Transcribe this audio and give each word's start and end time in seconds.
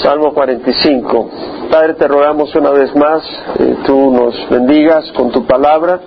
Salmo 0.00 0.32
45. 0.32 1.30
Padre, 1.70 1.94
te 1.94 2.08
rogamos 2.08 2.54
una 2.54 2.70
vez 2.70 2.94
más, 2.96 3.22
eh, 3.58 3.76
tú 3.84 4.10
nos 4.10 4.48
bendigas 4.48 5.12
con 5.12 5.30
tu 5.30 5.44
palabra, 5.46 6.00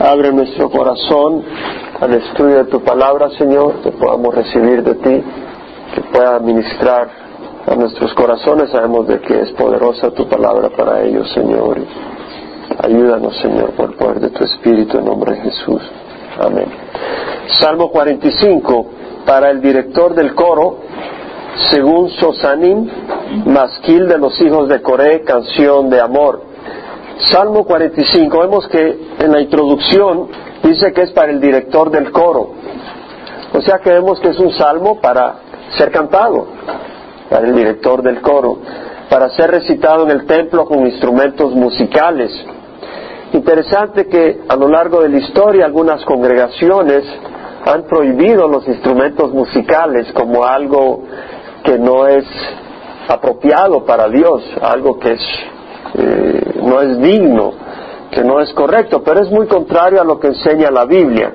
abre 0.00 0.32
nuestro 0.32 0.70
corazón 0.70 1.44
al 2.00 2.14
estudio 2.14 2.64
de 2.64 2.64
tu 2.64 2.80
palabra, 2.80 3.28
Señor, 3.36 3.82
que 3.82 3.92
podamos 3.92 4.34
recibir 4.34 4.82
de 4.82 4.94
ti, 4.94 5.24
que 5.94 6.00
pueda 6.10 6.38
ministrar 6.38 7.08
a 7.66 7.74
nuestros 7.74 8.14
corazones, 8.14 8.70
sabemos 8.70 9.06
de 9.06 9.20
que 9.20 9.40
es 9.40 9.50
poderosa 9.52 10.10
tu 10.12 10.26
palabra 10.26 10.70
para 10.70 11.02
ellos, 11.02 11.30
Señor. 11.32 11.78
Ayúdanos, 12.82 13.36
Señor, 13.42 13.72
por 13.72 13.90
el 13.90 13.96
poder 13.96 14.20
de 14.20 14.30
tu 14.30 14.42
Espíritu, 14.44 14.98
en 14.98 15.04
nombre 15.04 15.34
de 15.34 15.42
Jesús. 15.42 15.82
Amén. 16.40 16.66
Salmo 17.60 17.90
45, 17.90 18.86
para 19.26 19.50
el 19.50 19.60
director 19.60 20.14
del 20.14 20.34
coro, 20.34 20.78
según 21.70 22.10
Sosanim, 22.10 22.88
masquil 23.46 24.08
de 24.08 24.18
los 24.18 24.40
hijos 24.40 24.68
de 24.68 24.80
Coré, 24.80 25.22
canción 25.22 25.90
de 25.90 26.00
amor. 26.00 26.42
Salmo 27.26 27.64
45, 27.64 28.40
vemos 28.40 28.68
que 28.68 28.98
en 29.18 29.32
la 29.32 29.40
introducción 29.40 30.28
dice 30.62 30.92
que 30.92 31.02
es 31.02 31.10
para 31.12 31.30
el 31.30 31.40
director 31.40 31.90
del 31.90 32.10
coro. 32.10 32.52
O 33.52 33.60
sea 33.60 33.78
que 33.78 33.90
vemos 33.90 34.18
que 34.20 34.28
es 34.28 34.38
un 34.38 34.52
salmo 34.52 35.00
para 35.00 35.36
ser 35.76 35.90
cantado, 35.90 36.48
para 37.28 37.46
el 37.46 37.54
director 37.54 38.02
del 38.02 38.20
coro, 38.20 38.58
para 39.10 39.28
ser 39.30 39.50
recitado 39.50 40.04
en 40.04 40.10
el 40.10 40.26
templo 40.26 40.64
con 40.64 40.86
instrumentos 40.86 41.54
musicales. 41.54 42.32
Interesante 43.34 44.08
que 44.08 44.40
a 44.48 44.56
lo 44.56 44.68
largo 44.68 45.02
de 45.02 45.10
la 45.10 45.18
historia 45.18 45.66
algunas 45.66 46.04
congregaciones 46.04 47.04
han 47.64 47.84
prohibido 47.84 48.48
los 48.48 48.66
instrumentos 48.66 49.32
musicales 49.32 50.12
como 50.12 50.44
algo 50.44 51.04
que 51.62 51.78
no 51.78 52.06
es 52.06 52.24
apropiado 53.08 53.84
para 53.84 54.08
Dios, 54.08 54.42
algo 54.60 54.98
que 54.98 55.12
es, 55.12 55.20
eh, 55.94 56.60
no 56.62 56.80
es 56.80 57.00
digno, 57.00 57.52
que 58.10 58.22
no 58.22 58.40
es 58.40 58.52
correcto, 58.52 59.02
pero 59.02 59.20
es 59.20 59.30
muy 59.30 59.46
contrario 59.46 60.00
a 60.00 60.04
lo 60.04 60.18
que 60.18 60.28
enseña 60.28 60.70
la 60.70 60.84
Biblia. 60.84 61.32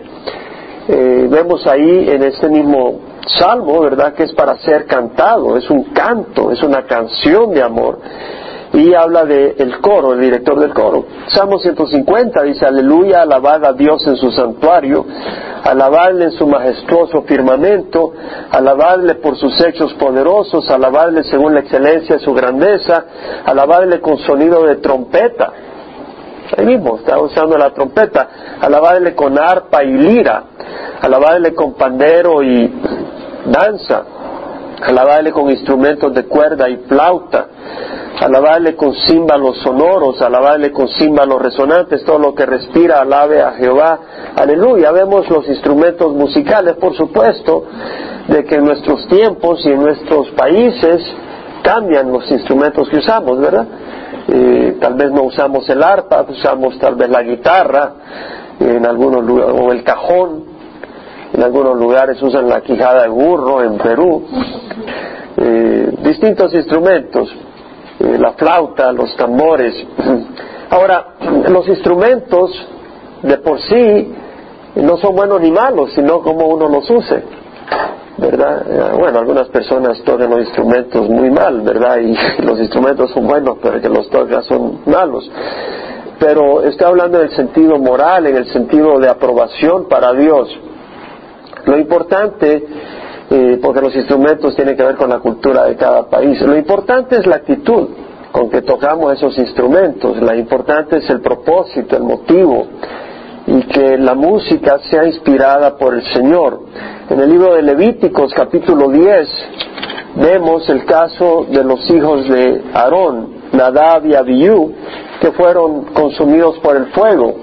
Eh, 0.87 1.27
vemos 1.29 1.65
ahí 1.67 2.09
en 2.09 2.23
este 2.23 2.49
mismo 2.49 2.99
salmo, 3.27 3.81
¿verdad?, 3.81 4.13
que 4.13 4.23
es 4.23 4.33
para 4.33 4.55
ser 4.57 4.85
cantado, 4.85 5.57
es 5.57 5.69
un 5.69 5.85
canto, 5.85 6.51
es 6.51 6.63
una 6.63 6.83
canción 6.83 7.51
de 7.51 7.61
amor 7.61 7.99
y 8.73 8.93
habla 8.93 9.25
del 9.25 9.55
el 9.57 9.79
coro, 9.79 10.13
el 10.13 10.21
director 10.21 10.59
del 10.59 10.73
coro. 10.73 11.05
Salmo 11.29 11.59
150 11.59 12.43
dice, 12.43 12.65
aleluya, 12.65 13.21
alabad 13.21 13.63
a 13.65 13.73
Dios 13.73 14.05
en 14.07 14.17
su 14.17 14.31
santuario, 14.31 15.05
alabadle 15.63 16.25
en 16.25 16.31
su 16.31 16.47
majestuoso 16.47 17.21
firmamento, 17.23 18.13
alabadle 18.51 19.15
por 19.15 19.37
sus 19.37 19.59
hechos 19.65 19.93
poderosos, 19.95 20.69
alabadle 20.69 21.23
según 21.23 21.53
la 21.53 21.61
excelencia 21.61 22.17
de 22.17 22.23
su 22.23 22.33
grandeza, 22.33 23.05
alabadle 23.45 24.01
con 24.01 24.17
sonido 24.19 24.63
de 24.63 24.75
trompeta. 24.77 25.53
Ahí 26.57 26.65
mismo 26.65 26.97
está 26.97 27.19
usando 27.19 27.57
la 27.57 27.73
trompeta, 27.73 28.29
alabadle 28.61 29.13
con 29.15 29.37
arpa 29.37 29.83
y 29.83 29.93
lira, 29.93 30.43
alabadle 31.01 31.53
con 31.53 31.73
pandero 31.73 32.41
y 32.41 32.73
danza, 33.45 34.03
alabadle 34.81 35.31
con 35.31 35.49
instrumentos 35.49 36.13
de 36.13 36.23
cuerda 36.25 36.69
y 36.69 36.77
flauta, 36.87 37.47
alabarle 38.19 38.75
con 38.75 38.93
címbalos 38.93 39.57
sonoros, 39.59 40.21
alabarle 40.21 40.71
con 40.71 40.87
címbalos 40.87 41.41
resonantes, 41.41 42.03
todo 42.03 42.19
lo 42.19 42.33
que 42.33 42.45
respira, 42.45 43.01
alabe 43.01 43.41
a 43.41 43.51
Jehová, 43.51 43.99
aleluya. 44.35 44.91
Vemos 44.91 45.29
los 45.29 45.47
instrumentos 45.47 46.13
musicales, 46.13 46.75
por 46.75 46.95
supuesto, 46.95 47.65
de 48.27 48.43
que 48.43 48.55
en 48.55 48.65
nuestros 48.65 49.07
tiempos 49.07 49.63
y 49.65 49.69
en 49.69 49.81
nuestros 49.81 50.29
países 50.31 51.01
cambian 51.61 52.11
los 52.11 52.29
instrumentos 52.31 52.89
que 52.89 52.97
usamos, 52.97 53.39
¿verdad? 53.39 53.67
Eh, 54.29 54.77
tal 54.81 54.95
vez 54.95 55.11
no 55.11 55.23
usamos 55.23 55.69
el 55.69 55.81
arpa, 55.83 56.25
usamos 56.27 56.77
tal 56.79 56.95
vez 56.95 57.09
la 57.09 57.21
guitarra, 57.21 57.93
en 58.59 58.85
algunos 58.85 59.23
lugares, 59.23 59.55
o 59.61 59.71
el 59.71 59.83
cajón, 59.83 60.43
en 61.33 61.43
algunos 61.43 61.77
lugares 61.77 62.21
usan 62.21 62.49
la 62.49 62.61
quijada 62.61 63.03
de 63.03 63.09
burro, 63.09 63.63
en 63.63 63.77
Perú, 63.77 64.25
eh, 65.37 65.91
distintos 66.01 66.53
instrumentos. 66.53 67.29
Eh, 67.99 68.17
la 68.17 68.33
flauta, 68.33 68.91
los 68.91 69.15
tambores. 69.15 69.73
Ahora, 70.69 71.15
los 71.49 71.67
instrumentos 71.67 72.51
de 73.23 73.37
por 73.37 73.59
sí 73.61 74.13
no 74.75 74.97
son 74.97 75.15
buenos 75.15 75.41
ni 75.41 75.51
malos, 75.51 75.91
sino 75.93 76.21
como 76.21 76.47
uno 76.47 76.69
los 76.69 76.89
use. 76.89 77.23
¿Verdad? 78.17 78.65
Eh, 78.67 78.97
bueno, 78.97 79.19
algunas 79.19 79.47
personas 79.49 80.01
tocan 80.03 80.29
los 80.29 80.39
instrumentos 80.41 81.09
muy 81.09 81.29
mal, 81.29 81.61
¿verdad? 81.61 81.97
Y 82.01 82.41
los 82.43 82.59
instrumentos 82.59 83.11
son 83.11 83.27
buenos, 83.27 83.57
pero 83.61 83.81
que 83.81 83.89
los 83.89 84.09
tocan 84.09 84.43
son 84.43 84.79
malos. 84.85 85.29
Pero 86.19 86.63
estoy 86.63 86.87
hablando 86.87 87.19
en 87.19 87.25
el 87.25 87.35
sentido 87.35 87.77
moral, 87.77 88.25
en 88.25 88.37
el 88.37 88.47
sentido 88.47 88.99
de 88.99 89.07
aprobación 89.07 89.87
para 89.87 90.13
Dios. 90.13 90.49
Lo 91.65 91.77
importante 91.77 92.65
eh, 93.29 93.59
porque 93.61 93.81
los 93.81 93.93
instrumentos 93.95 94.55
tienen 94.55 94.77
que 94.77 94.83
ver 94.83 94.95
con 94.95 95.09
la 95.09 95.19
cultura 95.19 95.65
de 95.65 95.75
cada 95.75 96.09
país. 96.09 96.39
Lo 96.41 96.55
importante 96.55 97.17
es 97.17 97.27
la 97.27 97.37
actitud 97.37 97.89
con 98.31 98.49
que 98.49 98.61
tocamos 98.61 99.13
esos 99.13 99.37
instrumentos, 99.37 100.17
lo 100.17 100.35
importante 100.35 100.97
es 100.97 101.09
el 101.09 101.21
propósito, 101.21 101.97
el 101.97 102.03
motivo, 102.03 102.67
y 103.47 103.61
que 103.63 103.97
la 103.97 104.13
música 104.13 104.79
sea 104.89 105.05
inspirada 105.05 105.75
por 105.77 105.93
el 105.95 106.03
Señor. 106.13 106.61
En 107.09 107.19
el 107.19 107.29
libro 107.29 107.55
de 107.55 107.63
Levíticos 107.63 108.33
capítulo 108.33 108.89
10 108.89 109.29
vemos 110.15 110.69
el 110.69 110.85
caso 110.85 111.47
de 111.49 111.63
los 111.63 111.89
hijos 111.89 112.29
de 112.29 112.61
Aarón, 112.73 113.29
Nadab 113.53 114.05
y 114.05 114.15
Abiú, 114.15 114.73
que 115.19 115.31
fueron 115.31 115.85
consumidos 115.93 116.59
por 116.59 116.75
el 116.75 116.87
fuego. 116.87 117.35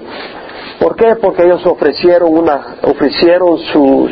¿Por 0.79 0.95
qué? 0.95 1.15
Porque 1.15 1.43
ellos 1.43 1.65
ofrecieron, 1.65 2.37
una, 2.37 2.77
ofrecieron 2.83 3.57
sus 3.73 4.11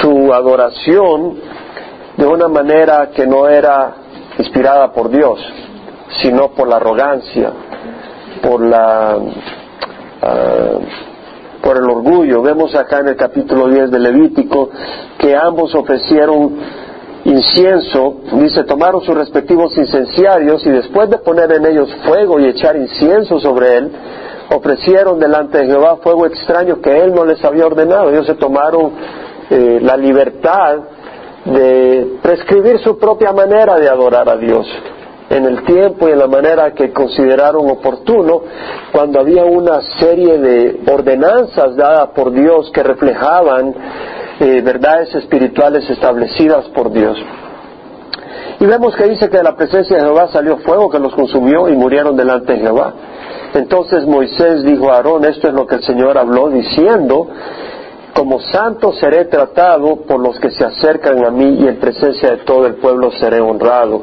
su 0.00 0.19
adoración 0.32 1.36
de 2.16 2.26
una 2.26 2.48
manera 2.48 3.10
que 3.14 3.26
no 3.26 3.48
era 3.48 3.94
inspirada 4.38 4.92
por 4.92 5.10
Dios, 5.10 5.38
sino 6.22 6.50
por 6.50 6.68
la 6.68 6.76
arrogancia, 6.76 7.52
por 8.42 8.64
la 8.64 9.18
ah, 10.22 10.78
por 11.62 11.76
el 11.76 11.84
orgullo. 11.84 12.42
Vemos 12.42 12.74
acá 12.74 13.00
en 13.00 13.08
el 13.08 13.16
capítulo 13.16 13.68
10 13.68 13.90
de 13.90 13.98
Levítico 13.98 14.70
que 15.18 15.36
ambos 15.36 15.74
ofrecieron 15.74 16.56
incienso, 17.24 18.16
dice, 18.32 18.64
tomaron 18.64 19.02
sus 19.02 19.14
respectivos 19.14 19.76
incenciarios 19.76 20.64
y 20.66 20.70
después 20.70 21.10
de 21.10 21.18
poner 21.18 21.52
en 21.52 21.66
ellos 21.66 21.94
fuego 22.04 22.40
y 22.40 22.46
echar 22.46 22.76
incienso 22.76 23.38
sobre 23.38 23.76
él, 23.76 23.92
ofrecieron 24.50 25.18
delante 25.18 25.58
de 25.58 25.66
Jehová 25.66 25.98
fuego 26.02 26.26
extraño 26.26 26.80
que 26.80 26.98
él 26.98 27.14
no 27.14 27.24
les 27.24 27.44
había 27.44 27.66
ordenado. 27.66 28.10
Ellos 28.10 28.26
se 28.26 28.34
tomaron 28.34 28.92
eh, 29.50 29.78
la 29.82 29.96
libertad 29.96 30.78
de 31.44 32.18
prescribir 32.22 32.78
su 32.78 32.98
propia 32.98 33.32
manera 33.32 33.76
de 33.76 33.88
adorar 33.88 34.28
a 34.28 34.36
Dios 34.36 34.66
en 35.30 35.44
el 35.44 35.64
tiempo 35.64 36.08
y 36.08 36.12
en 36.12 36.18
la 36.18 36.26
manera 36.26 36.72
que 36.72 36.92
consideraron 36.92 37.70
oportuno, 37.70 38.42
cuando 38.90 39.20
había 39.20 39.44
una 39.44 39.80
serie 39.98 40.38
de 40.38 40.80
ordenanzas 40.92 41.76
dadas 41.76 42.08
por 42.10 42.32
Dios 42.32 42.70
que 42.74 42.82
reflejaban 42.82 43.72
eh, 44.40 44.60
verdades 44.60 45.14
espirituales 45.14 45.88
establecidas 45.88 46.66
por 46.70 46.90
Dios. 46.90 47.16
Y 48.58 48.66
vemos 48.66 48.94
que 48.96 49.04
dice 49.04 49.30
que 49.30 49.38
de 49.38 49.44
la 49.44 49.56
presencia 49.56 49.96
de 49.96 50.02
Jehová 50.02 50.28
salió 50.28 50.58
fuego 50.58 50.90
que 50.90 50.98
los 50.98 51.14
consumió 51.14 51.68
y 51.68 51.76
murieron 51.76 52.16
delante 52.16 52.54
de 52.54 52.58
Jehová. 52.58 52.92
Entonces 53.54 54.06
Moisés 54.06 54.64
dijo 54.64 54.90
a 54.90 54.96
Aarón, 54.96 55.24
esto 55.24 55.48
es 55.48 55.54
lo 55.54 55.66
que 55.66 55.76
el 55.76 55.82
Señor 55.82 56.18
habló 56.18 56.50
diciendo, 56.50 57.28
como 58.20 58.38
santo 58.38 58.92
seré 58.92 59.24
tratado 59.24 59.96
por 60.06 60.20
los 60.20 60.38
que 60.38 60.50
se 60.50 60.62
acercan 60.62 61.24
a 61.24 61.30
mí 61.30 61.56
y 61.58 61.66
en 61.66 61.80
presencia 61.80 62.32
de 62.32 62.36
todo 62.44 62.66
el 62.66 62.74
pueblo 62.74 63.10
seré 63.12 63.40
honrado. 63.40 64.02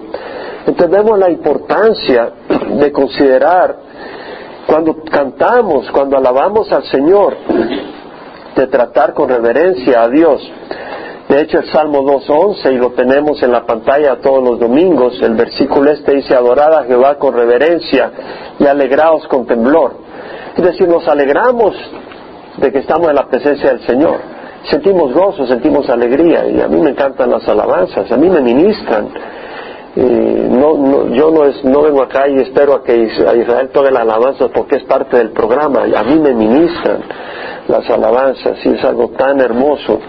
Entendemos 0.66 1.20
la 1.20 1.30
importancia 1.30 2.32
de 2.80 2.92
considerar 2.92 3.78
cuando 4.66 5.04
cantamos, 5.04 5.92
cuando 5.92 6.18
alabamos 6.18 6.72
al 6.72 6.84
Señor, 6.86 7.38
de 8.56 8.66
tratar 8.66 9.14
con 9.14 9.30
reverencia 9.30 10.02
a 10.02 10.10
Dios. 10.10 10.42
De 11.30 11.40
hecho, 11.40 11.60
el 11.60 11.70
Salmo 11.72 12.02
2.11, 12.02 12.74
y 12.74 12.78
lo 12.80 12.94
tenemos 12.94 13.44
en 13.44 13.52
la 13.52 13.68
pantalla 13.68 14.20
todos 14.20 14.44
los 14.44 14.60
domingos, 14.60 15.22
el 15.22 15.36
versículo 15.36 15.92
este 15.92 16.16
dice, 16.16 16.34
adorad 16.34 16.74
a 16.74 16.86
Jehová 16.86 17.20
con 17.20 17.36
reverencia 17.36 18.12
y 18.58 18.66
alegraos 18.66 19.28
con 19.28 19.46
temblor. 19.46 19.92
Es 20.56 20.64
decir, 20.64 20.88
nos 20.88 21.08
alegramos 21.08 21.76
de 22.58 22.72
que 22.72 22.80
estamos 22.80 23.10
en 23.10 23.16
la 23.16 23.28
presencia 23.28 23.72
del 23.72 23.86
Señor. 23.86 24.20
Sentimos 24.70 25.14
gozo, 25.14 25.46
sentimos 25.46 25.90
alegría 25.90 26.48
y 26.48 26.60
a 26.60 26.68
mí 26.68 26.82
me 26.82 26.90
encantan 26.90 27.30
las 27.30 27.48
alabanzas, 27.48 28.12
a 28.12 28.18
mí 28.18 28.30
me 28.30 28.42
ministran. 28.42 29.10
no, 29.96 31.14
yo 31.14 31.32
no, 31.32 31.46
es, 31.46 31.64
no 31.64 31.82
vengo 31.84 32.02
acá 32.02 32.28
y 32.28 32.40
espero 32.40 32.74
a 32.74 32.84
que 32.84 32.96
Israel 32.96 33.70
toque 33.72 33.92
las 33.92 34.02
alabanzas 34.02 34.50
porque 34.54 34.78
es 34.78 34.84
parte 34.84 35.18
del 35.18 35.32
programa. 35.32 35.84
A 35.84 36.04
mí 36.04 36.20
me 36.20 36.34
ministran 36.34 37.02
las 37.68 37.90
alabanzas 37.90 38.58
y 38.66 38.70
es 38.70 38.84
algo 38.84 39.10
tan 39.10 39.40
hermoso 39.40 40.00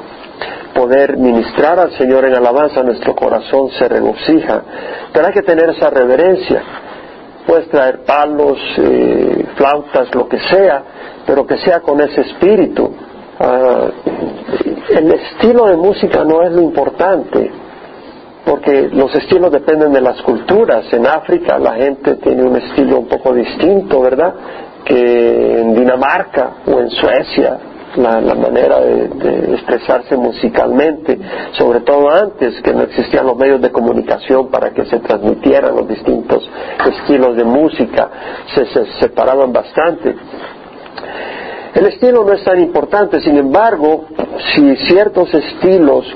poder 0.75 1.17
ministrar 1.17 1.79
al 1.81 1.93
Señor 1.99 2.25
en 2.25 2.37
alabanza, 2.37 2.83
nuestro 2.83 3.15
corazón 3.15 3.71
se 3.71 3.89
regocija. 3.89 4.62
Pero 5.12 5.27
hay 5.27 5.33
que 5.33 5.43
tener 5.43 5.71
esa 5.71 5.91
reverencia. 5.91 6.62
Puedes 7.47 7.69
traer 7.69 8.05
palos, 8.05 8.59
eh, 8.79 9.45
flautas, 9.56 10.15
lo 10.15 10.29
que 10.29 10.39
sea, 10.39 10.83
pero 11.28 11.46
que 11.46 11.58
sea 11.58 11.80
con 11.80 12.00
ese 12.00 12.22
espíritu. 12.22 12.90
Ah, 13.38 13.90
el 14.88 15.12
estilo 15.12 15.66
de 15.66 15.76
música 15.76 16.25
no 16.25 16.42
es 16.42 16.50
lo 16.52 16.62
importante, 16.62 17.50
porque 18.46 18.88
los 18.90 19.14
estilos 19.14 19.52
dependen 19.52 19.92
de 19.92 20.00
las 20.00 20.22
culturas. 20.22 20.90
En 20.90 21.06
África 21.06 21.58
la 21.58 21.75
gente 21.75 22.14
tiene 22.14 22.42
un 22.44 22.56
estilo 22.56 23.00
un 23.00 23.08
poco 23.08 23.34
distinto, 23.34 24.00
¿verdad? 24.00 24.34
Que 24.86 25.60
en 25.60 25.75
Dinamarca 25.75 26.62
o 26.66 26.80
en 26.80 26.88
Suecia 26.88 27.58
la, 27.96 28.34
manera 28.34 28.80
de, 28.80 29.54
expresarse 29.54 30.16
musicalmente, 30.16 31.19
sobre 31.58 31.80
todo 31.80 32.08
antes 32.10 32.60
que 32.62 32.72
no 32.72 32.84
existían 32.84 33.26
los 33.26 33.36
medios 33.36 33.60
de 33.60 33.70
comunicación 33.70 34.50
para 34.50 34.70
que 34.70 34.86
se 34.86 34.98
transmitieran 35.00 35.76
los 35.76 35.88
distintos 35.88 36.48
estilos 36.86 37.36
de 37.36 37.44
música, 37.44 38.08
se, 38.54 38.64
separaban 39.00 39.52
bastante. 39.52 40.14
El 41.75 41.87
estilo 41.87 42.25
no 42.25 42.33
es 42.33 42.43
tan 42.45 42.61
importante, 42.61 43.21
sin 43.21 43.37
embargo, 43.37 44.06
si 44.55 44.77
ciertos 44.89 45.33
estilos 45.33 46.06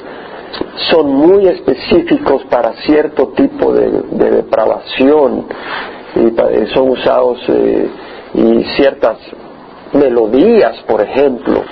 son 0.91 1.13
muy 1.15 1.47
específicos 1.47 2.45
para 2.51 2.73
cierto 2.85 3.29
tipo 3.29 3.73
de, 3.73 3.91
depravación 4.31 5.47
y 6.15 6.67
son 6.75 6.91
usados 6.91 7.39
eh, 7.49 7.89
y 8.35 8.65
ciertas 8.77 9.19
melodías, 9.93 10.83
por 10.87 11.01
ejemplo, 11.01 11.63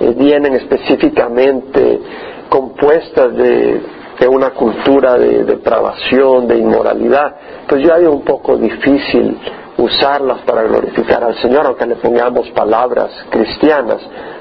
eh, 0.00 0.14
vienen 0.16 0.54
específicamente 0.54 2.00
compuestas 2.48 3.34
de, 3.34 3.80
una 4.28 4.50
cultura 4.50 5.18
de 5.18 5.44
depravación, 5.44 6.46
de 6.46 6.58
inmoralidad, 6.58 7.34
pues 7.68 7.86
ya 7.86 7.96
es 7.96 8.08
un 8.08 8.22
poco 8.22 8.56
difícil 8.56 9.38
usarlas 9.78 10.40
para 10.42 10.62
glorificar 10.62 11.24
al 11.24 11.34
Señor, 11.36 11.66
aunque 11.66 11.86
le 11.86 11.96
pongamos 11.96 12.50
palabras 12.50 13.10
cristianas, 13.30 14.00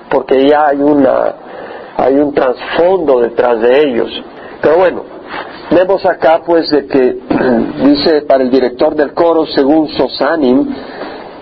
porque 0.09 0.47
ya 0.47 0.67
hay 0.67 0.81
una 0.81 1.35
hay 1.97 2.15
un 2.15 2.33
trasfondo 2.33 3.19
detrás 3.19 3.61
de 3.61 3.79
ellos. 3.79 4.09
Pero 4.61 4.77
bueno, 4.77 5.03
vemos 5.71 6.05
acá 6.05 6.41
pues 6.45 6.69
de 6.69 6.87
que 6.87 7.19
dice 7.83 8.21
para 8.21 8.43
el 8.43 8.49
director 8.49 8.95
del 8.95 9.13
coro, 9.13 9.45
según 9.45 9.87
Sosanim, 9.89 10.67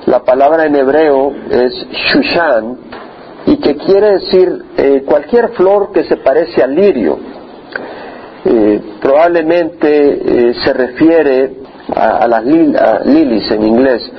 la 0.05 0.19
palabra 0.23 0.65
en 0.65 0.75
hebreo 0.75 1.33
es 1.49 1.87
shushan 1.91 2.77
y 3.45 3.57
que 3.57 3.75
quiere 3.75 4.13
decir 4.13 4.65
eh, 4.77 5.03
cualquier 5.05 5.49
flor 5.49 5.91
que 5.91 6.03
se 6.05 6.17
parece 6.17 6.63
al 6.63 6.75
lirio. 6.75 7.17
Eh, 8.45 8.81
probablemente 9.01 10.49
eh, 10.49 10.53
se 10.53 10.73
refiere 10.73 11.57
a, 11.93 12.27
las 12.27 12.45
lilies 12.45 13.51
en 13.51 13.63
inglés, 13.63 14.11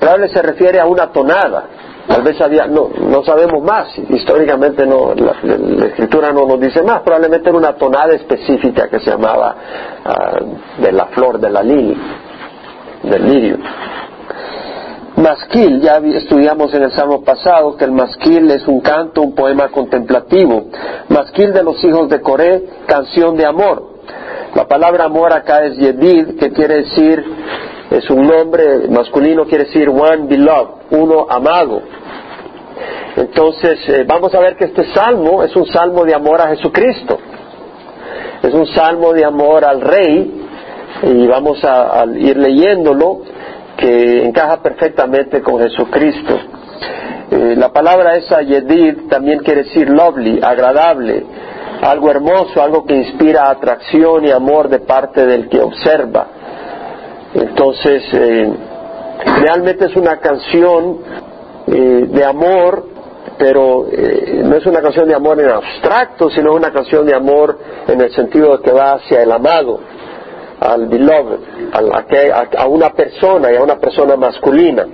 probablemente 0.00 0.40
se 0.40 0.42
refiere 0.42 0.80
a 0.80 0.86
una 0.86 1.12
tonada. 1.12 1.64
Tal 2.08 2.22
vez 2.22 2.40
había, 2.40 2.66
no, 2.66 2.88
no 2.88 3.22
sabemos 3.22 3.62
más, 3.62 3.86
históricamente 4.08 4.86
no, 4.86 5.14
la, 5.14 5.86
escritura 5.86 6.32
no 6.32 6.46
nos 6.46 6.58
dice 6.58 6.82
más, 6.82 7.02
probablemente 7.02 7.50
era 7.50 7.58
una 7.58 7.74
tonada 7.74 8.14
específica 8.14 8.88
que 8.88 8.98
se 8.98 9.10
llamaba 9.10 9.54
ah, 10.04 10.38
de 10.78 10.90
la 10.90 11.06
flor 11.06 11.38
de 11.38 11.50
la 11.50 11.62
lili, 11.62 11.96
del 13.02 13.30
lirio. 13.30 13.58
Masquil, 15.18 15.80
ya 15.80 15.96
estudiamos 15.96 16.72
en 16.74 16.84
el 16.84 16.92
Salmo 16.92 17.24
pasado 17.24 17.76
que 17.76 17.84
el 17.84 17.90
masquil 17.90 18.48
es 18.52 18.68
un 18.68 18.80
canto, 18.80 19.22
un 19.22 19.34
poema 19.34 19.68
contemplativo. 19.68 20.66
Masquil 21.08 21.52
de 21.52 21.64
los 21.64 21.82
hijos 21.82 22.08
de 22.08 22.20
Coré, 22.20 22.62
canción 22.86 23.36
de 23.36 23.44
amor. 23.44 23.98
La 24.54 24.68
palabra 24.68 25.06
amor 25.06 25.32
acá 25.32 25.64
es 25.64 25.76
Yedid, 25.76 26.38
que 26.38 26.52
quiere 26.52 26.84
decir, 26.84 27.24
es 27.90 28.08
un 28.10 28.28
nombre 28.28 28.86
masculino, 28.90 29.44
quiere 29.46 29.64
decir 29.64 29.88
one 29.88 30.28
beloved, 30.28 30.74
uno 30.92 31.26
amado. 31.28 31.82
Entonces, 33.16 33.80
eh, 33.88 34.04
vamos 34.06 34.32
a 34.36 34.38
ver 34.38 34.56
que 34.56 34.66
este 34.66 34.84
salmo 34.94 35.42
es 35.42 35.54
un 35.56 35.66
salmo 35.66 36.04
de 36.04 36.14
amor 36.14 36.40
a 36.40 36.48
Jesucristo. 36.50 37.18
Es 38.40 38.54
un 38.54 38.66
salmo 38.66 39.12
de 39.12 39.24
amor 39.24 39.64
al 39.64 39.80
Rey, 39.80 40.44
y 41.02 41.26
vamos 41.26 41.58
a 41.64 42.04
ir 42.16 42.36
leyéndolo 42.36 43.22
que 43.78 44.24
encaja 44.24 44.60
perfectamente 44.60 45.40
con 45.40 45.60
Jesucristo. 45.60 46.36
Eh, 47.30 47.54
la 47.56 47.72
palabra 47.72 48.16
esa 48.16 48.42
Yedid 48.42 49.08
también 49.08 49.38
quiere 49.38 49.62
decir 49.62 49.88
lovely, 49.88 50.40
agradable, 50.42 51.24
algo 51.80 52.10
hermoso, 52.10 52.60
algo 52.60 52.84
que 52.84 52.96
inspira 52.96 53.48
atracción 53.48 54.26
y 54.26 54.32
amor 54.32 54.68
de 54.68 54.80
parte 54.80 55.24
del 55.24 55.48
que 55.48 55.60
observa. 55.60 56.26
Entonces, 57.34 58.02
eh, 58.12 58.52
realmente 59.42 59.84
es 59.84 59.94
una 59.94 60.16
canción 60.18 60.98
eh, 61.68 62.06
de 62.08 62.24
amor, 62.24 62.84
pero 63.38 63.86
no 64.42 64.56
es 64.56 64.66
una 64.66 64.80
canción 64.80 65.06
de 65.06 65.14
amor 65.14 65.40
en 65.40 65.50
abstracto, 65.50 66.28
sino 66.30 66.54
una 66.54 66.72
canción 66.72 67.06
de 67.06 67.14
amor 67.14 67.56
en 67.86 68.00
el 68.00 68.10
sentido 68.12 68.56
de 68.56 68.64
que 68.64 68.72
va 68.72 68.94
hacia 68.94 69.22
el 69.22 69.30
amado 69.30 69.78
al 70.60 70.86
beloved, 70.86 71.38
a, 71.72 72.66
una 72.66 72.90
persona 72.90 73.52
y 73.52 73.56
a 73.56 73.62
una 73.62 73.76
persona 73.76 74.16
masculina. 74.16 74.86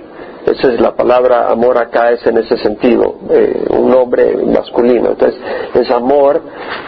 Esa 0.45 0.71
es 0.71 0.79
la 0.79 0.95
palabra 0.95 1.49
amor 1.49 1.75
acá, 1.79 2.11
es 2.11 2.25
en 2.27 2.37
ese 2.37 2.55
sentido, 2.57 3.15
eh, 3.31 3.65
un 3.69 3.91
hombre 3.95 4.37
masculino. 4.45 5.09
Entonces, 5.09 5.41
es 5.73 5.89
amor 5.89 6.39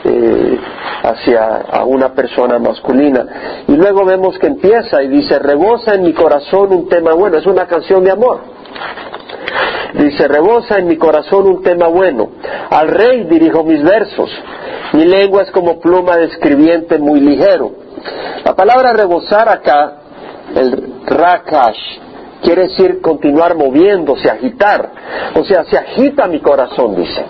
eh, 0.03 0.59
hacia 1.01 1.61
a 1.61 1.83
una 1.83 2.13
persona 2.13 2.59
masculina. 2.59 3.63
Y 3.67 3.75
luego 3.75 4.05
vemos 4.05 4.37
que 4.37 4.45
empieza 4.45 5.01
y 5.01 5.07
dice, 5.07 5.39
rebosa 5.39 5.95
en 5.95 6.03
mi 6.03 6.13
corazón 6.13 6.71
un 6.71 6.87
tema 6.87 7.13
bueno, 7.13 7.37
es 7.37 7.47
una 7.47 7.65
canción 7.65 8.03
de 8.03 8.11
amor. 8.11 8.41
Dice, 9.93 10.27
rebosa 10.27 10.77
en 10.77 10.87
mi 10.87 10.97
corazón 10.97 11.47
un 11.47 11.63
tema 11.63 11.87
bueno. 11.87 12.29
Al 12.69 12.89
rey 12.89 13.23
dirijo 13.25 13.63
mis 13.63 13.83
versos. 13.83 14.29
Mi 14.93 15.05
lengua 15.05 15.43
es 15.43 15.51
como 15.51 15.79
pluma 15.79 16.17
de 16.17 16.25
escribiente 16.25 16.97
muy 16.97 17.19
ligero. 17.19 17.71
La 18.43 18.55
palabra 18.55 18.93
rebosar 18.93 19.49
acá, 19.49 19.93
el 20.55 21.01
rakash, 21.05 21.79
quiere 22.41 22.63
decir 22.69 23.01
continuar 23.01 23.55
moviéndose, 23.55 24.29
agitar. 24.29 24.89
O 25.35 25.43
sea, 25.43 25.63
se 25.65 25.77
agita 25.77 26.27
mi 26.27 26.39
corazón, 26.39 26.95
dice. 26.95 27.25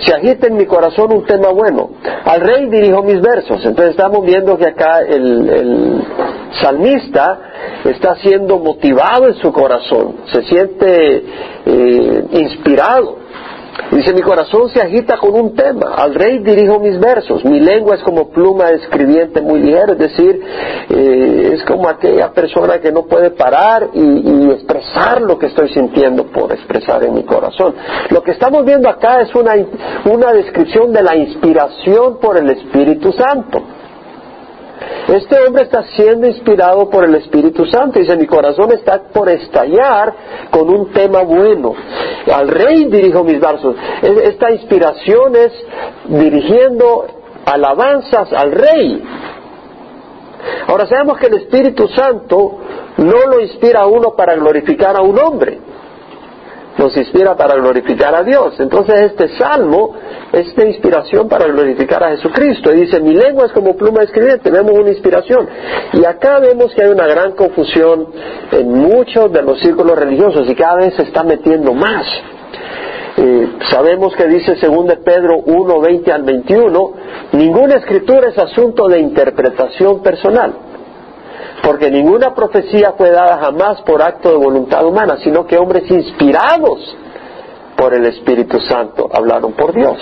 Se 0.00 0.14
agita 0.14 0.46
en 0.46 0.56
mi 0.56 0.64
corazón 0.64 1.12
un 1.12 1.24
tema 1.26 1.50
bueno. 1.50 1.90
Al 2.24 2.40
rey 2.40 2.66
dirijo 2.70 3.02
mis 3.02 3.20
versos. 3.20 3.64
Entonces 3.64 3.90
estamos 3.90 4.24
viendo 4.24 4.56
que 4.56 4.66
acá 4.66 5.00
el, 5.00 6.04
salmista 6.60 7.38
está 7.84 8.16
siendo 8.16 8.58
motivado 8.58 9.28
en 9.28 9.34
su 9.34 9.52
corazón, 9.52 10.16
se 10.32 10.42
siente 10.42 11.24
eh, 11.66 12.24
inspirado. 12.32 13.20
Dice, 13.90 14.12
mi 14.12 14.20
corazón 14.20 14.68
se 14.68 14.80
agita 14.80 15.16
con 15.16 15.34
un 15.34 15.54
tema, 15.54 15.94
al 15.96 16.14
rey 16.14 16.38
dirijo 16.38 16.78
mis 16.78 16.98
versos, 17.00 17.44
mi 17.44 17.58
lengua 17.58 17.96
es 17.96 18.02
como 18.02 18.30
pluma 18.30 18.66
de 18.66 18.76
escribiente 18.76 19.40
muy 19.40 19.60
ligero, 19.60 19.94
es 19.94 19.98
decir, 19.98 20.40
eh, 20.90 21.50
es 21.54 21.64
como 21.64 21.88
aquella 21.88 22.30
persona 22.32 22.78
que 22.78 22.92
no 22.92 23.06
puede 23.06 23.30
parar 23.30 23.88
y, 23.92 24.50
expresar 24.50 25.22
lo 25.22 25.38
que 25.38 25.46
estoy 25.46 25.68
sintiendo 25.72 26.24
por 26.26 26.52
expresar 26.52 27.02
en 27.04 27.14
mi 27.14 27.24
corazón. 27.24 27.74
Lo 28.10 28.22
que 28.22 28.32
estamos 28.32 28.64
viendo 28.64 28.88
acá 28.88 29.20
es 29.22 29.34
una, 29.34 29.54
una 30.04 30.32
descripción 30.32 30.92
de 30.92 31.02
la 31.02 31.16
inspiración 31.16 32.18
por 32.20 32.36
el 32.36 32.50
Espíritu 32.50 33.12
Santo. 33.12 33.62
Este 35.08 35.38
hombre 35.44 35.64
está 35.64 35.82
siendo 35.82 36.26
inspirado 36.26 36.88
por 36.88 37.04
el 37.04 37.14
Espíritu 37.16 37.66
Santo. 37.66 37.98
Dice, 37.98 38.16
mi 38.16 38.26
corazón 38.26 38.72
está 38.72 39.02
por 39.12 39.28
estallar 39.28 40.14
con 40.50 40.70
un 40.70 40.92
tema 40.92 41.22
bueno. 41.22 41.74
Al 42.32 42.48
rey 42.48 42.84
dirijo 42.84 43.24
mis 43.24 43.40
versos. 43.40 43.76
Esta 44.02 44.50
inspiración 44.52 45.36
es 45.36 45.52
dirigiendo 46.06 47.06
alabanzas 47.44 48.32
al 48.32 48.52
rey. 48.52 49.02
Ahora 50.68 50.86
sabemos 50.86 51.18
que 51.18 51.26
el 51.26 51.34
Espíritu 51.34 51.88
Santo 51.88 52.58
no 52.98 53.26
lo 53.26 53.40
inspira 53.40 53.80
a 53.80 53.86
uno 53.86 54.14
para 54.16 54.34
glorificar 54.36 54.96
a 54.96 55.02
un 55.02 55.18
hombre 55.18 55.69
nos 56.78 56.96
inspira 56.96 57.36
para 57.36 57.54
glorificar 57.56 58.14
a 58.14 58.22
Dios. 58.22 58.58
Entonces 58.58 59.02
este 59.02 59.36
salmo 59.36 59.94
es 60.32 60.54
de 60.54 60.68
inspiración 60.68 61.28
para 61.28 61.46
glorificar 61.46 62.02
a 62.04 62.10
Jesucristo. 62.10 62.72
Y 62.72 62.80
dice, 62.80 63.00
mi 63.00 63.14
lengua 63.14 63.46
es 63.46 63.52
como 63.52 63.76
pluma 63.76 64.00
de 64.00 64.06
escribir, 64.06 64.38
tenemos 64.42 64.72
una 64.72 64.90
inspiración. 64.90 65.48
Y 65.92 66.04
acá 66.04 66.38
vemos 66.38 66.74
que 66.74 66.84
hay 66.84 66.90
una 66.90 67.06
gran 67.06 67.32
confusión 67.32 68.08
en 68.52 68.72
muchos 68.72 69.32
de 69.32 69.42
los 69.42 69.60
círculos 69.60 69.98
religiosos 69.98 70.48
y 70.48 70.54
cada 70.54 70.76
vez 70.76 70.94
se 70.94 71.02
está 71.02 71.22
metiendo 71.22 71.74
más. 71.74 72.06
Eh, 73.16 73.48
sabemos 73.70 74.14
que 74.14 74.26
dice 74.26 74.56
según 74.56 74.86
de 74.86 74.96
Pedro 74.96 75.38
1, 75.44 75.80
20 75.80 76.12
al 76.12 76.22
21, 76.22 76.92
ninguna 77.32 77.74
escritura 77.74 78.28
es 78.28 78.38
asunto 78.38 78.88
de 78.88 79.00
interpretación 79.00 80.02
personal 80.02 80.69
porque 81.62 81.90
ninguna 81.90 82.34
profecía 82.34 82.94
fue 82.96 83.10
dada 83.10 83.38
jamás 83.38 83.80
por 83.82 84.02
acto 84.02 84.30
de 84.30 84.36
voluntad 84.36 84.84
humana, 84.84 85.18
sino 85.22 85.46
que 85.46 85.56
hombres 85.56 85.90
inspirados 85.90 86.96
por 87.76 87.94
el 87.94 88.06
Espíritu 88.06 88.60
Santo 88.60 89.08
hablaron 89.12 89.52
por 89.52 89.72
Dios. 89.72 89.98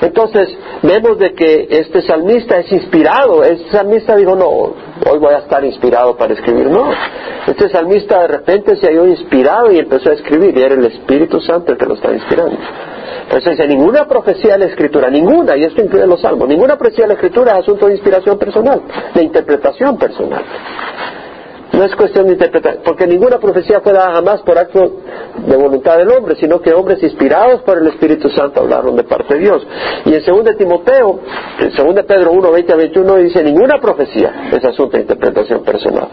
Entonces, 0.00 0.48
vemos 0.82 1.18
de 1.18 1.34
que 1.34 1.66
este 1.70 2.02
salmista 2.02 2.58
es 2.58 2.70
inspirado. 2.72 3.42
Este 3.42 3.70
salmista 3.70 4.16
dijo, 4.16 4.34
no, 4.34 4.48
hoy 4.48 5.18
voy 5.18 5.34
a 5.34 5.38
estar 5.38 5.64
inspirado 5.64 6.16
para 6.16 6.34
escribir. 6.34 6.66
No, 6.66 6.90
este 7.46 7.68
salmista 7.68 8.20
de 8.20 8.28
repente 8.28 8.76
se 8.76 8.88
halló 8.88 9.06
inspirado 9.06 9.72
y 9.72 9.78
empezó 9.78 10.10
a 10.10 10.14
escribir 10.14 10.56
y 10.56 10.62
era 10.62 10.74
el 10.74 10.84
Espíritu 10.84 11.40
Santo 11.40 11.72
el 11.72 11.78
que 11.78 11.86
lo 11.86 11.94
estaba 11.94 12.14
inspirando. 12.14 12.56
Entonces 13.24 13.52
dice, 13.52 13.66
ninguna 13.66 14.06
profecía 14.06 14.52
de 14.52 14.58
la 14.58 14.64
Escritura, 14.66 15.10
ninguna, 15.10 15.56
y 15.56 15.64
esto 15.64 15.82
incluye 15.82 16.06
los 16.06 16.20
salmos, 16.20 16.46
ninguna 16.48 16.76
profecía 16.76 17.04
de 17.04 17.08
la 17.08 17.14
Escritura 17.14 17.52
es 17.52 17.58
asunto 17.60 17.86
de 17.86 17.94
inspiración 17.94 18.38
personal, 18.38 18.82
de 19.14 19.22
interpretación 19.22 19.96
personal. 19.98 20.44
No 21.72 21.82
es 21.82 21.96
cuestión 21.96 22.26
de 22.26 22.34
interpretar, 22.34 22.82
porque 22.84 23.04
ninguna 23.04 23.38
profecía 23.38 23.80
fue 23.80 23.92
dada 23.92 24.14
jamás 24.14 24.42
por 24.42 24.56
acto 24.56 24.92
de 25.44 25.56
voluntad 25.56 25.96
del 25.96 26.08
hombre, 26.12 26.36
sino 26.36 26.60
que 26.60 26.72
hombres 26.72 27.02
inspirados 27.02 27.62
por 27.62 27.78
el 27.78 27.88
Espíritu 27.88 28.28
Santo 28.28 28.60
hablaron 28.60 28.94
de 28.94 29.02
parte 29.02 29.34
de 29.34 29.40
Dios. 29.40 29.66
Y 30.04 30.14
en 30.14 30.22
2 30.24 30.56
Timoteo, 30.56 31.18
en 31.58 31.94
2 31.94 32.04
Pedro 32.04 32.30
1, 32.30 32.52
20 32.52 32.72
a 32.72 32.76
21 32.76 33.16
dice, 33.16 33.42
ninguna 33.42 33.80
profecía 33.80 34.50
es 34.52 34.64
asunto 34.64 34.96
de 34.96 35.02
interpretación 35.02 35.64
personal. 35.64 36.08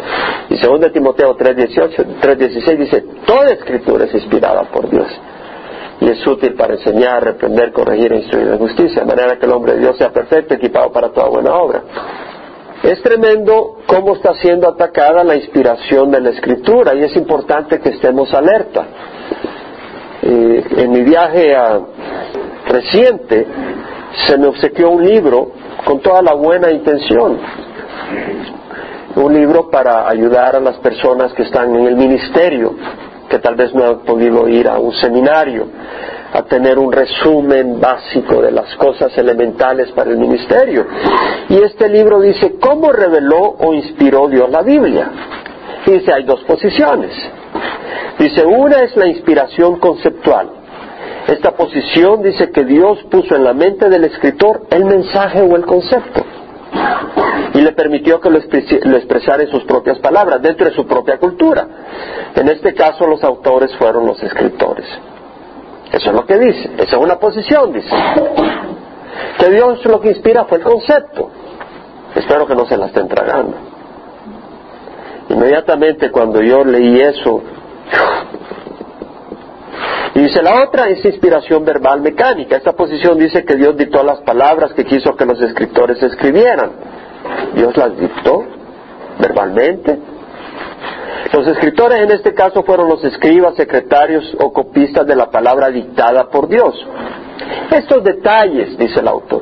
Y 0.50 0.58
2 0.58 0.92
Timoteo 0.94 1.36
3, 1.36 1.56
18, 1.56 2.06
3, 2.20 2.38
16 2.40 2.80
dice, 2.80 3.06
toda 3.28 3.52
escritura 3.52 4.06
es 4.06 4.14
inspirada 4.16 4.64
por 4.64 4.90
Dios 4.90 5.08
y 6.02 6.10
es 6.10 6.26
útil 6.26 6.56
para 6.56 6.74
enseñar, 6.74 7.24
reprender, 7.24 7.72
corregir 7.72 8.12
e 8.12 8.18
instruir 8.18 8.48
en 8.48 8.58
justicia, 8.58 9.04
de 9.04 9.08
manera 9.08 9.38
que 9.38 9.46
el 9.46 9.52
hombre 9.52 9.74
de 9.74 9.82
Dios 9.82 9.98
sea 9.98 10.10
perfecto, 10.10 10.56
equipado 10.56 10.92
para 10.92 11.10
toda 11.10 11.30
buena 11.30 11.54
obra. 11.54 11.84
Es 12.82 13.00
tremendo 13.04 13.78
cómo 13.86 14.16
está 14.16 14.34
siendo 14.34 14.68
atacada 14.68 15.24
la 15.24 15.36
inspiración 15.36 16.10
de 16.10 16.20
la 16.20 16.32
escritura 16.32 16.96
y 16.96 17.04
es 17.04 17.16
importante 17.16 17.80
que 17.80 17.90
estemos 17.90 18.34
alerta. 18.34 18.88
Eh, 20.24 20.64
en 20.78 20.92
mi 20.92 21.02
viaje 21.04 21.56
reciente 22.68 23.46
se 24.26 24.38
me 24.40 24.48
obsequió 24.48 24.90
un 24.90 25.06
libro 25.06 25.52
con 25.86 26.00
toda 26.00 26.24
la 26.24 26.34
buena 26.34 26.72
intención, 26.72 27.40
un 29.16 29.34
libro 29.34 29.70
para 29.70 30.10
ayudar 30.10 30.56
a 30.56 30.60
las 30.60 30.78
personas 30.78 31.32
que 31.34 31.44
están 31.44 31.76
en 31.76 31.86
el 31.86 31.96
ministerio, 31.96 32.76
que 33.32 33.40
tal 33.40 33.56
vez 33.56 33.74
no 33.74 33.86
han 33.86 34.00
podido 34.00 34.50
ir 34.50 34.68
a 34.68 34.78
un 34.78 34.92
seminario 34.92 35.66
a 36.34 36.44
tener 36.44 36.78
un 36.78 36.92
resumen 36.92 37.80
básico 37.80 38.42
de 38.42 38.52
las 38.52 38.76
cosas 38.76 39.18
elementales 39.18 39.90
para 39.94 40.12
el 40.12 40.18
ministerio. 40.18 40.86
Y 41.48 41.56
este 41.64 41.88
libro 41.88 42.20
dice, 42.20 42.58
¿cómo 42.60 42.92
reveló 42.92 43.56
o 43.58 43.74
inspiró 43.74 44.28
Dios 44.28 44.50
la 44.50 44.62
Biblia? 44.62 45.10
dice, 45.86 46.14
hay 46.14 46.24
dos 46.24 46.42
posiciones. 46.44 47.12
Dice, 48.20 48.46
una 48.46 48.82
es 48.82 48.96
la 48.98 49.08
inspiración 49.08 49.80
conceptual. 49.80 50.50
Esta 51.28 51.52
posición 51.52 52.22
dice 52.22 52.52
que 52.52 52.66
Dios 52.66 53.00
puso 53.10 53.36
en 53.36 53.46
la 53.46 53.54
mente 53.54 53.90
del 53.90 54.04
escritor 54.04 54.64
el 54.70 54.86
mensaje 54.86 55.42
o 55.42 55.56
el 55.56 55.66
concepto 55.66 56.22
y 57.54 57.62
le 57.62 57.72
permitió 57.74 58.20
que 58.20 58.30
lo, 58.30 58.38
expresara 58.38 59.44
en 59.44 59.50
sus 59.50 59.64
propias 59.66 60.00
palabras, 60.00 60.42
dentro 60.42 60.66
de 60.66 60.74
su 60.74 60.86
propia 60.86 61.18
cultura. 61.18 61.68
En 62.36 62.48
este 62.48 62.74
caso 62.74 63.06
los 63.08 63.24
autores 63.24 63.76
fueron 63.78 64.06
los 64.06 64.22
escritores. 64.24 64.86
Eso 65.92 66.10
es 66.10 66.16
lo 66.16 66.26
que 66.26 66.38
dice. 66.38 66.72
Esa 66.78 66.96
es 66.96 67.02
una 67.04 67.20
posición, 67.20 67.74
dice. 67.74 67.90
Que 69.38 69.50
Dios 69.50 69.84
lo 69.86 70.00
que 70.00 70.10
inspira 70.10 70.46
fue 70.46 70.60
el 70.60 70.64
concepto. 70.64 71.30
Espero 72.16 72.48
que 72.48 72.56
no 72.56 72.66
se 72.66 72.78
la 72.78 72.88
estén 72.88 73.08
tragando. 73.08 73.58
Inmediatamente 75.30 76.12
cuando 76.12 76.42
yo 76.42 76.64
leí 76.64 77.00
eso, 77.00 77.42
y 80.16 80.20
dice 80.20 80.42
la 80.42 80.64
otra 80.64 80.90
es 80.90 81.04
inspiración 81.06 81.64
verbal 81.64 82.02
mecánica. 82.02 82.58
Esta 82.58 82.74
posición 82.74 83.18
dice 83.18 83.46
que 83.46 83.56
Dios 83.56 83.78
dictó 83.78 84.04
las 84.04 84.20
palabras 84.22 84.74
que 84.74 84.86
quiso 84.86 85.16
que 85.16 85.26
los 85.26 85.42
escritores 85.42 86.02
escribieran. 86.04 86.72
Dios 87.54 87.76
las 87.78 87.98
dictó 87.98 88.44
verbalmente 89.20 90.00
los 91.34 91.48
escritores 91.48 92.02
en 92.02 92.12
este 92.12 92.34
caso 92.34 92.62
fueron 92.64 92.90
los 92.90 93.04
escribas, 93.06 93.56
secretarios 93.56 94.36
o 94.40 94.52
copistas 94.52 95.08
de 95.08 95.16
la 95.16 95.30
palabra 95.30 95.70
dictada 95.70 96.30
por 96.30 96.50
Dios. 96.50 96.76
Estos 97.72 98.04
detalles, 98.04 98.78
dice 98.78 99.00
el 99.00 99.08
autor, 99.08 99.42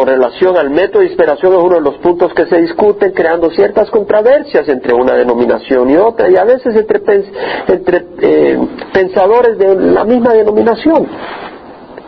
con 0.00 0.08
relación 0.08 0.56
al 0.56 0.70
método 0.70 1.00
de 1.00 1.08
inspiración 1.08 1.52
es 1.52 1.58
uno 1.58 1.74
de 1.74 1.82
los 1.82 1.98
puntos 1.98 2.32
que 2.32 2.46
se 2.46 2.56
discuten 2.56 3.12
creando 3.12 3.50
ciertas 3.50 3.90
controversias 3.90 4.66
entre 4.66 4.94
una 4.94 5.12
denominación 5.12 5.90
y 5.90 5.96
otra 5.98 6.30
y 6.30 6.38
a 6.38 6.44
veces 6.44 6.74
entre, 6.74 8.06
eh, 8.22 8.58
pensadores 8.94 9.58
de 9.58 9.76
la 9.76 10.02
misma 10.04 10.32
denominación. 10.32 11.06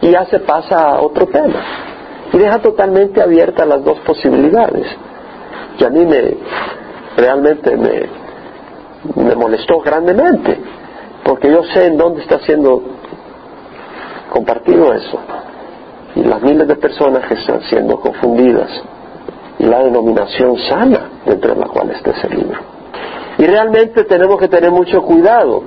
Y 0.00 0.10
ya 0.10 0.24
se 0.24 0.38
pasa 0.38 0.92
a 0.92 1.02
otro 1.02 1.26
tema. 1.26 1.60
Y 2.32 2.38
deja 2.38 2.62
totalmente 2.62 3.20
abiertas 3.20 3.68
las 3.68 3.84
dos 3.84 3.98
posibilidades. 4.06 4.86
Y 5.78 5.84
a 5.84 5.90
mí 5.90 6.06
me 6.06 6.34
realmente 7.18 7.76
me, 7.76 9.22
me 9.22 9.34
molestó 9.34 9.80
grandemente, 9.80 10.56
porque 11.24 11.50
yo 11.50 11.62
sé 11.74 11.88
en 11.88 11.98
dónde 11.98 12.22
está 12.22 12.38
siendo 12.38 12.82
compartido 14.30 14.94
eso, 14.94 15.20
y 16.14 16.24
las 16.24 16.42
miles 16.42 16.68
de 16.68 16.76
personas 16.76 17.26
que 17.26 17.34
están 17.34 17.62
siendo 17.62 17.98
confundidas, 18.00 18.70
y 19.58 19.64
la 19.64 19.82
denominación 19.84 20.56
sana 20.58 21.10
dentro 21.24 21.54
de 21.54 21.60
la 21.60 21.66
cual 21.66 21.90
está 21.90 22.10
ese 22.10 22.28
libro. 22.28 22.58
Y 23.38 23.46
realmente 23.46 24.04
tenemos 24.04 24.38
que 24.38 24.48
tener 24.48 24.70
mucho 24.70 25.02
cuidado, 25.02 25.62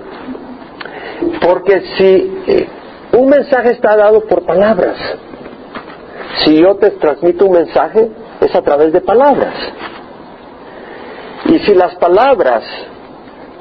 porque 1.41 1.81
si 1.97 2.43
eh, 2.47 2.67
un 3.13 3.29
mensaje 3.29 3.71
está 3.71 3.95
dado 3.95 4.21
por 4.25 4.45
palabras, 4.45 4.97
si 6.43 6.61
yo 6.61 6.75
te 6.75 6.91
transmito 6.91 7.45
un 7.45 7.53
mensaje, 7.53 8.11
es 8.41 8.53
a 8.53 8.61
través 8.61 8.91
de 8.91 9.01
palabras. 9.01 9.53
Y 11.45 11.59
si 11.59 11.73
las 11.73 11.95
palabras 11.95 12.63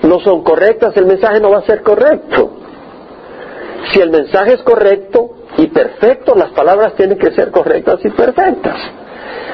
no 0.03 0.21
son 0.21 0.43
correctas, 0.43 0.97
el 0.97 1.07
mensaje 1.07 1.41
no 1.41 1.51
va 1.51 1.59
a 1.59 1.63
ser 1.63 1.83
correcto. 1.83 2.51
Si 3.93 4.01
el 4.01 4.11
mensaje 4.11 4.55
es 4.55 4.63
correcto 4.63 5.34
y 5.65 5.69
perfecto, 5.69 6.35
las 6.35 6.51
palabras 6.51 6.95
tienen 6.95 7.17
que 7.17 7.31
ser 7.33 7.51
correctas 7.51 7.99
y 8.05 8.11
perfectas. 8.11 8.77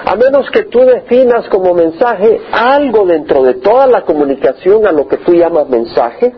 A 0.04 0.16
menos 0.16 0.50
que 0.50 0.64
tú 0.64 0.80
definas 0.80 1.48
como 1.48 1.72
mensaje 1.72 2.40
algo 2.50 3.06
dentro 3.06 3.44
de 3.44 3.54
toda 3.54 3.86
la 3.86 4.02
comunicación 4.02 4.88
a 4.88 4.92
lo 4.92 5.06
que 5.06 5.18
tú 5.18 5.34
llamas 5.34 5.68
mensaje 5.68 6.34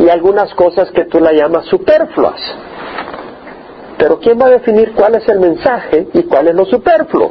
y 0.00 0.08
algunas 0.08 0.52
cosas 0.54 0.90
que 0.90 1.04
tú 1.04 1.20
la 1.20 1.32
llamas 1.32 1.66
superfluas. 1.66 2.40
Pero 3.98 4.18
¿quién 4.18 4.40
va 4.40 4.46
a 4.46 4.50
definir 4.50 4.92
cuál 4.94 5.14
es 5.14 5.28
el 5.28 5.38
mensaje 5.38 6.08
y 6.12 6.24
cuál 6.24 6.48
es 6.48 6.56
lo 6.56 6.64
superfluo? 6.64 7.30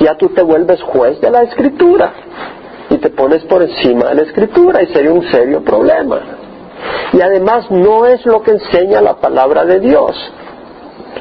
Ya 0.00 0.16
tú 0.16 0.30
te 0.30 0.42
vuelves 0.42 0.82
juez 0.82 1.20
de 1.20 1.30
la 1.30 1.42
escritura 1.42 2.12
y 2.88 2.96
te 2.96 3.10
pones 3.10 3.44
por 3.44 3.62
encima 3.62 4.08
de 4.08 4.14
la 4.16 4.22
escritura 4.22 4.82
y 4.82 4.86
sería 4.86 5.12
un 5.12 5.30
serio 5.30 5.62
problema. 5.62 6.20
Y 7.12 7.20
además 7.20 7.70
no 7.70 8.06
es 8.06 8.24
lo 8.26 8.42
que 8.42 8.52
enseña 8.52 9.00
la 9.00 9.16
palabra 9.16 9.64
de 9.64 9.80
Dios. 9.80 10.16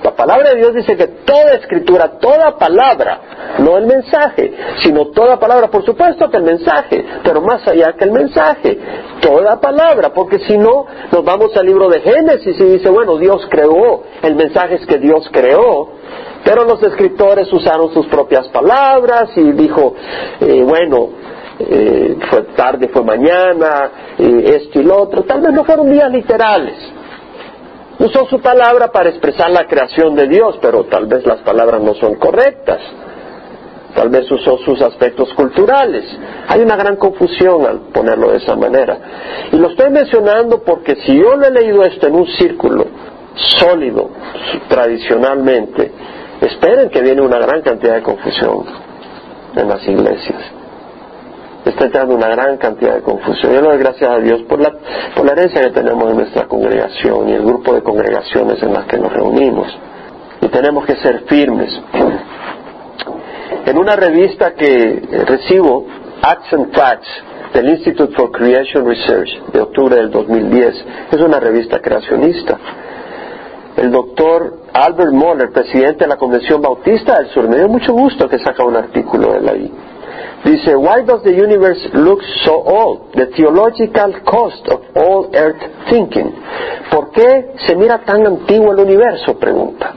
La 0.04 0.16
palabra 0.16 0.52
de 0.52 0.58
Dios 0.58 0.74
dice 0.74 0.96
que 0.96 1.08
toda 1.08 1.54
escritura, 1.54 2.20
toda 2.20 2.58
palabra, 2.58 3.58
no 3.60 3.78
el 3.78 3.86
mensaje, 3.86 4.54
sino 4.82 5.08
toda 5.08 5.40
palabra, 5.40 5.68
por 5.70 5.84
supuesto 5.84 6.30
que 6.30 6.38
el 6.38 6.44
mensaje, 6.44 7.04
pero 7.24 7.42
más 7.42 7.68
allá 7.68 7.94
que 7.94 8.06
el 8.06 8.12
mensaje, 8.12 8.80
toda 9.22 9.60
palabra, 9.60 10.14
porque 10.14 10.40
si 10.40 10.58
no, 10.58 10.86
nos 11.12 11.24
vamos 11.24 11.56
al 11.58 11.66
libro 11.66 11.90
de 11.90 12.02
Génesis 12.02 12.60
y 12.60 12.64
dice, 12.64 12.90
bueno, 12.90 13.18
Dios 13.18 13.46
creó, 13.50 14.04
el 14.22 14.36
mensaje 14.36 14.76
es 14.76 14.86
que 14.86 15.00
Dios 15.00 15.28
creó, 15.32 15.90
pero 16.44 16.64
los 16.64 16.82
escritores 16.84 17.52
usaron 17.52 17.94
sus 17.94 18.08
propias 18.08 18.48
palabras 18.50 19.32
y 19.36 19.52
dijo, 19.52 19.96
eh, 20.40 20.64
bueno, 20.64 21.10
eh, 21.60 22.18
fue 22.30 22.44
tarde, 22.56 22.88
fue 22.88 23.04
mañana, 23.04 23.92
eh, 24.18 24.62
esto 24.62 24.80
y 24.80 24.84
lo 24.84 25.02
otro, 25.02 25.24
tal 25.24 25.42
vez 25.42 25.52
no 25.52 25.66
fueron 25.66 25.92
días 25.92 26.10
literales. 26.12 26.99
Usó 28.00 28.26
su 28.30 28.40
palabra 28.40 28.92
para 28.94 29.10
expresar 29.10 29.52
la 29.52 29.68
creación 29.68 30.16
de 30.16 30.28
Dios, 30.28 30.58
pero 30.62 30.86
tal 30.86 31.06
vez 31.08 31.26
las 31.26 31.42
palabras 31.42 31.82
no 31.82 31.94
son 31.96 32.16
correctas. 32.16 32.80
Tal 33.94 34.08
vez 34.10 34.32
usó 34.32 34.58
sus 34.60 34.82
aspectos 34.82 35.34
culturales. 35.34 36.06
Hay 36.48 36.62
una 36.62 36.78
gran 36.78 36.96
confusión 36.96 37.66
al 37.66 37.80
ponerlo 37.92 38.32
de 38.32 38.38
esa 38.38 38.56
manera. 38.56 38.98
Y 39.52 39.58
lo 39.58 39.70
estoy 39.70 39.90
mencionando 39.90 40.64
porque 40.64 40.96
si 41.06 41.18
yo 41.18 41.36
lo 41.36 41.46
he 41.46 41.52
leído 41.52 41.84
esto 41.84 42.08
en 42.08 42.16
un 42.16 42.28
círculo 42.28 42.86
sólido, 43.58 44.10
tradicionalmente, 44.70 45.92
esperen 46.40 46.90
que 46.90 47.02
viene 47.02 47.22
una 47.22 47.40
gran 47.40 47.62
cantidad 47.62 47.96
de 47.96 48.02
confusión 48.02 48.64
en 49.58 49.68
las 49.68 49.86
iglesias 49.86 50.59
está 51.66 51.86
entrando 51.86 52.16
una 52.16 52.28
gran 52.30 52.58
cantidad 52.58 52.96
de 52.96 53.02
confusión. 53.02 53.54
Yo 53.54 53.62
le 53.62 53.68
doy 53.70 53.78
gracias 53.78 54.10
a 54.10 54.18
Dios 54.20 54.42
por 54.44 54.60
la, 54.60 54.74
por 55.16 55.26
la 55.26 55.34
herencia 55.34 55.62
que 55.62 55.72
tenemos 55.72 56.10
en 56.10 56.18
nuestra 56.18 56.48
congregación 56.48 57.30
y 57.30 57.34
el 57.34 57.44
grupo 57.44 57.74
de 57.74 57.84
congregaciones 57.84 58.62
en 58.64 58.74
las 58.74 58.86
que 58.86 58.98
nos 58.98 59.12
reunimos. 59.12 59.68
Y 60.42 60.48
tenemos 60.48 60.86
que 60.86 60.96
ser 60.98 61.24
firmes. 61.28 61.70
En 63.66 63.78
una 63.78 63.96
revista 63.96 64.54
que 64.54 65.02
recibo, 65.28 65.86
Acts 66.22 66.54
and 66.54 66.74
Facts, 66.74 67.08
del 67.54 67.70
Institute 67.70 68.14
for 68.16 68.32
Creation 68.32 68.86
Research, 68.86 69.30
de 69.52 69.62
octubre 69.62 69.96
del 69.96 70.12
2010, 70.12 70.86
es 71.12 71.22
una 71.22 71.40
revista 71.40 71.80
creacionista. 71.80 72.58
el 73.78 73.92
doctor 73.92 74.60
Albert 74.74 75.14
Moller, 75.14 75.52
presidente 75.52 76.04
de 76.04 76.08
la 76.08 76.18
Convención 76.18 76.62
Bautista 76.62 77.18
del 77.18 77.30
Sur, 77.30 77.48
me 77.48 77.58
dio 77.58 77.68
mucho 77.70 77.94
gusto 77.94 78.28
que 78.28 78.38
saca 78.40 78.64
un 78.64 78.76
artículo 78.76 79.32
de 79.32 79.38
él 79.40 79.50
ahí. 79.50 79.72
Dice, 80.44 80.76
Why 80.76 81.04
does 81.04 81.22
the 81.24 81.34
universe 81.34 81.90
look 81.94 82.22
so 82.46 82.64
old? 82.64 83.12
The 83.14 83.28
theological 83.36 84.22
cost 84.24 84.68
of 84.70 84.82
all 84.96 85.30
earth 85.34 85.62
thinking. 85.90 86.34
¿Por 86.90 87.12
qué 87.12 87.54
se 87.68 87.76
mira 87.76 88.00
tan 88.00 88.26
antiguo 88.26 88.72
el 88.72 88.80
universo? 88.80 89.38
Pregunta. 89.38 89.94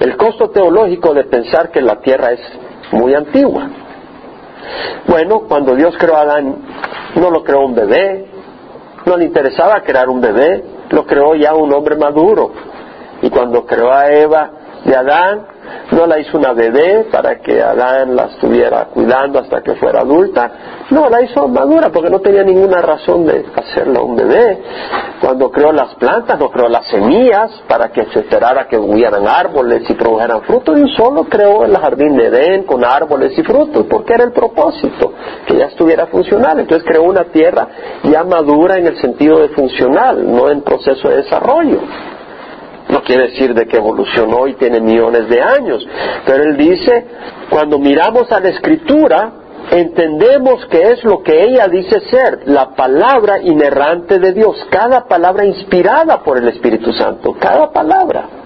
El 0.00 0.16
costo 0.16 0.50
teológico 0.50 1.14
de 1.14 1.24
pensar 1.24 1.70
que 1.70 1.80
la 1.80 2.00
Tierra 2.00 2.32
es 2.32 2.40
muy 2.92 3.14
antigua. 3.14 3.68
Bueno, 5.06 5.40
cuando 5.48 5.74
Dios 5.74 5.94
creó 5.98 6.16
a 6.16 6.22
Adán, 6.22 6.56
no 7.16 7.30
lo 7.30 7.44
creó 7.44 7.64
un 7.64 7.74
bebé, 7.74 8.26
no 9.06 9.16
le 9.16 9.24
interesaba 9.26 9.82
crear 9.82 10.08
un 10.08 10.20
bebé, 10.20 10.64
lo 10.90 11.06
creó 11.06 11.34
ya 11.34 11.54
un 11.54 11.72
hombre 11.72 11.96
maduro. 11.96 12.50
Y 13.22 13.30
cuando 13.30 13.64
creó 13.66 13.92
a 13.92 14.10
Eva 14.10 14.50
de 14.90 14.96
Adán, 14.96 15.46
no 15.92 16.06
la 16.06 16.18
hizo 16.18 16.36
una 16.36 16.52
bebé 16.52 17.06
para 17.12 17.38
que 17.40 17.62
Adán 17.62 18.16
la 18.16 18.24
estuviera 18.24 18.86
cuidando 18.86 19.38
hasta 19.38 19.62
que 19.62 19.74
fuera 19.74 20.00
adulta. 20.00 20.50
No, 20.90 21.08
la 21.08 21.22
hizo 21.22 21.46
madura 21.46 21.90
porque 21.92 22.10
no 22.10 22.20
tenía 22.20 22.42
ninguna 22.42 22.82
razón 22.82 23.24
de 23.24 23.46
hacerla 23.54 24.00
un 24.00 24.16
bebé. 24.16 24.58
Cuando 25.20 25.50
creó 25.50 25.70
las 25.72 25.94
plantas, 25.94 26.38
no 26.38 26.50
creó 26.50 26.68
las 26.68 26.88
semillas 26.88 27.62
para 27.68 27.90
que 27.90 28.04
se 28.06 28.20
esperara 28.20 28.66
que 28.66 28.76
hubieran 28.76 29.26
árboles 29.28 29.88
y 29.88 29.94
produjeran 29.94 30.42
frutos. 30.42 30.78
Y 30.78 30.88
solo 30.96 31.24
creó 31.24 31.64
el 31.64 31.76
jardín 31.76 32.16
de 32.16 32.26
Edén 32.26 32.64
con 32.64 32.84
árboles 32.84 33.38
y 33.38 33.42
frutos 33.42 33.86
porque 33.88 34.14
era 34.14 34.24
el 34.24 34.32
propósito, 34.32 35.12
que 35.46 35.56
ya 35.56 35.66
estuviera 35.66 36.06
funcional. 36.06 36.58
Entonces 36.58 36.86
creó 36.88 37.04
una 37.04 37.24
tierra 37.24 37.68
ya 38.02 38.24
madura 38.24 38.76
en 38.76 38.88
el 38.88 39.00
sentido 39.00 39.38
de 39.38 39.50
funcional, 39.50 40.28
no 40.28 40.50
en 40.50 40.62
proceso 40.62 41.08
de 41.08 41.18
desarrollo. 41.18 41.78
No 42.90 43.02
quiere 43.02 43.28
decir 43.28 43.54
de 43.54 43.66
que 43.66 43.76
evolucionó 43.76 44.46
y 44.46 44.54
tiene 44.54 44.80
millones 44.80 45.28
de 45.28 45.40
años, 45.40 45.86
pero 46.26 46.42
él 46.44 46.56
dice, 46.56 47.06
cuando 47.48 47.78
miramos 47.78 48.30
a 48.32 48.40
la 48.40 48.48
escritura, 48.48 49.32
entendemos 49.70 50.66
que 50.66 50.82
es 50.82 51.04
lo 51.04 51.22
que 51.22 51.44
ella 51.44 51.68
dice 51.68 52.00
ser, 52.10 52.40
la 52.46 52.74
palabra 52.74 53.40
inerrante 53.40 54.18
de 54.18 54.32
Dios, 54.32 54.56
cada 54.70 55.06
palabra 55.06 55.44
inspirada 55.44 56.22
por 56.22 56.38
el 56.38 56.48
Espíritu 56.48 56.92
Santo, 56.92 57.36
cada 57.38 57.70
palabra. 57.70 58.40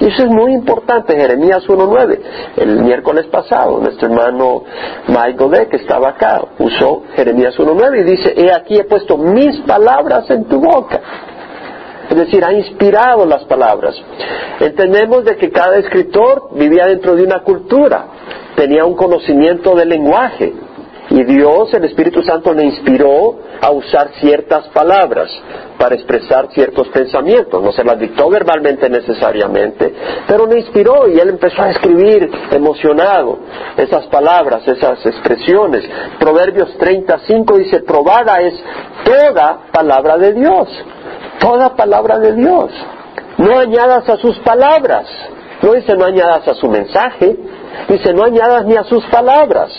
Y 0.00 0.06
eso 0.06 0.22
es 0.22 0.30
muy 0.30 0.52
importante, 0.52 1.16
Jeremías 1.16 1.66
1.9. 1.66 2.20
El 2.56 2.82
miércoles 2.82 3.26
pasado, 3.26 3.80
nuestro 3.80 4.08
hermano 4.08 4.62
Mike 5.08 5.44
de 5.48 5.68
que 5.68 5.76
estaba 5.78 6.10
acá, 6.10 6.40
usó 6.58 7.02
Jeremías 7.16 7.56
1.9 7.58 8.00
y 8.00 8.04
dice, 8.04 8.34
he 8.36 8.52
aquí 8.52 8.76
he 8.76 8.84
puesto 8.84 9.16
mis 9.16 9.58
palabras 9.62 10.30
en 10.30 10.44
tu 10.44 10.60
boca. 10.60 11.00
Es 12.10 12.16
decir, 12.16 12.44
ha 12.44 12.52
inspirado 12.52 13.26
las 13.26 13.44
palabras. 13.44 13.94
Entendemos 14.60 15.24
de 15.24 15.36
que 15.36 15.50
cada 15.50 15.76
escritor 15.76 16.50
vivía 16.54 16.86
dentro 16.86 17.14
de 17.14 17.24
una 17.24 17.40
cultura, 17.42 18.06
tenía 18.56 18.84
un 18.84 18.96
conocimiento 18.96 19.74
del 19.74 19.90
lenguaje. 19.90 20.54
Y 21.10 21.24
Dios, 21.24 21.72
el 21.72 21.84
Espíritu 21.84 22.22
Santo, 22.22 22.52
le 22.52 22.64
inspiró 22.64 23.36
a 23.60 23.70
usar 23.70 24.10
ciertas 24.20 24.68
palabras 24.68 25.30
para 25.78 25.94
expresar 25.94 26.48
ciertos 26.52 26.88
pensamientos. 26.88 27.62
No 27.62 27.72
se 27.72 27.82
las 27.82 27.98
dictó 27.98 28.28
verbalmente 28.28 28.90
necesariamente, 28.90 29.94
pero 30.26 30.46
le 30.46 30.58
inspiró 30.58 31.08
y 31.08 31.18
él 31.18 31.30
empezó 31.30 31.62
a 31.62 31.70
escribir 31.70 32.30
emocionado 32.50 33.38
esas 33.76 34.06
palabras, 34.08 34.68
esas 34.68 35.04
expresiones. 35.06 35.82
Proverbios 36.18 36.76
35 36.76 37.56
dice, 37.56 37.80
probada 37.80 38.40
es 38.42 38.54
toda 39.04 39.60
palabra 39.72 40.18
de 40.18 40.34
Dios 40.34 40.68
toda 41.38 41.76
palabra 41.76 42.18
de 42.18 42.34
Dios. 42.34 42.70
No 43.38 43.58
añadas 43.58 44.08
a 44.08 44.16
sus 44.16 44.38
palabras. 44.40 45.06
No 45.62 45.72
dice 45.72 45.96
no 45.96 46.04
añadas 46.04 46.46
a 46.48 46.54
su 46.54 46.68
mensaje. 46.68 47.36
Dice 47.88 48.12
no 48.12 48.24
añadas 48.24 48.64
ni 48.64 48.76
a 48.76 48.84
sus 48.84 49.04
palabras. 49.06 49.70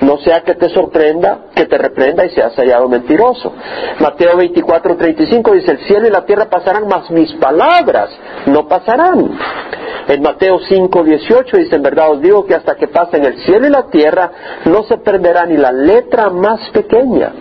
No 0.00 0.18
sea 0.18 0.40
que 0.42 0.54
te 0.54 0.68
sorprenda, 0.70 1.46
que 1.54 1.66
te 1.66 1.76
reprenda 1.76 2.24
y 2.24 2.30
seas 2.30 2.54
hallado 2.56 2.88
mentiroso. 2.88 3.52
Mateo 4.00 4.36
24, 4.36 4.96
35 4.96 5.52
dice, 5.52 5.72
el 5.72 5.78
cielo 5.86 6.06
y 6.06 6.10
la 6.10 6.24
tierra 6.24 6.48
pasarán, 6.48 6.86
mas 6.88 7.10
mis 7.10 7.32
palabras 7.34 8.10
no 8.46 8.66
pasarán. 8.66 9.38
En 10.08 10.22
Mateo 10.22 10.58
5, 10.60 11.04
18 11.04 11.56
dice, 11.58 11.76
en 11.76 11.82
verdad 11.82 12.12
os 12.12 12.22
digo 12.22 12.46
que 12.46 12.54
hasta 12.54 12.76
que 12.76 12.88
pasen 12.88 13.24
el 13.24 13.44
cielo 13.44 13.66
y 13.66 13.70
la 13.70 13.90
tierra, 13.90 14.30
no 14.64 14.84
se 14.84 14.98
perderá 14.98 15.44
ni 15.44 15.56
la 15.56 15.72
letra 15.72 16.30
más 16.30 16.70
pequeña, 16.70 17.32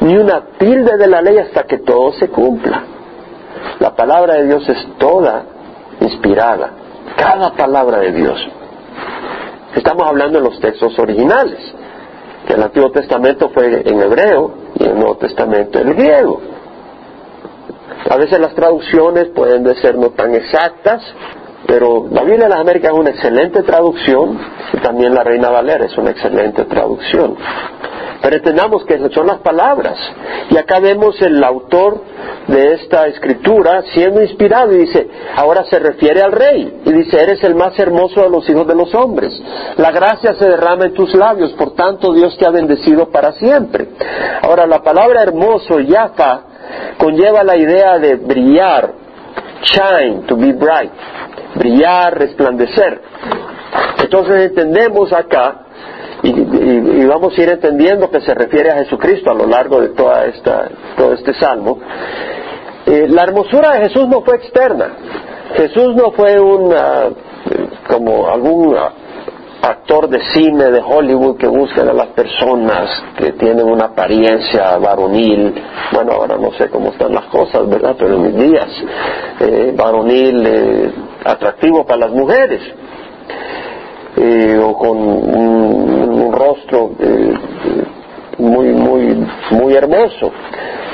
ni 0.00 0.16
una 0.16 0.42
tilde 0.58 0.96
de 0.96 1.06
la 1.06 1.22
ley 1.22 1.38
hasta 1.38 1.64
que 1.64 1.78
todo 1.78 2.12
se 2.12 2.28
cumpla. 2.28 2.82
La 3.80 3.94
palabra 3.94 4.34
de 4.34 4.46
Dios 4.46 4.68
es 4.68 4.86
toda 4.98 5.44
inspirada, 6.00 6.70
cada 7.16 7.52
palabra 7.52 7.98
de 7.98 8.12
Dios. 8.12 8.48
Estamos 9.74 10.06
hablando 10.06 10.38
de 10.38 10.44
los 10.44 10.60
textos 10.60 10.98
originales, 10.98 11.58
que 12.46 12.54
el 12.54 12.62
Antiguo 12.62 12.90
Testamento 12.90 13.50
fue 13.50 13.82
en 13.84 14.00
hebreo 14.00 14.54
y 14.78 14.84
el 14.84 14.94
Nuevo 14.94 15.16
Testamento 15.16 15.78
en 15.78 15.94
griego. 15.94 16.40
A 18.08 18.16
veces 18.16 18.38
las 18.38 18.54
traducciones 18.54 19.28
pueden 19.34 19.66
ser 19.76 19.96
no 19.96 20.10
tan 20.10 20.34
exactas, 20.34 21.02
pero 21.66 22.06
la 22.10 22.22
Biblia 22.22 22.44
de 22.44 22.50
las 22.50 22.60
Américas 22.60 22.92
es 22.92 22.98
una 22.98 23.10
excelente 23.10 23.62
traducción 23.62 24.38
y 24.72 24.76
también 24.78 25.14
la 25.14 25.24
Reina 25.24 25.50
Valera 25.50 25.84
es 25.86 25.98
una 25.98 26.10
excelente 26.10 26.64
traducción. 26.64 27.36
Pero 28.22 28.36
entendamos 28.36 28.84
que 28.84 28.98
son 29.10 29.26
las 29.26 29.38
palabras. 29.38 29.98
Y 30.50 30.56
acá 30.56 30.80
vemos 30.80 31.20
el 31.22 31.42
autor 31.42 32.00
de 32.46 32.74
esta 32.74 33.06
escritura 33.06 33.82
siendo 33.92 34.22
inspirado 34.22 34.72
y 34.72 34.78
dice, 34.78 35.08
ahora 35.34 35.64
se 35.64 35.78
refiere 35.78 36.22
al 36.22 36.32
rey 36.32 36.82
y 36.84 36.92
dice, 36.92 37.20
eres 37.20 37.42
el 37.42 37.54
más 37.54 37.78
hermoso 37.78 38.22
de 38.22 38.30
los 38.30 38.48
hijos 38.48 38.66
de 38.66 38.74
los 38.74 38.94
hombres. 38.94 39.32
La 39.76 39.90
gracia 39.90 40.34
se 40.34 40.48
derrama 40.48 40.86
en 40.86 40.94
tus 40.94 41.14
labios, 41.14 41.52
por 41.52 41.74
tanto 41.74 42.12
Dios 42.12 42.36
te 42.38 42.46
ha 42.46 42.50
bendecido 42.50 43.10
para 43.10 43.32
siempre. 43.32 43.88
Ahora 44.42 44.66
la 44.66 44.82
palabra 44.82 45.22
hermoso, 45.22 45.80
yafa, 45.80 46.42
conlleva 46.98 47.42
la 47.42 47.56
idea 47.56 47.98
de 47.98 48.16
brillar, 48.16 48.92
shine, 49.62 50.22
to 50.26 50.36
be 50.36 50.52
bright, 50.52 50.92
brillar, 51.56 52.16
resplandecer. 52.18 53.02
Entonces 53.98 54.50
entendemos 54.50 55.12
acá 55.12 55.65
y, 56.62 57.04
vamos 57.06 57.36
a 57.36 57.42
ir 57.42 57.48
entendiendo 57.50 58.10
que 58.10 58.20
se 58.20 58.34
refiere 58.34 58.70
a 58.70 58.76
Jesucristo 58.78 59.30
a 59.30 59.34
lo 59.34 59.46
largo 59.46 59.80
de 59.80 59.90
toda 59.90 60.26
esta, 60.26 60.68
todo 60.96 61.12
este 61.12 61.34
salmo. 61.34 61.78
Eh, 62.86 63.06
la 63.08 63.22
hermosura 63.22 63.72
de 63.72 63.88
Jesús 63.88 64.06
no 64.08 64.22
fue 64.22 64.36
externa. 64.36 64.94
Jesús 65.54 65.96
no 65.96 66.12
fue 66.12 66.38
un, 66.38 66.72
como 67.88 68.28
algún 68.28 68.76
actor 69.62 70.08
de 70.08 70.20
cine 70.32 70.70
de 70.70 70.80
Hollywood 70.80 71.36
que 71.36 71.48
busca 71.48 71.82
a 71.82 71.92
las 71.92 72.08
personas 72.08 72.88
que 73.18 73.32
tienen 73.32 73.66
una 73.66 73.86
apariencia 73.86 74.78
varonil. 74.78 75.54
Bueno, 75.92 76.12
ahora 76.12 76.36
no 76.36 76.52
sé 76.52 76.68
cómo 76.68 76.90
están 76.90 77.12
las 77.12 77.24
cosas, 77.26 77.68
¿verdad? 77.68 77.96
Pero 77.98 78.14
en 78.14 78.22
mis 78.22 78.36
días, 78.36 78.68
eh, 79.40 79.74
varonil 79.76 80.46
eh, 80.46 80.92
atractivo 81.24 81.84
para 81.84 82.06
las 82.06 82.10
mujeres. 82.10 82.60
o 84.18 84.78
con 84.78 84.96
un 84.96 86.15
un 86.26 86.32
rostro 86.32 86.92
eh, 86.98 87.34
muy, 88.38 88.68
muy, 88.68 89.26
muy 89.50 89.74
hermoso. 89.74 90.32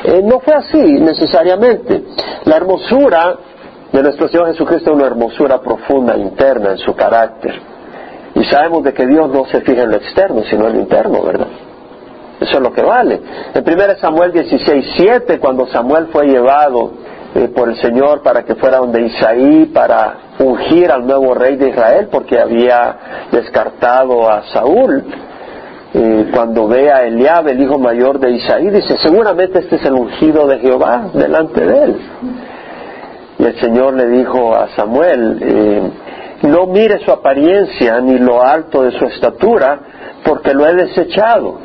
Eh, 0.05 0.21
no 0.23 0.41
fue 0.41 0.55
así 0.55 0.79
necesariamente. 0.79 2.05
La 2.45 2.57
hermosura 2.57 3.37
de 3.93 4.03
nuestro 4.03 4.29
Señor 4.29 4.49
Jesucristo 4.49 4.91
es 4.91 4.97
una 4.97 5.07
hermosura 5.07 5.61
profunda, 5.61 6.17
interna 6.17 6.73
en 6.73 6.79
su 6.79 6.95
carácter. 6.95 7.55
Y 8.35 8.45
sabemos 8.45 8.83
de 8.85 8.95
que 8.95 9.07
Dios 9.07 9.29
no 9.31 9.45
se 9.47 9.61
fija 9.61 9.83
en 9.83 9.91
lo 9.91 9.97
externo, 9.97 10.43
sino 10.49 10.67
en 10.69 10.75
lo 10.75 10.81
interno, 10.81 11.23
¿verdad? 11.23 11.49
Eso 12.41 12.57
es 12.57 12.61
lo 12.61 12.73
que 12.73 12.83
vale. 12.83 13.21
En 13.55 13.63
1 13.63 13.99
Samuel 14.01 14.33
16, 14.33 14.95
7, 14.97 15.39
cuando 15.39 15.67
Samuel 15.67 16.09
fue 16.11 16.27
llevado 16.27 16.91
eh, 17.35 17.49
por 17.49 17.71
el 17.71 17.81
Señor 17.81 18.23
para 18.23 18.45
que 18.45 18.55
fuera 18.57 18.79
donde 18.79 19.03
Isaí 19.07 19.67
para 19.67 20.35
ungir 20.39 20.91
al 20.91 21.07
nuevo 21.07 21.33
rey 21.35 21.57
de 21.57 21.71
Israel 21.71 22.09
porque 22.11 22.39
había 22.39 23.29
descartado 23.31 24.31
a 24.31 24.43
Saúl. 24.53 25.03
Eh, 25.95 26.31
cuando 26.33 26.69
ve 26.69 26.91
a 26.91 27.05
Eliab, 27.05 27.49
el 27.49 27.61
hijo 27.63 27.79
mayor 27.79 28.19
de 28.19 28.33
Isaí, 28.33 28.71
dice, 28.71 28.97
seguramente 29.03 29.59
este 29.61 29.77
es 29.77 29.85
el 29.85 29.93
ungido 29.93 30.47
de 30.47 30.59
Jehová 30.59 31.11
delante 31.13 31.65
de 31.65 31.85
él. 31.85 31.97
Y 33.39 33.45
el 33.45 33.61
Señor 33.61 33.95
le 33.95 34.07
dijo 34.09 34.55
a 34.55 34.69
Samuel, 34.77 35.39
eh, 35.41 35.91
no 36.43 36.67
mire 36.67 36.99
su 37.05 37.11
apariencia 37.11 38.01
ni 38.01 38.19
lo 38.19 38.43
alto 38.43 38.83
de 38.83 38.93
su 38.99 39.05
estatura, 39.05 39.81
porque 40.25 40.55
lo 40.55 40.67
he 40.67 40.75
desechado. 40.75 41.59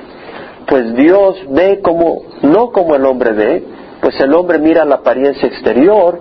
Pues 0.65 0.93
Dios 0.95 1.38
ve 1.49 1.80
como, 1.82 2.23
no 2.41 2.71
como 2.71 2.95
el 2.95 3.06
hombre 3.06 3.32
ve, 3.32 3.63
pues 4.01 4.19
el 4.19 4.33
hombre 4.33 4.60
mira 4.60 4.86
la 4.86 4.95
apariencia 4.95 5.47
exterior, 5.47 6.19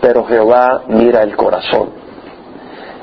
pero 0.00 0.24
Jehová 0.24 0.84
mira 0.88 1.22
el 1.22 1.36
corazón. 1.36 2.00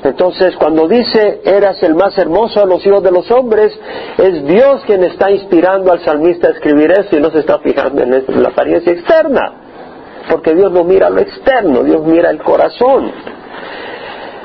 Entonces, 0.02 0.54
cuando 0.56 0.86
dice, 0.86 1.40
eras 1.44 1.82
el 1.82 1.94
más 1.94 2.16
hermoso 2.16 2.60
de 2.60 2.66
los 2.66 2.86
hijos 2.86 3.02
de 3.02 3.10
los 3.10 3.30
hombres, 3.30 3.72
es 4.16 4.44
Dios 4.46 4.82
quien 4.86 5.02
está 5.02 5.30
inspirando 5.30 5.90
al 5.90 6.04
salmista 6.04 6.48
a 6.48 6.52
escribir 6.52 6.92
eso 6.92 7.16
y 7.16 7.20
no 7.20 7.30
se 7.30 7.40
está 7.40 7.58
fijando 7.58 8.02
en 8.02 8.42
la 8.42 8.48
apariencia 8.48 8.92
externa. 8.92 9.64
porque 10.30 10.54
Dios 10.54 10.70
no 10.70 10.84
mira 10.84 11.08
lo 11.08 11.20
externo, 11.20 11.82
Dios 11.82 12.02
mira 12.04 12.30
el 12.30 12.42
corazón. 12.42 13.10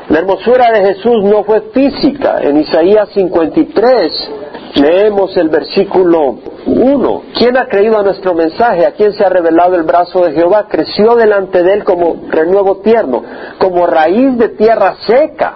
La 0.10 0.20
hermosura 0.20 0.72
de 0.72 0.94
Jesús 0.94 1.24
no 1.24 1.44
fue 1.44 1.62
física. 1.74 2.40
En 2.42 2.58
Isaías 2.58 3.10
53 3.14 4.32
leemos 4.76 5.36
el 5.38 5.50
versículo 5.50 6.38
1. 6.66 7.22
¿Quién 7.38 7.58
ha 7.58 7.68
creído 7.68 8.00
a 8.00 8.04
nuestro 8.04 8.34
mensaje? 8.34 8.86
¿A 8.86 8.92
quién 8.92 9.14
se 9.14 9.24
ha 9.24 9.30
revelado 9.30 9.76
el 9.76 9.84
brazo 9.84 10.26
de 10.26 10.34
Jehová? 10.34 10.68
Creció 10.70 11.16
delante 11.16 11.64
de 11.64 11.74
él 11.74 11.84
como 11.84 12.24
renuevo 12.30 12.78
tierno, 12.78 13.24
como 13.60 13.86
raíz 13.86 14.38
de 14.38 14.50
tierra 14.50 14.96
seca. 15.06 15.56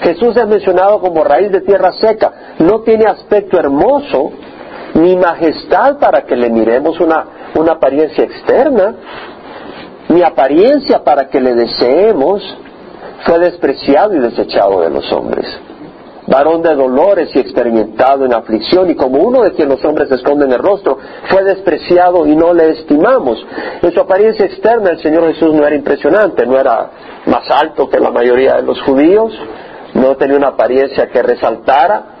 Jesús 0.00 0.36
es 0.36 0.46
mencionado 0.46 1.00
como 1.00 1.24
raíz 1.24 1.50
de 1.50 1.62
tierra 1.62 1.92
seca. 1.92 2.32
No 2.58 2.80
tiene 2.82 3.06
aspecto 3.06 3.58
hermoso 3.58 4.30
ni 4.94 5.16
majestad 5.16 5.98
para 5.98 6.22
que 6.22 6.36
le 6.36 6.50
miremos 6.50 7.00
una, 7.00 7.24
una 7.54 7.72
apariencia 7.72 8.24
externa, 8.24 8.94
ni 10.08 10.22
apariencia 10.22 11.02
para 11.02 11.28
que 11.28 11.40
le 11.40 11.54
deseemos. 11.54 12.42
Fue 13.24 13.38
despreciado 13.38 14.14
y 14.14 14.20
desechado 14.20 14.82
de 14.82 14.90
los 14.90 15.10
hombres 15.10 15.46
varón 16.26 16.62
de 16.62 16.74
dolores 16.74 17.30
y 17.34 17.38
experimentado 17.38 18.24
en 18.24 18.32
aflicción, 18.32 18.90
y 18.90 18.96
como 18.96 19.18
uno 19.18 19.42
de 19.42 19.52
quien 19.52 19.68
los 19.68 19.84
hombres 19.84 20.10
esconden 20.10 20.52
el 20.52 20.58
rostro, 20.58 20.98
fue 21.28 21.44
despreciado 21.44 22.26
y 22.26 22.34
no 22.34 22.52
le 22.52 22.70
estimamos. 22.70 23.44
En 23.82 23.92
su 23.92 24.00
apariencia 24.00 24.46
externa 24.46 24.90
el 24.90 25.02
Señor 25.02 25.32
Jesús 25.32 25.54
no 25.54 25.66
era 25.66 25.76
impresionante, 25.76 26.46
no 26.46 26.58
era 26.58 26.90
más 27.26 27.50
alto 27.50 27.88
que 27.88 28.00
la 28.00 28.10
mayoría 28.10 28.54
de 28.54 28.62
los 28.62 28.80
judíos, 28.82 29.32
no 29.94 30.16
tenía 30.16 30.36
una 30.36 30.48
apariencia 30.48 31.08
que 31.08 31.22
resaltara, 31.22 32.16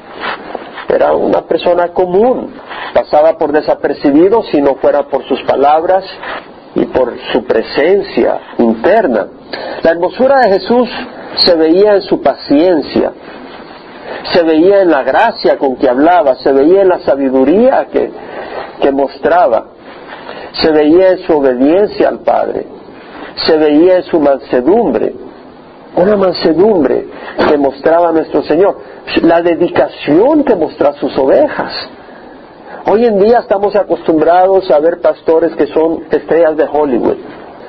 era 0.88 1.12
una 1.12 1.42
persona 1.42 1.88
común, 1.88 2.54
pasaba 2.94 3.36
por 3.36 3.52
desapercibido 3.52 4.42
si 4.44 4.60
no 4.60 4.76
fuera 4.76 5.02
por 5.04 5.26
sus 5.26 5.42
palabras 5.42 6.04
y 6.74 6.84
por 6.86 7.12
su 7.32 7.44
presencia 7.44 8.38
interna. 8.58 9.26
La 9.82 9.90
hermosura 9.90 10.40
de 10.40 10.52
Jesús 10.52 10.88
se 11.36 11.54
veía 11.56 11.94
en 11.94 12.02
su 12.02 12.22
paciencia, 12.22 13.12
se 14.32 14.42
veía 14.42 14.82
en 14.82 14.90
la 14.90 15.02
gracia 15.02 15.56
con 15.58 15.76
que 15.76 15.88
hablaba, 15.88 16.36
se 16.36 16.52
veía 16.52 16.82
en 16.82 16.88
la 16.88 17.00
sabiduría 17.00 17.86
que, 17.92 18.10
que 18.80 18.90
mostraba, 18.92 19.66
se 20.52 20.70
veía 20.72 21.10
en 21.10 21.18
su 21.18 21.36
obediencia 21.36 22.08
al 22.08 22.20
Padre, 22.20 22.66
se 23.46 23.56
veía 23.56 23.96
en 23.96 24.02
su 24.04 24.18
mansedumbre, 24.20 25.14
una 25.96 26.16
mansedumbre 26.16 27.06
que 27.48 27.56
mostraba 27.56 28.12
nuestro 28.12 28.42
Señor, 28.42 28.78
la 29.22 29.40
dedicación 29.42 30.44
que 30.44 30.56
mostraba 30.56 30.96
sus 30.98 31.16
ovejas. 31.18 31.72
Hoy 32.88 33.04
en 33.04 33.18
día 33.18 33.40
estamos 33.40 33.74
acostumbrados 33.74 34.70
a 34.70 34.78
ver 34.78 35.00
pastores 35.00 35.54
que 35.56 35.66
son 35.66 36.04
estrellas 36.10 36.56
de 36.56 36.68
Hollywood, 36.70 37.16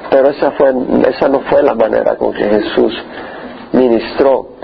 pero 0.09 0.29
esa, 0.29 0.51
fue, 0.51 0.73
esa 1.09 1.27
no 1.27 1.41
fue 1.41 1.63
la 1.63 1.73
manera 1.73 2.15
con 2.15 2.33
que 2.33 2.43
Jesús 2.43 2.93
ministró 3.73 4.56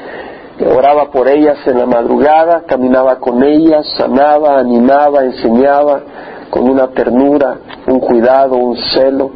oraba 0.61 1.09
por 1.09 1.27
ellas 1.27 1.57
en 1.65 1.79
la 1.79 1.85
madrugada, 1.85 2.63
caminaba 2.67 3.17
con 3.19 3.43
ellas, 3.43 3.87
sanaba, 3.97 4.59
animaba, 4.59 5.23
enseñaba 5.23 6.01
con 6.49 6.69
una 6.69 6.87
ternura, 6.89 7.57
un 7.87 7.99
cuidado, 7.99 8.55
un 8.55 8.77
celo, 8.77 9.31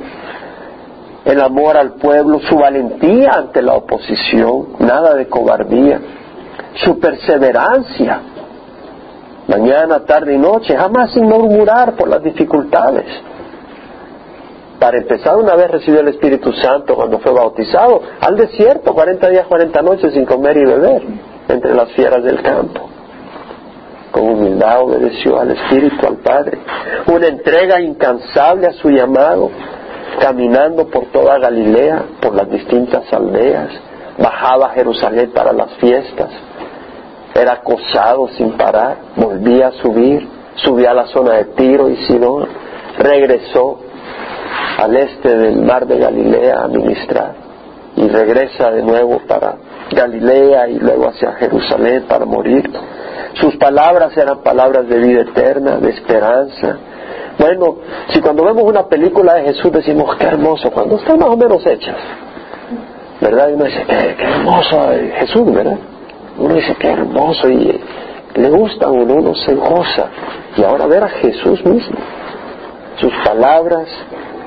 el 1.26 1.42
amor 1.42 1.76
al 1.76 1.94
pueblo, 1.94 2.40
su 2.40 2.58
valentía 2.58 3.32
ante 3.32 3.62
la 3.62 3.74
oposición, 3.74 4.68
nada 4.80 5.16
de 5.16 5.28
cobardía, 5.28 6.00
su 6.76 7.00
perseverancia, 7.00 8.22
mañana, 9.48 10.06
tarde 10.06 10.36
y 10.36 10.38
noche, 10.38 10.78
jamás 10.78 11.12
sin 11.12 11.24
murmurar 11.24 11.96
por 11.96 12.08
las 12.08 12.22
dificultades 12.22 13.06
para 14.80 14.98
empezar, 14.98 15.36
una 15.38 15.56
vez 15.56 15.72
recibió 15.72 16.02
el 16.02 16.10
Espíritu 16.10 16.54
Santo 16.54 16.96
cuando 16.96 17.20
fue 17.20 17.32
bautizado, 17.32 18.02
al 18.22 18.36
desierto, 18.36 18.94
40 18.94 19.30
días, 19.30 19.48
40 19.48 19.82
noches 19.82 20.14
sin 20.14 20.26
comer 20.26 20.58
y 20.58 20.66
beber, 20.66 21.02
entre 21.50 21.74
las 21.74 21.92
fieras 21.94 22.24
del 22.24 22.42
campo. 22.44 22.88
Con 24.12 24.30
humildad 24.30 24.82
obedeció 24.82 25.40
al 25.40 25.52
Espíritu, 25.52 26.06
al 26.06 26.18
Padre. 26.18 26.60
Una 27.08 27.28
entrega 27.28 27.82
incansable 27.82 28.68
a 28.68 28.74
su 28.74 28.90
llamado, 28.90 29.50
caminando 30.20 30.88
por 30.88 31.06
toda 31.08 31.40
Galilea, 31.40 32.04
por 32.22 32.36
las 32.36 32.50
distintas 32.50 33.12
aldeas. 33.12 33.70
Bajaba 34.20 34.68
a 34.68 34.70
Jerusalén 34.72 35.32
para 35.32 35.54
las 35.54 35.72
fiestas. 35.76 36.30
Era 37.34 37.54
acosado 37.54 38.28
sin 38.30 38.54
parar. 38.58 38.98
Volvía 39.16 39.68
a 39.68 39.72
subir. 39.74 40.28
Subía 40.56 40.92
a 40.92 40.96
la 40.96 41.08
zona 41.08 41.34
de 41.34 41.46
Tiro 41.46 41.90
y 41.90 41.98
Sidón. 42.08 42.48
Regresó 42.98 43.80
al 44.78 44.96
este 44.96 45.36
del 45.36 45.62
mar 45.62 45.88
de 45.88 45.98
Galilea 45.98 46.62
a 46.64 46.68
ministrar 46.68 47.34
y 47.96 48.08
regresa 48.08 48.70
de 48.70 48.84
nuevo 48.84 49.20
para 49.28 49.56
Galilea 49.92 50.70
y 50.70 50.80
luego 50.80 51.10
hacia 51.10 51.34
Jerusalén 51.34 52.06
para 52.08 52.26
morir. 52.26 52.70
Sus 53.34 53.56
palabras 53.58 54.16
eran 54.16 54.44
palabras 54.44 54.88
de 54.88 54.98
vida 55.00 55.22
eterna, 55.22 55.78
de 55.78 55.90
esperanza. 55.90 56.78
Bueno, 57.40 57.78
si 58.10 58.22
cuando 58.22 58.44
vemos 58.44 58.64
una 58.64 58.88
película 58.88 59.36
de 59.36 59.44
Jesús 59.54 59.72
decimos, 59.72 60.16
qué 60.18 60.26
hermoso, 60.26 60.72
cuando 60.72 60.98
están 60.98 61.20
más 61.20 61.30
o 61.30 61.38
menos 61.38 61.66
hechas, 61.66 61.96
¿verdad? 63.20 63.50
Y 63.50 63.54
uno 63.54 63.66
dice, 63.66 63.84
qué, 63.88 64.24
hermoso 64.24 64.90
Jesús, 65.20 65.54
¿verdad? 65.54 65.78
Uno 66.38 66.54
dice, 66.54 66.76
qué 66.76 66.90
hermoso 66.90 67.50
y 67.50 67.82
le 68.36 68.50
gusta 68.50 68.88
a 68.88 68.92
uno, 68.92 69.16
uno 69.16 69.34
se 69.36 69.56
goza. 69.56 70.08
Y 70.56 70.64
ahora 70.64 70.86
ver 70.86 71.04
a 71.04 71.10
Jesús 71.10 71.64
mismo, 71.66 71.98
sus 73.00 73.14
palabras, 73.24 73.88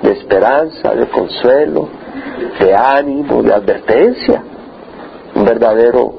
de 0.02 0.12
esperanza, 0.12 0.94
de 0.94 1.06
consuelo, 1.08 1.88
de 2.58 2.74
ánimo, 2.74 3.42
de 3.42 3.52
advertencia. 3.52 4.42
Un 5.34 5.44
verdadero 5.44 6.14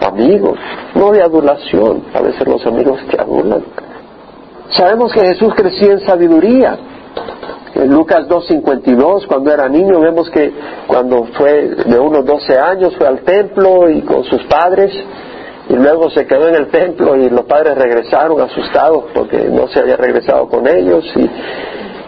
amigo, 0.00 0.54
no 0.94 1.10
de 1.12 1.22
adulación. 1.22 2.04
A 2.14 2.20
veces 2.20 2.46
los 2.46 2.64
amigos 2.66 3.00
te 3.10 3.20
adulan. 3.20 3.64
Sabemos 4.70 5.12
que 5.12 5.20
Jesús 5.20 5.54
crecía 5.54 5.92
en 5.92 6.00
sabiduría. 6.00 6.78
En 7.74 7.92
Lucas 7.92 8.26
2.52, 8.26 9.26
cuando 9.26 9.52
era 9.52 9.68
niño, 9.68 10.00
vemos 10.00 10.30
que 10.30 10.52
cuando 10.86 11.24
fue 11.34 11.68
de 11.68 11.98
unos 11.98 12.24
12 12.24 12.58
años 12.58 12.96
fue 12.96 13.06
al 13.06 13.20
templo 13.20 13.90
y 13.90 14.00
con 14.02 14.24
sus 14.24 14.42
padres 14.44 14.92
y 15.68 15.74
luego 15.74 16.08
se 16.10 16.26
quedó 16.26 16.48
en 16.48 16.54
el 16.54 16.68
templo 16.68 17.16
y 17.16 17.28
los 17.28 17.44
padres 17.44 17.76
regresaron 17.76 18.40
asustados 18.40 19.04
porque 19.12 19.48
no 19.50 19.68
se 19.68 19.80
había 19.80 19.96
regresado 19.96 20.48
con 20.48 20.66
ellos 20.66 21.04
y, 21.16 21.28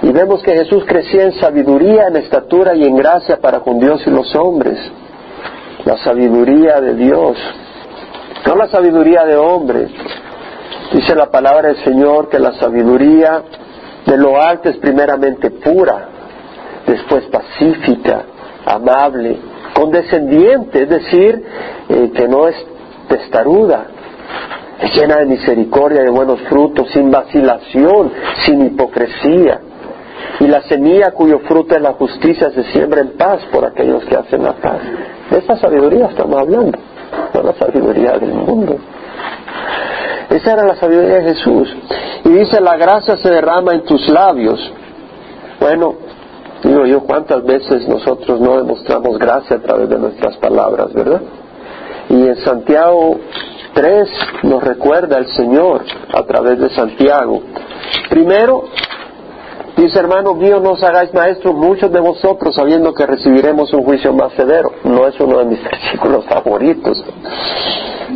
y 0.02 0.12
vemos 0.12 0.42
que 0.42 0.52
Jesús 0.52 0.84
crecía 0.86 1.24
en 1.24 1.32
sabiduría, 1.40 2.06
en 2.08 2.16
estatura 2.16 2.74
y 2.74 2.84
en 2.84 2.96
gracia 2.96 3.38
para 3.40 3.60
con 3.60 3.80
Dios 3.80 4.00
y 4.06 4.10
los 4.10 4.32
hombres. 4.36 4.78
La 5.84 5.98
sabiduría 5.98 6.80
de 6.80 6.94
Dios, 6.94 7.36
no 8.46 8.54
la 8.54 8.68
sabiduría 8.68 9.24
de 9.24 9.36
hombre. 9.36 9.88
Dice 10.92 11.14
la 11.14 11.30
palabra 11.30 11.68
del 11.68 11.84
Señor 11.84 12.28
que 12.28 12.38
la 12.38 12.52
sabiduría 12.52 13.42
de 14.06 14.16
lo 14.16 14.40
alto 14.40 14.68
es 14.68 14.76
primeramente 14.76 15.50
pura, 15.50 16.08
después 16.86 17.24
pacífica, 17.26 18.22
amable, 18.66 19.36
condescendiente, 19.74 20.84
es 20.84 20.88
decir, 20.88 21.44
eh, 21.88 22.10
que 22.14 22.28
no 22.28 22.46
es 22.46 22.56
testaruda, 23.08 23.86
es 24.80 24.94
llena 24.94 25.16
de 25.16 25.26
misericordia, 25.26 26.02
de 26.02 26.10
buenos 26.10 26.40
frutos, 26.42 26.88
sin 26.92 27.10
vacilación, 27.10 28.12
sin 28.44 28.64
hipocresía 28.66 29.60
y 30.40 30.46
la 30.46 30.62
semilla 30.62 31.10
cuyo 31.12 31.40
fruto 31.40 31.74
es 31.74 31.82
la 31.82 31.94
justicia 31.94 32.50
se 32.50 32.64
siembra 32.72 33.00
en 33.00 33.16
paz 33.16 33.40
por 33.52 33.64
aquellos 33.64 34.04
que 34.04 34.16
hacen 34.16 34.42
la 34.42 34.52
paz. 34.54 34.80
De 35.30 35.38
esa 35.38 35.56
sabiduría 35.56 36.06
estamos 36.06 36.38
hablando, 36.40 36.78
no 37.34 37.42
la 37.42 37.54
sabiduría 37.54 38.18
del 38.18 38.34
mundo. 38.34 38.76
Esa 40.30 40.52
era 40.52 40.64
la 40.64 40.76
sabiduría 40.76 41.16
de 41.16 41.34
Jesús. 41.34 41.74
Y 42.24 42.28
dice, 42.30 42.60
la 42.60 42.76
gracia 42.76 43.16
se 43.16 43.30
derrama 43.30 43.72
en 43.74 43.84
tus 43.84 44.08
labios. 44.08 44.60
Bueno, 45.60 45.94
digo 46.62 46.84
yo, 46.86 47.00
¿cuántas 47.00 47.44
veces 47.44 47.88
nosotros 47.88 48.40
no 48.40 48.58
demostramos 48.58 49.18
gracia 49.18 49.56
a 49.56 49.60
través 49.60 49.88
de 49.88 49.98
nuestras 49.98 50.36
palabras, 50.36 50.92
verdad? 50.92 51.22
Y 52.10 52.26
en 52.26 52.36
Santiago 52.36 53.18
3 53.74 54.08
nos 54.44 54.62
recuerda 54.62 55.18
el 55.18 55.26
Señor 55.28 55.82
a 56.12 56.22
través 56.24 56.58
de 56.58 56.70
Santiago. 56.70 57.42
Primero, 58.10 58.64
Dice, 59.78 60.00
hermano 60.00 60.34
mío, 60.34 60.58
no 60.58 60.72
os 60.72 60.82
hagáis 60.82 61.14
maestros 61.14 61.54
muchos 61.54 61.92
de 61.92 62.00
vosotros 62.00 62.52
sabiendo 62.52 62.92
que 62.92 63.06
recibiremos 63.06 63.72
un 63.72 63.84
juicio 63.84 64.12
más 64.12 64.32
severo. 64.32 64.72
No 64.82 65.06
es 65.06 65.18
uno 65.20 65.38
de 65.38 65.44
mis 65.44 65.62
versículos 65.70 66.24
favoritos. 66.24 67.04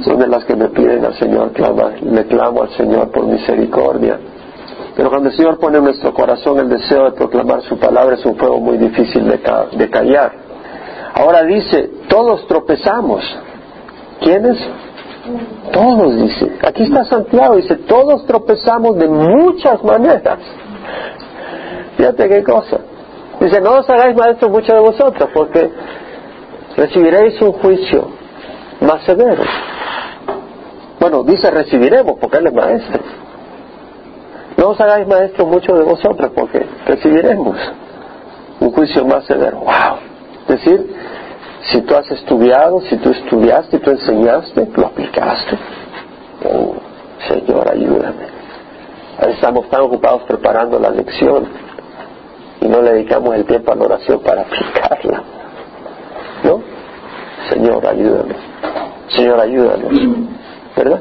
Son 0.04 0.18
de 0.18 0.26
las 0.26 0.44
que 0.44 0.56
me 0.56 0.70
piden 0.70 1.04
al 1.04 1.16
Señor, 1.20 1.52
clama, 1.52 1.92
le 2.00 2.26
clamo 2.26 2.62
al 2.62 2.70
Señor 2.70 3.12
por 3.12 3.26
misericordia. 3.26 4.18
Pero 4.96 5.08
cuando 5.08 5.28
el 5.28 5.36
Señor 5.36 5.60
pone 5.60 5.78
en 5.78 5.84
nuestro 5.84 6.12
corazón 6.12 6.58
el 6.58 6.68
deseo 6.68 7.04
de 7.04 7.12
proclamar 7.12 7.62
su 7.62 7.78
palabra 7.78 8.16
es 8.16 8.26
un 8.26 8.36
fuego 8.36 8.58
muy 8.58 8.76
difícil 8.78 9.24
de 9.28 9.88
callar. 9.88 10.32
Ahora 11.14 11.44
dice, 11.44 11.90
todos 12.08 12.44
tropezamos. 12.48 13.22
¿Quiénes? 14.20 14.58
Todos, 15.72 16.16
dice. 16.16 16.58
Aquí 16.66 16.82
está 16.82 17.04
Santiago, 17.04 17.54
dice, 17.54 17.76
todos 17.76 18.26
tropezamos 18.26 18.96
de 18.96 19.06
muchas 19.06 19.82
maneras. 19.84 20.40
Fíjate 21.96 22.28
qué 22.28 22.42
cosa. 22.42 22.78
Dice, 23.40 23.60
no 23.60 23.78
os 23.78 23.90
hagáis 23.90 24.16
maestros 24.16 24.50
muchos 24.50 24.74
de 24.74 24.80
vosotros, 24.80 25.30
porque 25.34 25.70
recibiréis 26.76 27.40
un 27.42 27.52
juicio 27.52 28.08
más 28.80 29.02
severo. 29.04 29.42
Bueno, 31.00 31.22
dice 31.24 31.50
recibiremos, 31.50 32.18
porque 32.20 32.38
Él 32.38 32.46
es 32.46 32.54
maestro. 32.54 33.00
No 34.56 34.68
os 34.68 34.80
hagáis 34.80 35.06
maestros 35.06 35.48
muchos 35.48 35.78
de 35.78 35.84
vosotros, 35.84 36.30
porque 36.34 36.64
recibiremos 36.86 37.56
un 38.60 38.70
juicio 38.70 39.04
más 39.04 39.24
severo. 39.24 39.58
¡Wow! 39.58 39.98
Es 40.42 40.48
decir, 40.48 40.94
si 41.62 41.80
tú 41.82 41.96
has 41.96 42.10
estudiado, 42.10 42.80
si 42.82 42.96
tú 42.98 43.10
estudiaste, 43.10 43.78
tú 43.78 43.90
enseñaste, 43.90 44.68
lo 44.76 44.86
aplicaste. 44.86 45.58
Oh, 46.44 46.74
Señor, 47.28 47.70
ayúdame. 47.72 48.26
Estamos 49.28 49.68
tan 49.68 49.82
ocupados 49.82 50.22
preparando 50.22 50.78
la 50.78 50.90
lección 50.90 51.71
y 52.62 52.68
no 52.68 52.80
le 52.80 52.92
dedicamos 52.92 53.34
el 53.34 53.44
tiempo 53.44 53.72
a 53.72 53.74
la 53.74 53.84
oración 53.84 54.20
para 54.20 54.42
aplicarla. 54.42 55.22
¿No? 56.44 56.62
Señor, 57.50 57.86
ayúdame. 57.86 58.34
Señor, 59.08 59.40
ayúdanos. 59.40 59.92
¿Verdad? 60.76 61.00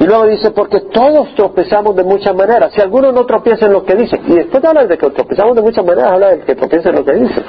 Y 0.00 0.04
luego 0.04 0.26
dice, 0.26 0.52
porque 0.52 0.80
todos 0.80 1.34
tropezamos 1.34 1.94
de 1.96 2.04
muchas 2.04 2.34
maneras. 2.34 2.72
Si 2.72 2.80
alguno 2.80 3.12
no 3.12 3.26
tropieza 3.26 3.66
en 3.66 3.72
lo 3.72 3.84
que 3.84 3.94
dice, 3.94 4.20
y 4.26 4.34
después 4.34 4.64
habla 4.64 4.86
de 4.86 4.96
que 4.96 5.10
tropezamos 5.10 5.56
de 5.56 5.62
muchas 5.62 5.84
maneras, 5.84 6.12
habla 6.12 6.28
de 6.30 6.40
que 6.40 6.54
tropieza 6.54 6.90
en 6.90 6.96
lo 6.96 7.04
que 7.04 7.12
dice. 7.12 7.42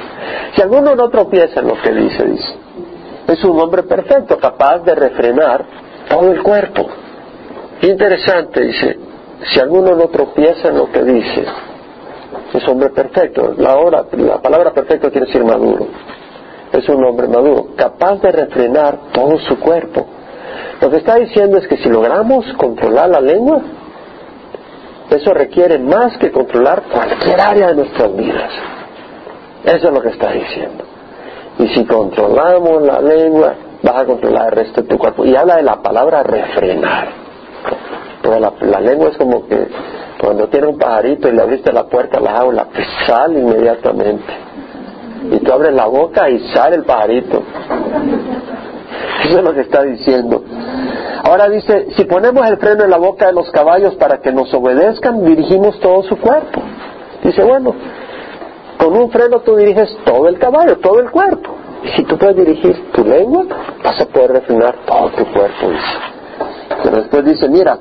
Si 0.55 0.61
alguno 0.61 0.95
no 0.95 1.09
tropieza 1.09 1.59
en 1.59 1.67
lo 1.67 1.79
que 1.81 1.91
dice, 1.91 2.25
dice, 2.25 2.53
es 3.27 3.43
un 3.43 3.59
hombre 3.59 3.83
perfecto, 3.83 4.37
capaz 4.37 4.79
de 4.79 4.95
refrenar 4.95 5.63
todo 6.09 6.31
el 6.31 6.41
cuerpo. 6.41 6.87
Interesante, 7.81 8.61
dice, 8.61 8.99
si 9.43 9.59
alguno 9.59 9.95
no 9.95 10.07
tropieza 10.07 10.69
en 10.69 10.77
lo 10.77 10.91
que 10.91 11.03
dice, 11.03 11.45
es 12.57 12.67
hombre 12.67 12.89
perfecto. 12.89 13.53
La, 13.57 13.77
hora, 13.77 14.05
la 14.11 14.41
palabra 14.41 14.71
perfecto 14.71 15.11
quiere 15.11 15.27
decir 15.27 15.43
maduro. 15.43 15.87
Es 16.71 16.87
un 16.89 17.03
hombre 17.03 17.27
maduro, 17.27 17.69
capaz 17.75 18.21
de 18.21 18.31
refrenar 18.31 19.11
todo 19.11 19.37
su 19.39 19.59
cuerpo. 19.59 20.05
Lo 20.81 20.89
que 20.89 20.97
está 20.97 21.15
diciendo 21.15 21.57
es 21.57 21.67
que 21.67 21.77
si 21.77 21.89
logramos 21.89 22.45
controlar 22.53 23.09
la 23.09 23.19
lengua, 23.19 23.61
eso 25.09 25.33
requiere 25.33 25.79
más 25.79 26.17
que 26.17 26.31
controlar 26.31 26.83
cualquier 26.83 27.41
área 27.41 27.67
de 27.67 27.75
nuestras 27.75 28.15
vidas. 28.15 28.51
Eso 29.65 29.87
es 29.87 29.93
lo 29.93 30.01
que 30.01 30.09
está 30.09 30.31
diciendo. 30.31 30.83
Y 31.57 31.67
si 31.69 31.85
controlamos 31.85 32.83
la 32.83 33.01
lengua, 33.01 33.53
vas 33.81 33.95
a 33.95 34.05
controlar 34.05 34.45
el 34.47 34.51
resto 34.51 34.81
de 34.81 34.87
tu 34.87 34.97
cuerpo. 34.97 35.25
Y 35.25 35.35
habla 35.35 35.57
de 35.57 35.63
la 35.63 35.81
palabra 35.81 36.23
refrenar. 36.23 37.09
la, 38.23 38.53
la 38.61 38.79
lengua 38.79 39.09
es 39.09 39.17
como 39.17 39.45
que 39.47 39.67
cuando 40.19 40.49
tiene 40.49 40.67
un 40.67 40.77
pajarito 40.77 41.29
y 41.29 41.31
le 41.31 41.41
abriste 41.41 41.71
la 41.71 41.85
puerta 41.85 42.17
a 42.17 42.21
la 42.21 42.31
jaula, 42.31 42.67
pues 42.73 42.85
sale 43.07 43.39
inmediatamente. 43.39 44.33
Y 45.31 45.39
tú 45.39 45.53
abres 45.53 45.73
la 45.73 45.85
boca 45.85 46.29
y 46.29 46.39
sale 46.49 46.75
el 46.75 46.83
pajarito. 46.83 47.41
Eso 49.23 49.37
es 49.37 49.43
lo 49.43 49.53
que 49.53 49.61
está 49.61 49.83
diciendo. 49.83 50.43
Ahora 51.23 51.47
dice, 51.47 51.87
si 51.95 52.03
ponemos 52.03 52.45
el 52.49 52.57
freno 52.57 52.83
en 52.83 52.89
la 52.89 52.97
boca 52.97 53.27
de 53.27 53.33
los 53.33 53.49
caballos 53.51 53.95
para 53.95 54.19
que 54.19 54.33
nos 54.33 54.53
obedezcan, 54.53 55.23
dirigimos 55.23 55.79
todo 55.79 56.03
su 56.03 56.17
cuerpo. 56.17 56.61
Dice, 57.23 57.43
bueno, 57.43 57.73
con 58.77 58.97
un 58.97 59.09
freno 59.11 59.39
tú 59.39 59.55
diriges 59.55 59.97
todo 60.05 60.27
el 60.27 60.37
caballo, 60.37 60.77
todo 60.79 60.99
el 60.99 61.11
cuerpo. 61.11 61.55
Y 61.83 61.89
si 61.95 62.03
tú 62.03 62.17
puedes 62.17 62.35
dirigir 62.35 62.91
tu 62.91 63.05
lengua, 63.05 63.45
vas 63.83 64.01
a 64.01 64.05
poder 64.05 64.31
refrenar 64.31 64.75
todo 64.85 65.09
tu 65.11 65.25
cuerpo. 65.31 65.67
Pero 66.83 66.97
después 66.97 67.23
dice, 67.25 67.47
mira, 67.47 67.77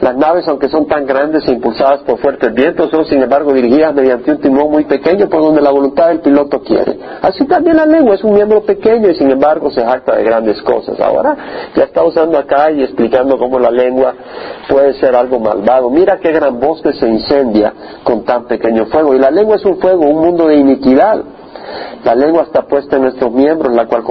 las 0.00 0.16
naves, 0.16 0.48
aunque 0.48 0.68
son 0.68 0.86
tan 0.86 1.06
grandes 1.06 1.46
e 1.48 1.52
impulsadas 1.52 2.00
por 2.02 2.18
fuertes 2.18 2.52
vientos, 2.52 2.90
son 2.90 3.04
sin 3.04 3.22
embargo 3.22 3.52
dirigidas 3.52 3.94
mediante 3.94 4.32
un 4.32 4.38
timón 4.38 4.70
muy 4.70 4.84
pequeño 4.84 5.28
por 5.28 5.42
donde 5.42 5.60
la 5.60 5.70
voluntad 5.70 6.08
del 6.08 6.20
piloto 6.20 6.60
quiere. 6.62 6.98
Así 7.22 7.44
también 7.46 7.76
la 7.76 7.86
lengua 7.86 8.14
es 8.14 8.24
un 8.24 8.34
miembro 8.34 8.62
pequeño 8.62 9.10
y 9.10 9.14
sin 9.14 9.30
embargo 9.30 9.70
se 9.70 9.84
jacta 9.84 10.16
de 10.16 10.24
grandes 10.24 10.60
cosas. 10.62 10.98
Ahora 11.00 11.36
ya 11.74 11.84
está 11.84 12.02
usando 12.02 12.38
acá 12.38 12.70
y 12.70 12.82
explicando 12.82 13.38
cómo 13.38 13.58
la 13.58 13.70
lengua 13.70 14.14
puede 14.68 14.94
ser 14.94 15.14
algo 15.14 15.38
malvado. 15.38 15.90
Mira 15.90 16.18
qué 16.18 16.32
gran 16.32 16.58
bosque 16.58 16.92
se 16.92 17.08
incendia 17.08 17.72
con 18.02 18.24
tan 18.24 18.46
pequeño 18.46 18.86
fuego. 18.86 19.14
Y 19.14 19.18
la 19.18 19.30
lengua 19.30 19.56
es 19.56 19.64
un 19.64 19.78
fuego, 19.78 20.06
un 20.06 20.20
mundo 20.20 20.48
de 20.48 20.56
iniquidad. 20.56 21.22
La 22.04 22.16
lengua 22.16 22.42
está 22.42 22.62
puesta 22.62 22.96
en 22.96 23.02
nuestros 23.02 23.32
miembros, 23.32 23.72
la 23.74 23.86
cual 23.86 24.02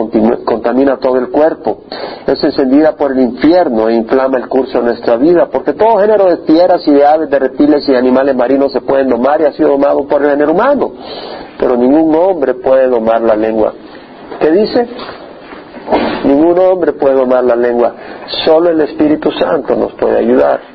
contamina 0.46 0.98
todo 0.98 1.18
el 1.18 1.30
cuerpo. 1.30 1.82
Es 2.26 2.42
encendida 2.42 2.96
por 2.96 3.12
el 3.12 3.20
infierno 3.20 3.90
e 3.90 3.96
inflama 3.96 4.38
el 4.38 4.48
curso 4.48 4.80
de 4.80 4.86
nuestra 4.86 5.18
vida, 5.18 5.50
porque 5.52 5.74
todo 5.74 6.00
género 6.00 6.26
de 6.28 6.38
fieras 6.46 6.88
y 6.88 6.92
de 6.92 7.06
aves, 7.06 7.30
de 7.30 7.40
reptiles 7.40 7.88
y 7.90 7.92
de 7.92 7.98
animales 7.98 8.36
marinos 8.36 8.72
se 8.72 8.80
pueden 8.80 9.10
domar 9.10 9.42
y 9.42 9.46
ha 9.46 9.52
sido 9.52 9.70
domado 9.70 10.08
por 10.08 10.24
el 10.24 10.30
género 10.30 10.54
humano. 10.54 10.92
Pero 11.60 11.76
ningún 11.76 12.16
hombre 12.16 12.54
puede 12.54 12.88
domar 12.88 13.22
la 13.22 13.36
lengua. 13.36 13.74
¿Qué 14.40 14.52
dice? 14.52 14.88
Ningún 16.24 16.58
hombre 16.60 16.94
puede 16.94 17.16
domar 17.16 17.44
la 17.44 17.58
lengua. 17.58 17.94
Solo 18.46 18.70
el 18.70 18.80
Espíritu 18.82 19.32
Santo 19.32 19.76
nos 19.76 19.92
puede 19.94 20.18
ayudar 20.20 20.71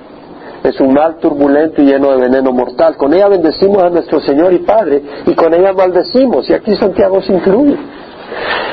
es 0.69 0.81
un 0.81 0.93
mal 0.93 1.17
turbulento 1.19 1.81
y 1.81 1.87
lleno 1.87 2.11
de 2.11 2.23
veneno 2.23 2.51
mortal. 2.51 2.97
Con 2.97 3.15
ella 3.15 3.29
bendecimos 3.29 3.83
a 3.85 3.89
nuestro 3.89 4.21
Señor 4.21 4.53
y 4.53 4.59
Padre 4.59 5.01
y 5.25 5.35
con 5.35 5.55
ella 5.55 5.73
maldecimos. 5.73 6.51
Y 6.51 6.55
aquí 6.55 6.75
Santiago 6.75 7.23
se 7.23 7.33
incluye. 7.33 7.77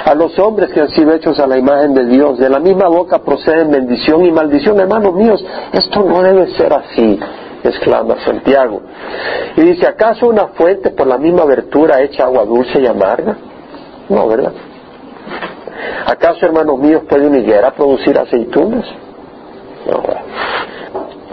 A 0.06 0.16
los 0.16 0.38
hombres 0.40 0.72
que 0.72 0.82
han 0.82 0.90
sido 0.90 1.14
hechos 1.14 1.40
a 1.40 1.46
la 1.46 1.58
imagen 1.58 1.94
de 1.94 2.06
Dios, 2.06 2.40
de 2.40 2.50
la 2.50 2.60
misma 2.60 2.88
boca 2.88 3.20
proceden 3.20 3.70
bendición 3.70 4.26
y 4.26 4.32
maldición. 4.32 4.80
Hermanos 4.80 5.14
míos, 5.14 5.46
esto 5.72 6.04
no 6.04 6.24
debe 6.24 6.48
ser 6.58 6.74
así, 6.74 7.20
exclama 7.64 8.16
Santiago. 8.26 8.82
Y 9.56 9.62
dice, 9.62 9.86
¿acaso 9.86 10.28
una 10.28 10.48
fuente 10.48 10.90
por 10.90 11.06
la 11.06 11.20
misma 11.20 11.44
abertura 11.44 12.02
hecha 12.02 12.26
agua 12.26 12.44
dulce 12.44 12.82
y 12.82 12.88
amarga? 12.88 13.38
No, 14.10 14.28
¿verdad? 14.28 14.52
¿Acaso, 16.08 16.46
hermanos 16.46 16.80
míos, 16.80 17.04
puede 17.08 17.28
una 17.28 17.38
higuera 17.38 17.72
producir 17.72 18.18
aceitunas? 18.18 18.86
No, 19.90 20.02
¿verdad? 20.02 20.22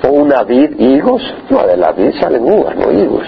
O 0.02 0.08
una 0.08 0.42
vid 0.44 0.78
higos, 0.78 1.22
no, 1.50 1.66
de 1.66 1.76
la 1.76 1.92
vid 1.92 2.12
salen 2.20 2.44
uvas, 2.44 2.76
no 2.76 2.92
higos. 2.92 3.26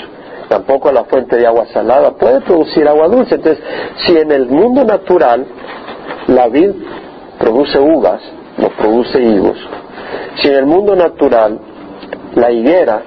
Tampoco 0.49 0.93
la 0.93 1.05
fuente 1.05 1.37
de 1.37 1.47
agua 1.47 1.67
salada 1.73 2.13
puede 2.13 2.41
producir 2.41 2.87
agua 2.87 3.09
dulce. 3.09 3.37
Entonces, 3.37 3.63
si 4.05 4.17
en 4.17 4.33
el 4.33 4.47
mundo 4.47 4.85
natural 4.85 5.47
la 6.29 6.49
vid 6.49 6.71
produce 7.39 7.79
uvas, 7.79 8.21
no 8.59 8.69
produce 8.71 9.21
higos, 9.21 9.57
si 10.37 10.49
en 10.49 10.55
el 10.55 10.67
mundo 10.67 10.95
natural 10.95 11.59
la 12.35 12.51
higuera 12.51 13.03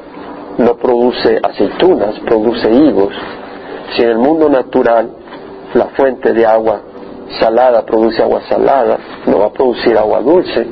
no 0.57 0.75
produce 0.75 1.39
aceitunas, 1.41 2.19
produce 2.19 2.69
higos, 2.71 3.13
si 3.95 4.03
en 4.03 4.09
el 4.09 4.17
mundo 4.17 4.49
natural 4.49 5.09
la 5.73 5.85
fuente 5.87 6.33
de 6.33 6.45
agua 6.45 6.81
salada 7.39 7.85
produce 7.85 8.21
agua 8.21 8.41
salada, 8.47 8.97
no 9.25 9.39
va 9.39 9.47
a 9.47 9.51
producir 9.51 9.97
agua 9.97 10.21
dulce, 10.21 10.65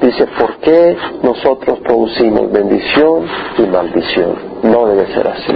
dice, 0.00 0.26
¿por 0.38 0.56
qué 0.58 0.96
nosotros 1.22 1.78
producimos 1.80 2.50
bendición 2.50 3.26
y 3.58 3.62
maldición? 3.62 4.34
No 4.62 4.86
debe 4.86 5.06
ser 5.14 5.28
así. 5.28 5.52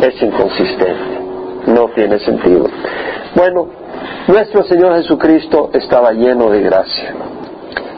Es 0.00 0.22
inconsistente, 0.22 1.18
no 1.66 1.88
tiene 1.94 2.18
sentido. 2.18 2.66
Bueno, 3.34 3.68
nuestro 4.28 4.64
Señor 4.64 4.96
Jesucristo 4.96 5.70
estaba 5.72 6.12
lleno 6.12 6.50
de 6.50 6.60
gracia. 6.60 7.14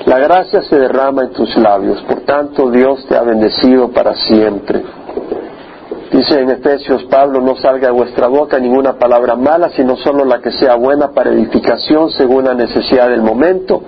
La 0.07 0.19
gracia 0.21 0.63
se 0.63 0.79
derrama 0.79 1.23
en 1.23 1.31
tus 1.31 1.57
labios, 1.57 2.01
por 2.03 2.21
tanto 2.21 2.71
Dios 2.71 3.05
te 3.09 3.17
ha 3.17 3.23
bendecido 3.23 3.91
para 3.91 4.15
siempre. 4.15 4.83
Dice 6.13 6.41
en 6.41 6.51
Efesios 6.51 7.05
Pablo, 7.11 7.41
no 7.41 7.57
salga 7.57 7.89
de 7.89 7.93
vuestra 7.93 8.29
boca 8.29 8.59
ninguna 8.61 8.95
palabra 8.95 9.35
mala, 9.35 9.71
sino 9.71 9.97
solo 9.97 10.25
la 10.25 10.41
que 10.41 10.53
sea 10.53 10.77
buena 10.77 11.11
para 11.11 11.31
edificación 11.31 12.11
según 12.11 12.45
la 12.45 12.55
necesidad 12.55 13.09
del 13.09 13.23
momento, 13.23 13.83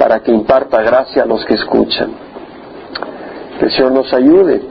para 0.00 0.20
que 0.20 0.32
imparta 0.32 0.80
gracia 0.80 1.24
a 1.24 1.26
los 1.26 1.44
que 1.44 1.52
escuchan. 1.52 2.10
Que 3.58 3.66
el 3.66 3.70
Señor 3.70 3.92
nos 3.92 4.10
ayude 4.14 4.62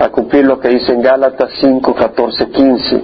a 0.00 0.08
cumplir 0.08 0.44
lo 0.44 0.58
que 0.58 0.66
dice 0.66 0.92
en 0.92 1.00
Gálatas 1.00 1.50
5, 1.60 1.94
14, 1.94 2.50
15. 2.50 3.02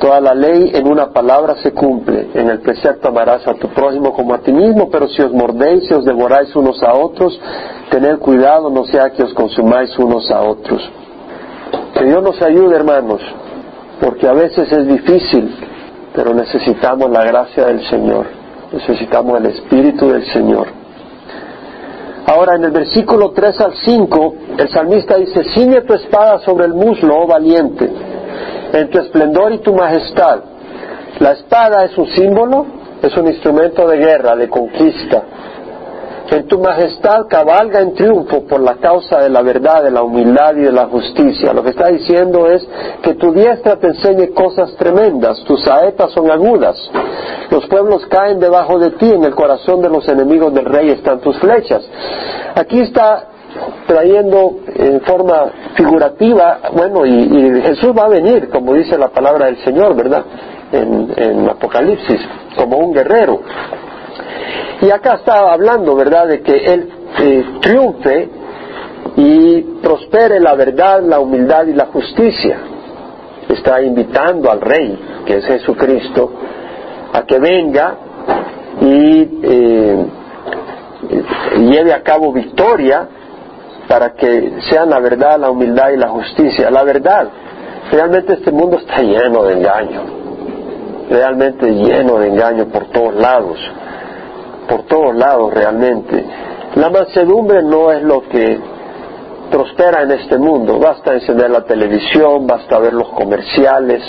Toda 0.00 0.20
la 0.20 0.34
ley 0.34 0.72
en 0.74 0.88
una 0.88 1.12
palabra 1.12 1.54
se 1.62 1.70
cumple. 1.70 2.30
En 2.34 2.50
el 2.50 2.58
precepto 2.58 3.06
amarás 3.06 3.46
a 3.46 3.54
tu 3.54 3.68
prójimo 3.68 4.12
como 4.12 4.34
a 4.34 4.38
ti 4.38 4.50
mismo, 4.50 4.90
pero 4.90 5.06
si 5.06 5.22
os 5.22 5.32
mordéis 5.32 5.88
y 5.88 5.94
os 5.94 6.04
devoráis 6.04 6.54
unos 6.56 6.82
a 6.82 6.92
otros, 6.92 7.40
tened 7.90 8.18
cuidado, 8.18 8.68
no 8.68 8.84
sea 8.86 9.10
que 9.10 9.22
os 9.22 9.32
consumáis 9.34 9.96
unos 9.96 10.28
a 10.28 10.40
otros. 10.40 10.82
Que 11.94 12.04
Dios 12.04 12.20
nos 12.20 12.42
ayude, 12.42 12.74
hermanos, 12.74 13.20
porque 14.00 14.26
a 14.26 14.32
veces 14.32 14.72
es 14.72 14.88
difícil, 14.88 15.54
pero 16.12 16.34
necesitamos 16.34 17.08
la 17.12 17.22
gracia 17.22 17.66
del 17.66 17.86
Señor 17.88 18.37
necesitamos 18.72 19.40
el 19.40 19.46
Espíritu 19.46 20.10
del 20.10 20.24
Señor. 20.32 20.68
Ahora 22.26 22.56
en 22.56 22.64
el 22.64 22.70
versículo 22.70 23.30
3 23.30 23.60
al 23.60 23.74
5, 23.74 24.34
el 24.58 24.68
salmista 24.68 25.16
dice, 25.16 25.42
ciñe 25.54 25.80
tu 25.82 25.94
espada 25.94 26.38
sobre 26.40 26.66
el 26.66 26.74
muslo, 26.74 27.22
oh 27.22 27.26
valiente, 27.26 27.90
en 28.72 28.90
tu 28.90 28.98
esplendor 28.98 29.52
y 29.52 29.58
tu 29.58 29.74
majestad. 29.74 30.40
La 31.20 31.32
espada 31.32 31.84
es 31.84 31.96
un 31.96 32.06
símbolo, 32.08 32.66
es 33.02 33.16
un 33.16 33.28
instrumento 33.28 33.88
de 33.88 33.96
guerra, 33.96 34.36
de 34.36 34.48
conquista. 34.48 35.22
En 36.30 36.46
tu 36.46 36.58
majestad 36.58 37.26
cabalga 37.28 37.80
en 37.80 37.94
triunfo 37.94 38.46
por 38.46 38.60
la 38.60 38.76
causa 38.76 39.20
de 39.20 39.30
la 39.30 39.42
verdad, 39.42 39.82
de 39.82 39.90
la 39.90 40.02
humildad 40.02 40.56
y 40.56 40.60
de 40.60 40.72
la 40.72 40.86
justicia. 40.86 41.52
Lo 41.52 41.62
que 41.62 41.70
está 41.70 41.88
diciendo 41.88 42.46
es 42.46 42.66
que 43.02 43.14
tu 43.14 43.32
diestra 43.32 43.76
te 43.76 43.88
enseñe 43.88 44.34
cosas 44.34 44.74
tremendas, 44.76 45.42
tus 45.44 45.62
saetas 45.64 46.12
son 46.12 46.30
agudas, 46.30 46.76
los 47.50 47.66
pueblos 47.66 48.06
caen 48.06 48.40
debajo 48.40 48.78
de 48.78 48.90
ti, 48.92 49.10
en 49.10 49.24
el 49.24 49.34
corazón 49.34 49.80
de 49.80 49.88
los 49.88 50.06
enemigos 50.08 50.52
del 50.52 50.66
rey 50.66 50.90
están 50.90 51.20
tus 51.20 51.38
flechas. 51.38 51.82
Aquí 52.54 52.80
está 52.80 53.28
trayendo 53.86 54.56
en 54.74 55.00
forma 55.00 55.46
figurativa, 55.74 56.58
bueno, 56.74 57.06
y, 57.06 57.62
Jesús 57.62 57.92
va 57.96 58.04
a 58.04 58.08
venir, 58.08 58.50
como 58.50 58.74
dice 58.74 58.98
la 58.98 59.08
palabra 59.08 59.46
del 59.46 59.56
Señor, 59.64 59.96
¿verdad? 59.96 60.24
En, 60.70 61.12
en 61.16 61.48
Apocalipsis, 61.48 62.20
como 62.56 62.76
un 62.78 62.92
guerrero. 62.92 63.40
Y 64.80 64.90
acá 64.90 65.14
está 65.14 65.52
hablando, 65.52 65.94
¿verdad?, 65.96 66.28
de 66.28 66.40
que 66.40 66.56
Él 66.72 66.88
eh, 67.20 67.44
triunfe 67.60 68.28
y 69.16 69.60
prospere 69.82 70.38
la 70.38 70.54
verdad, 70.54 71.02
la 71.02 71.18
humildad 71.18 71.66
y 71.66 71.72
la 71.72 71.86
justicia. 71.86 72.58
Está 73.48 73.82
invitando 73.82 74.50
al 74.50 74.60
Rey, 74.60 74.98
que 75.26 75.38
es 75.38 75.46
Jesucristo, 75.46 76.30
a 77.12 77.22
que 77.22 77.38
venga 77.38 77.96
y 78.80 79.40
eh, 79.42 80.06
lleve 81.58 81.92
a 81.92 82.02
cabo 82.02 82.32
victoria 82.32 83.08
para 83.88 84.12
que 84.12 84.60
sean 84.70 84.90
la 84.90 85.00
verdad, 85.00 85.40
la 85.40 85.50
humildad 85.50 85.90
y 85.90 85.96
la 85.96 86.08
justicia. 86.10 86.70
La 86.70 86.84
verdad, 86.84 87.28
realmente 87.90 88.34
este 88.34 88.52
mundo 88.52 88.78
está 88.78 89.00
lleno 89.02 89.42
de 89.44 89.54
engaño, 89.54 90.02
realmente 91.10 91.66
lleno 91.72 92.18
de 92.18 92.28
engaño 92.28 92.66
por 92.66 92.84
todos 92.90 93.14
lados 93.14 93.58
por 94.68 94.82
todos 94.84 95.16
lados 95.16 95.52
realmente. 95.52 96.24
La 96.74 96.90
mansedumbre 96.90 97.62
no 97.62 97.90
es 97.90 98.02
lo 98.02 98.28
que 98.28 98.60
prospera 99.50 100.02
en 100.02 100.12
este 100.12 100.38
mundo. 100.38 100.78
Basta 100.78 101.14
encender 101.14 101.50
la 101.50 101.64
televisión, 101.64 102.46
basta 102.46 102.78
ver 102.78 102.92
los 102.92 103.08
comerciales 103.08 104.02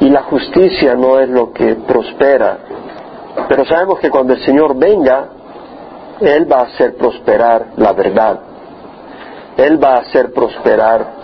y 0.00 0.10
la 0.10 0.22
justicia 0.22 0.94
no 0.94 1.18
es 1.18 1.28
lo 1.28 1.52
que 1.52 1.74
prospera. 1.74 2.58
Pero 3.48 3.64
sabemos 3.64 3.98
que 3.98 4.10
cuando 4.10 4.34
el 4.34 4.44
Señor 4.44 4.76
venga, 4.76 5.28
Él 6.20 6.50
va 6.50 6.60
a 6.60 6.64
hacer 6.64 6.96
prosperar 6.96 7.68
la 7.76 7.92
verdad. 7.92 8.40
Él 9.56 9.82
va 9.82 9.94
a 9.94 10.00
hacer 10.00 10.32
prosperar 10.32 11.18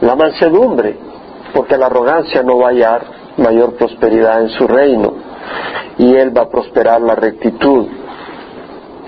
la 0.00 0.14
mansedumbre, 0.14 0.96
porque 1.52 1.76
la 1.76 1.86
arrogancia 1.86 2.42
no 2.42 2.58
va 2.58 2.68
a 2.68 2.70
hallar 2.70 3.02
mayor 3.36 3.74
prosperidad 3.74 4.42
en 4.42 4.50
su 4.50 4.66
reino 4.66 5.27
y 5.98 6.14
Él 6.14 6.36
va 6.36 6.42
a 6.42 6.48
prosperar 6.48 7.00
la 7.00 7.14
rectitud. 7.14 7.86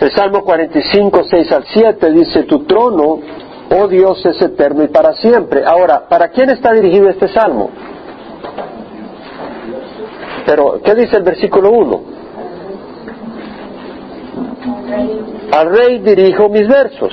El 0.00 0.10
Salmo 0.12 0.42
45, 0.42 1.24
6 1.24 1.52
al 1.52 1.64
7 1.64 2.10
dice, 2.12 2.44
tu 2.44 2.64
trono, 2.64 3.20
oh 3.70 3.88
Dios, 3.88 4.24
es 4.24 4.40
eterno 4.40 4.82
y 4.82 4.88
para 4.88 5.12
siempre. 5.14 5.64
Ahora, 5.64 6.08
¿para 6.08 6.28
quién 6.28 6.50
está 6.50 6.72
dirigido 6.72 7.08
este 7.08 7.28
salmo? 7.28 7.70
Pero, 10.46 10.80
¿qué 10.82 10.94
dice 10.94 11.16
el 11.16 11.22
versículo 11.22 11.70
1? 11.70 12.00
Al 15.52 15.70
rey 15.70 15.98
dirijo 15.98 16.48
mis 16.48 16.66
versos. 16.66 17.12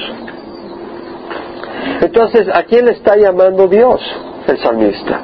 Entonces, 2.02 2.48
¿a 2.54 2.64
quién 2.64 2.86
le 2.86 2.92
está 2.92 3.16
llamando 3.18 3.68
Dios 3.68 4.02
el 4.48 4.58
salmista? 4.60 5.22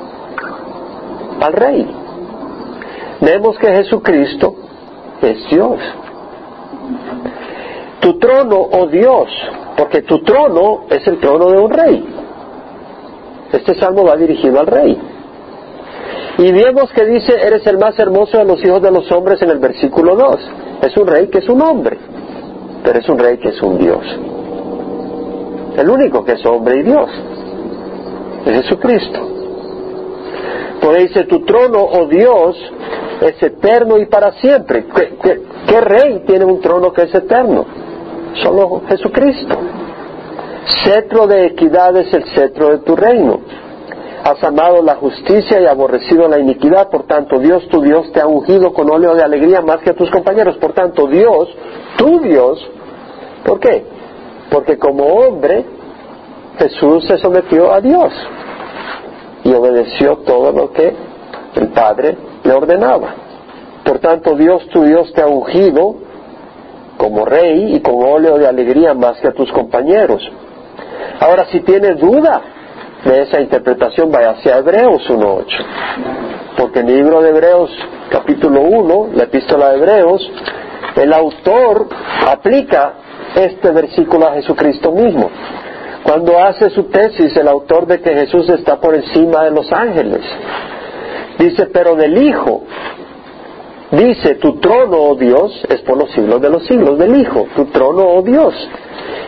Al 1.42 1.54
rey 1.54 2.03
vemos 3.24 3.58
que 3.58 3.68
Jesucristo 3.68 4.56
es 5.22 5.50
Dios. 5.50 5.80
Tu 8.02 8.20
trono, 8.20 8.58
oh 8.72 8.88
Dios, 8.88 9.30
porque 9.78 10.02
tu 10.02 10.22
trono 10.24 10.86
es 10.90 11.08
el 11.08 11.20
trono 11.20 11.50
de 11.50 11.60
un 11.60 11.72
rey. 11.72 12.06
Este 13.52 13.80
salmo 13.80 14.04
va 14.04 14.16
dirigido 14.18 14.60
al 14.60 14.68
rey. 14.68 14.98
Y 16.38 16.52
vemos 16.52 16.92
que 16.92 17.06
dice, 17.06 17.34
eres 17.40 17.66
el 17.68 17.78
más 17.78 17.98
hermoso 18.00 18.38
de 18.38 18.46
los 18.46 18.64
hijos 18.66 18.82
de 18.82 18.92
los 18.92 19.10
hombres 19.12 19.42
en 19.42 19.52
el 19.52 19.60
versículo 19.60 20.16
2. 20.16 20.40
Es 20.82 20.98
un 20.98 21.08
rey 21.08 21.28
que 21.28 21.38
es 21.38 21.48
un 21.48 21.62
hombre, 21.62 21.98
pero 22.84 23.00
es 23.00 23.08
un 23.08 23.20
rey 23.20 23.38
que 23.38 23.50
es 23.50 23.62
un 23.62 23.78
Dios. 23.78 24.04
El 25.78 25.90
único 25.90 26.26
que 26.26 26.34
es 26.34 26.46
hombre 26.46 26.80
y 26.80 26.84
Dios 26.84 27.10
es 28.46 28.64
Jesucristo. 28.64 29.43
Por 30.84 30.98
dice, 30.98 31.24
tu 31.24 31.46
trono, 31.46 31.82
oh 31.82 32.08
Dios, 32.08 32.58
es 33.22 33.42
eterno 33.42 33.98
y 33.98 34.06
para 34.08 34.34
siempre. 34.34 34.86
¿Qué, 34.86 35.80
rey 35.80 36.24
tiene 36.28 36.44
un 36.44 36.60
trono 36.60 36.92
que 36.92 37.04
es 37.04 37.16
eterno? 37.16 37.66
Solo 38.44 38.82
Jesucristo. 38.90 39.56
Cetro 40.84 41.26
de 41.26 41.46
equidad 41.46 41.96
es 41.96 42.14
el 42.14 42.26
cetro 42.36 42.72
de 42.72 42.78
tu 42.80 42.98
reino. 42.98 43.40
Has 44.26 44.44
amado 44.44 44.82
la 44.82 44.96
justicia 44.96 45.62
y 45.62 45.68
aborrecido 45.68 46.28
la 46.28 46.40
iniquidad, 46.40 46.90
por 46.90 47.04
tanto 47.04 47.40
Dios, 47.40 47.66
tu 47.70 47.82
Dios, 47.82 48.12
te 48.12 48.20
ha 48.20 48.28
ungido 48.28 48.74
con 48.74 48.92
óleo 48.92 49.16
de 49.16 49.24
alegría 49.24 49.62
más 49.62 49.78
que 49.84 49.92
a 49.92 49.96
tus 49.96 50.12
compañeros. 50.12 50.58
Por 50.58 50.74
tanto 50.74 51.08
Dios, 51.08 51.48
tu 51.96 52.20
Dios, 52.20 52.60
¿por 53.46 53.58
qué? 53.62 53.86
Porque 54.50 54.78
como 54.78 55.06
hombre 55.06 55.64
Jesús 56.60 57.06
se 57.08 57.18
sometió 57.20 57.72
a 57.72 57.80
Dios 57.80 58.12
y 59.44 59.54
obedeció 59.54 60.18
todo 60.26 60.52
lo 60.52 60.72
que 60.72 60.94
el 61.56 61.68
Padre 61.70 62.18
le 62.44 62.54
ordenaba. 62.54 63.16
Por 63.84 64.00
tanto, 64.00 64.36
Dios 64.36 64.68
tu 64.70 64.84
Dios 64.84 65.12
te 65.14 65.22
ha 65.22 65.28
ungido 65.28 65.96
como 66.98 67.26
rey 67.26 67.76
y 67.76 67.82
con 67.82 67.96
óleo 68.04 68.38
de 68.38 68.48
alegría 68.48 68.94
más 68.94 69.20
que 69.20 69.28
a 69.28 69.34
tus 69.34 69.52
compañeros. 69.52 70.22
Ahora, 71.20 71.46
si 71.52 71.60
tienes 71.62 72.00
duda 72.00 72.42
de 73.04 73.24
esa 73.24 73.42
interpretación, 73.42 74.12
vaya 74.12 74.32
hacia 74.32 74.58
Hebreos 74.58 75.10
1.8. 75.10 75.46
Porque 76.58 76.80
en 76.80 76.90
el 76.90 76.96
libro 76.96 77.22
de 77.22 77.30
Hebreos, 77.30 77.72
capítulo 78.10 78.62
1, 78.62 79.10
la 79.16 79.24
epístola 79.24 79.72
de 79.72 79.78
Hebreos, 79.78 80.32
el 80.96 81.12
autor 81.12 81.88
aplica 82.28 82.94
este 83.36 83.72
versículo 83.72 84.28
a 84.28 84.34
Jesucristo 84.34 84.92
mismo. 84.92 85.30
Cuando 86.04 86.38
hace 86.38 86.70
su 86.70 86.84
tesis, 86.86 87.36
el 87.38 87.48
autor 87.48 87.88
de 87.88 88.02
que 88.02 88.14
Jesús 88.14 88.50
está 88.50 88.80
por 88.80 88.96
encima 88.96 89.44
de 89.46 89.52
los 89.52 89.72
ángeles, 89.72 90.22
Dice, 91.38 91.68
pero 91.68 91.96
del 91.96 92.18
Hijo. 92.24 92.64
Dice, 93.92 94.36
tu 94.36 94.60
trono, 94.60 94.98
oh 94.98 95.16
Dios, 95.16 95.52
es 95.70 95.82
por 95.82 95.98
los 95.98 96.12
siglos 96.12 96.42
de 96.42 96.50
los 96.50 96.66
siglos 96.66 96.98
del 96.98 97.16
Hijo, 97.16 97.48
tu 97.56 97.66
trono, 97.66 98.06
oh 98.08 98.22
Dios. 98.24 98.54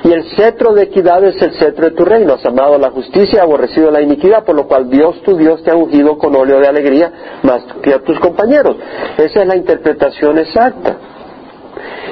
Y 0.04 0.12
el 0.12 0.24
cetro 0.36 0.74
de 0.74 0.84
equidad 0.84 1.24
es 1.24 1.40
el 1.42 1.54
cetro 1.54 1.86
de 1.86 1.92
tu 1.92 2.06
reino. 2.06 2.34
Has 2.34 2.46
amado 2.46 2.78
la 2.78 2.92
justicia, 2.92 3.42
aborrecido 3.42 3.92
la 3.92 4.02
iniquidad, 4.02 4.44
por 4.44 4.56
lo 4.56 4.68
cual 4.68 4.90
Dios, 4.90 5.22
tu 5.24 5.36
Dios, 5.36 5.64
te 5.64 5.72
ha 5.72 5.76
ungido 5.76 6.18
con 6.18 6.36
óleo 6.36 6.60
de 6.60 6.68
alegría 6.68 7.12
más 7.44 7.64
que 7.82 7.94
a 7.94 8.00
tus 8.00 8.20
compañeros. 8.20 8.76
Esa 9.18 9.42
es 9.42 9.48
la 9.48 9.56
interpretación 9.56 10.38
exacta. 10.38 10.98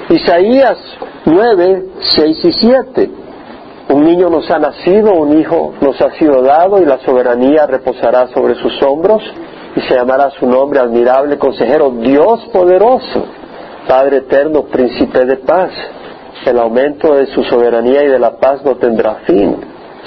Isaías 0.09 0.77
9, 1.25 1.85
6 2.15 2.45
y 2.45 2.51
7. 2.53 3.09
Niño 4.03 4.29
nos 4.29 4.49
ha 4.51 4.59
nacido, 4.59 5.13
un 5.13 5.39
hijo 5.39 5.75
nos 5.79 5.99
ha 6.01 6.11
sido 6.11 6.41
dado 6.41 6.81
y 6.81 6.85
la 6.85 6.97
soberanía 6.99 7.65
reposará 7.65 8.27
sobre 8.33 8.55
sus 8.55 8.81
hombros 8.83 9.23
y 9.77 9.79
se 9.81 9.95
llamará 9.95 10.29
su 10.31 10.45
nombre 10.45 10.81
admirable 10.81 11.37
consejero, 11.37 11.89
Dios 11.89 12.41
poderoso, 12.51 13.25
Padre 13.87 14.17
eterno, 14.17 14.63
príncipe 14.63 15.25
de 15.25 15.37
paz. 15.37 15.71
El 16.45 16.59
aumento 16.59 17.15
de 17.15 17.27
su 17.27 17.43
soberanía 17.45 18.03
y 18.03 18.07
de 18.07 18.19
la 18.19 18.37
paz 18.37 18.61
no 18.65 18.75
tendrá 18.75 19.21
fin 19.25 19.55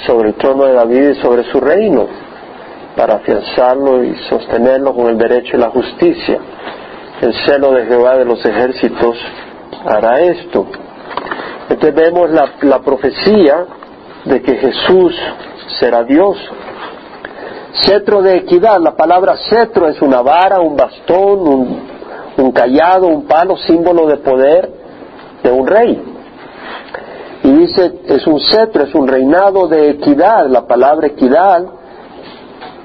sobre 0.05 0.29
el 0.29 0.35
trono 0.35 0.65
de 0.65 0.73
David 0.73 1.09
y 1.09 1.15
sobre 1.15 1.43
su 1.51 1.59
reino, 1.59 2.05
para 2.95 3.15
afianzarlo 3.15 4.03
y 4.03 4.13
sostenerlo 4.29 4.93
con 4.93 5.07
el 5.07 5.17
derecho 5.17 5.57
y 5.57 5.59
la 5.59 5.69
justicia. 5.69 6.39
El 7.19 7.33
celo 7.47 7.71
de 7.71 7.87
Jehová 7.87 8.15
de 8.15 8.25
los 8.25 8.45
ejércitos 8.45 9.17
hará 9.87 10.21
esto. 10.21 10.67
Entonces 11.69 11.95
vemos 11.95 12.29
la, 12.29 12.51
la 12.61 12.79
profecía 12.79 13.65
de 14.27 14.41
que 14.41 14.55
Jesús 14.55 15.15
será 15.79 16.03
Dios, 16.03 16.37
Cetro 17.85 18.21
de 18.21 18.37
equidad, 18.37 18.79
la 18.81 18.95
palabra 18.95 19.35
cetro 19.49 19.87
es 19.87 20.01
una 20.01 20.21
vara, 20.21 20.59
un 20.59 20.75
bastón, 20.75 21.47
un, 21.47 21.79
un 22.37 22.51
callado, 22.51 23.07
un 23.07 23.27
palo, 23.27 23.55
símbolo 23.57 24.07
de 24.07 24.17
poder 24.17 24.71
de 25.43 25.51
un 25.51 25.67
rey. 25.67 26.03
Y 27.43 27.51
dice, 27.51 27.99
es 28.05 28.25
un 28.25 28.39
cetro, 28.39 28.83
es 28.83 28.95
un 28.95 29.07
reinado 29.07 29.67
de 29.67 29.91
equidad. 29.91 30.47
La 30.47 30.65
palabra 30.65 31.07
equidad, 31.07 31.65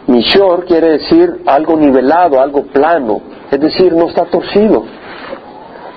mishor, 0.06 0.66
quiere 0.66 0.98
decir 0.98 1.42
algo 1.46 1.76
nivelado, 1.76 2.40
algo 2.40 2.64
plano. 2.64 3.20
Es 3.50 3.60
decir, 3.60 3.94
no 3.94 4.08
está 4.08 4.26
torcido. 4.26 4.84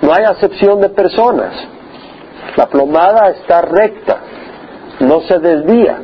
No 0.01 0.13
hay 0.13 0.23
acepción 0.23 0.79
de 0.79 0.89
personas. 0.89 1.53
La 2.55 2.67
plomada 2.67 3.29
está 3.31 3.61
recta, 3.61 4.19
no 4.99 5.21
se 5.21 5.39
desvía. 5.39 6.01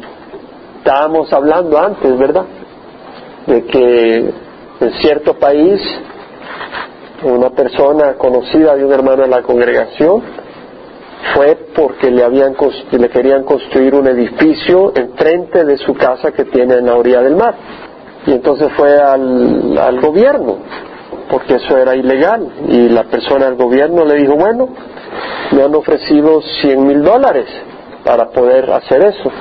Estábamos 0.79 1.31
hablando 1.31 1.77
antes, 1.77 2.17
¿verdad? 2.17 2.45
de 3.45 3.65
que 3.65 4.33
en 4.79 4.93
cierto 5.01 5.33
país 5.35 5.81
una 7.23 7.49
persona 7.51 8.13
conocida 8.13 8.75
de 8.75 8.85
un 8.85 8.91
hermano 8.91 9.23
de 9.23 9.27
la 9.27 9.41
congregación 9.41 10.21
fue 11.35 11.55
porque 11.75 12.09
le, 12.09 12.23
habían, 12.23 12.55
le 12.91 13.09
querían 13.09 13.43
construir 13.43 13.93
un 13.93 14.07
edificio 14.07 14.91
enfrente 14.95 15.63
de 15.65 15.77
su 15.77 15.93
casa 15.93 16.31
que 16.31 16.45
tiene 16.45 16.75
en 16.75 16.87
la 16.87 16.95
orilla 16.95 17.21
del 17.21 17.35
mar. 17.35 17.55
Y 18.25 18.31
entonces 18.31 18.69
fue 18.75 18.99
al, 18.99 19.77
al 19.77 20.01
gobierno, 20.01 20.57
porque 21.29 21.55
eso 21.55 21.77
era 21.77 21.95
ilegal. 21.95 22.47
Y 22.67 22.89
la 22.89 23.03
persona 23.03 23.45
del 23.45 23.55
gobierno 23.55 24.03
le 24.03 24.15
dijo, 24.15 24.35
bueno, 24.35 24.69
me 25.51 25.61
han 25.61 25.75
ofrecido 25.75 26.41
100 26.41 26.87
mil 26.87 27.03
dólares 27.03 27.45
para 28.12 28.30
poder 28.30 28.70
hacer 28.74 29.05
eso. 29.05 29.32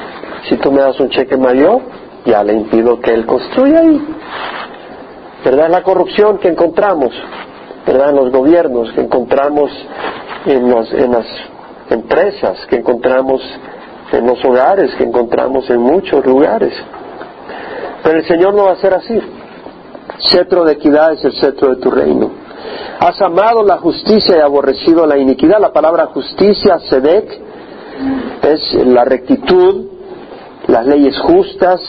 Si 0.48 0.56
tú 0.58 0.70
me 0.70 0.80
das 0.80 1.00
un 1.00 1.10
cheque 1.10 1.36
mayor, 1.36 1.80
ya 2.24 2.44
le 2.44 2.52
impido 2.52 3.00
que 3.00 3.12
él 3.12 3.26
construya 3.26 3.80
ahí. 3.80 4.00
¿Verdad? 5.44 5.70
La 5.70 5.82
corrupción 5.82 6.38
que 6.38 6.46
encontramos, 6.46 7.10
¿verdad? 7.84 8.10
En 8.10 8.14
los 8.14 8.30
gobiernos, 8.30 8.92
que 8.92 9.00
encontramos 9.00 9.72
en, 10.46 10.68
en 10.68 11.10
las 11.10 11.26
empresas, 11.90 12.64
que 12.68 12.76
encontramos 12.76 13.42
en 14.12 14.24
los 14.24 14.44
hogares, 14.44 14.94
que 14.94 15.02
encontramos 15.02 15.68
en 15.68 15.80
muchos 15.80 16.24
lugares. 16.24 16.72
Pero 18.04 18.18
el 18.18 18.24
Señor 18.24 18.54
no 18.54 18.66
va 18.66 18.74
a 18.74 18.76
ser 18.76 18.94
así. 18.94 19.20
Cetro 20.30 20.62
de 20.64 20.74
equidad 20.74 21.14
es 21.14 21.24
el 21.24 21.32
cetro 21.40 21.70
de 21.74 21.82
tu 21.82 21.90
reino. 21.90 22.30
Has 23.00 23.20
amado 23.20 23.64
la 23.64 23.78
justicia 23.78 24.36
y 24.36 24.40
aborrecido 24.40 25.06
la 25.06 25.18
iniquidad. 25.18 25.58
La 25.58 25.72
palabra 25.72 26.06
justicia, 26.06 26.78
sedek, 26.88 27.49
es 28.42 28.74
la 28.86 29.04
rectitud, 29.04 29.86
las 30.66 30.86
leyes 30.86 31.18
justas, 31.18 31.80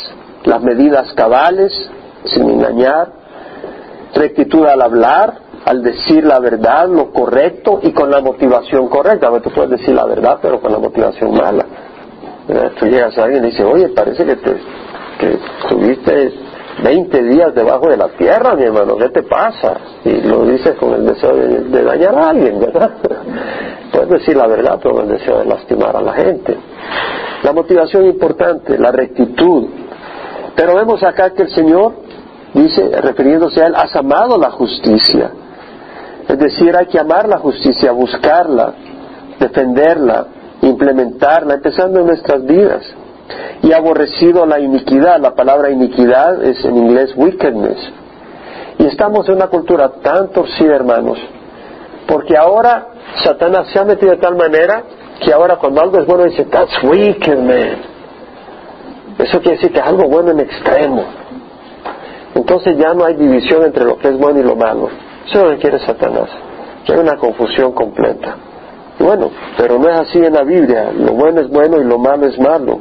las 0.43 0.61
medidas 0.61 1.13
cabales, 1.13 1.71
sin 2.25 2.49
engañar, 2.49 3.11
rectitud 4.13 4.65
al 4.65 4.81
hablar, 4.81 5.33
al 5.65 5.83
decir 5.83 6.25
la 6.25 6.39
verdad, 6.39 6.87
lo 6.89 7.11
correcto 7.11 7.79
y 7.83 7.91
con 7.91 8.09
la 8.09 8.19
motivación 8.21 8.87
correcta. 8.87 9.29
Ver, 9.29 9.41
tú 9.41 9.51
puedes 9.51 9.71
decir 9.71 9.93
la 9.93 10.05
verdad, 10.05 10.39
pero 10.41 10.59
con 10.59 10.71
la 10.71 10.79
motivación 10.79 11.33
mala. 11.33 11.65
Tú 12.79 12.85
llegas 12.85 13.17
a 13.17 13.23
alguien 13.23 13.45
y 13.45 13.47
dices, 13.51 13.65
oye, 13.65 13.89
parece 13.89 14.25
que, 14.25 14.35
te, 14.35 14.55
que 15.19 15.37
estuviste 15.63 16.33
20 16.83 17.23
días 17.23 17.53
debajo 17.53 17.89
de 17.89 17.97
la 17.97 18.09
tierra, 18.09 18.55
mi 18.55 18.63
hermano, 18.63 18.97
¿qué 18.97 19.09
te 19.09 19.23
pasa? 19.23 19.77
Y 20.03 20.21
lo 20.21 20.45
dices 20.45 20.75
con 20.75 20.93
el 20.93 21.05
deseo 21.05 21.35
de, 21.35 21.83
dañar 21.83 22.17
a 22.17 22.29
alguien, 22.29 22.59
¿verdad? 22.59 22.91
Puedes 23.91 24.09
decir 24.09 24.35
la 24.35 24.47
verdad, 24.47 24.79
pero 24.81 24.95
con 24.95 25.05
el 25.05 25.17
deseo 25.17 25.39
de 25.39 25.45
lastimar 25.45 25.95
a 25.95 26.01
la 26.01 26.13
gente. 26.13 26.57
La 27.43 27.53
motivación 27.53 28.05
importante, 28.05 28.77
la 28.77 28.91
rectitud. 28.91 29.67
Pero 30.55 30.75
vemos 30.75 31.03
acá 31.03 31.31
que 31.31 31.43
el 31.43 31.49
Señor 31.49 31.93
dice, 32.53 32.89
refiriéndose 33.01 33.61
a 33.61 33.67
Él, 33.67 33.75
has 33.75 33.95
amado 33.95 34.37
la 34.37 34.51
justicia. 34.51 35.31
Es 36.27 36.37
decir, 36.37 36.75
hay 36.75 36.85
que 36.85 36.99
amar 36.99 37.27
la 37.27 37.39
justicia, 37.39 37.91
buscarla, 37.91 38.73
defenderla, 39.39 40.27
implementarla, 40.61 41.55
empezando 41.55 41.99
en 41.99 42.07
nuestras 42.07 42.45
vidas 42.45 42.83
y 43.63 43.73
aborrecido 43.73 44.45
la 44.45 44.59
iniquidad. 44.59 45.19
La 45.19 45.35
palabra 45.35 45.69
iniquidad 45.69 46.43
es 46.43 46.63
en 46.65 46.77
inglés 46.77 47.13
wickedness. 47.15 47.77
Y 48.79 48.85
estamos 48.87 49.27
en 49.29 49.35
una 49.35 49.47
cultura 49.47 49.89
tan 50.01 50.29
torcida, 50.29 50.75
hermanos, 50.75 51.19
porque 52.07 52.35
ahora 52.35 52.87
Satanás 53.23 53.67
se 53.71 53.79
ha 53.79 53.83
metido 53.83 54.11
de 54.11 54.17
tal 54.17 54.35
manera 54.35 54.83
que 55.23 55.31
ahora 55.31 55.57
cuando 55.57 55.81
algo 55.81 55.99
es 55.99 56.07
bueno 56.07 56.23
dice, 56.23 56.45
that's 56.45 56.83
wicked, 56.83 57.37
man. 57.37 57.91
Eso 59.19 59.39
quiere 59.39 59.57
decir 59.57 59.71
que 59.71 59.79
es 59.79 59.85
algo 59.85 60.07
bueno 60.07 60.31
en 60.31 60.39
extremo. 60.39 61.05
Entonces 62.33 62.75
ya 62.77 62.93
no 62.93 63.05
hay 63.05 63.13
división 63.15 63.63
entre 63.63 63.85
lo 63.85 63.97
que 63.97 64.07
es 64.07 64.17
bueno 64.17 64.39
y 64.39 64.43
lo 64.43 64.55
malo. 64.55 64.89
Eso 65.27 65.39
es 65.39 65.43
lo 65.43 65.49
que 65.51 65.57
quiere 65.57 65.79
Satanás. 65.79 66.29
Que 66.85 66.93
hay 66.93 66.99
una 66.99 67.17
confusión 67.17 67.73
completa. 67.73 68.35
bueno, 68.97 69.29
pero 69.57 69.77
no 69.77 69.89
es 69.89 69.99
así 69.99 70.17
en 70.17 70.33
la 70.33 70.43
Biblia. 70.43 70.91
Lo 70.91 71.11
bueno 71.11 71.41
es 71.41 71.49
bueno 71.49 71.79
y 71.79 71.83
lo 71.83 71.99
malo 71.99 72.25
es 72.25 72.39
malo 72.39 72.79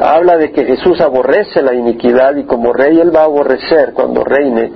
habla 0.00 0.36
de 0.36 0.52
que 0.52 0.64
Jesús 0.64 1.00
aborrece 1.00 1.62
la 1.62 1.74
iniquidad 1.74 2.36
y 2.36 2.44
como 2.44 2.72
rey 2.72 2.98
Él 3.00 3.14
va 3.14 3.22
a 3.22 3.24
aborrecer 3.24 3.92
cuando 3.92 4.24
reine 4.24 4.72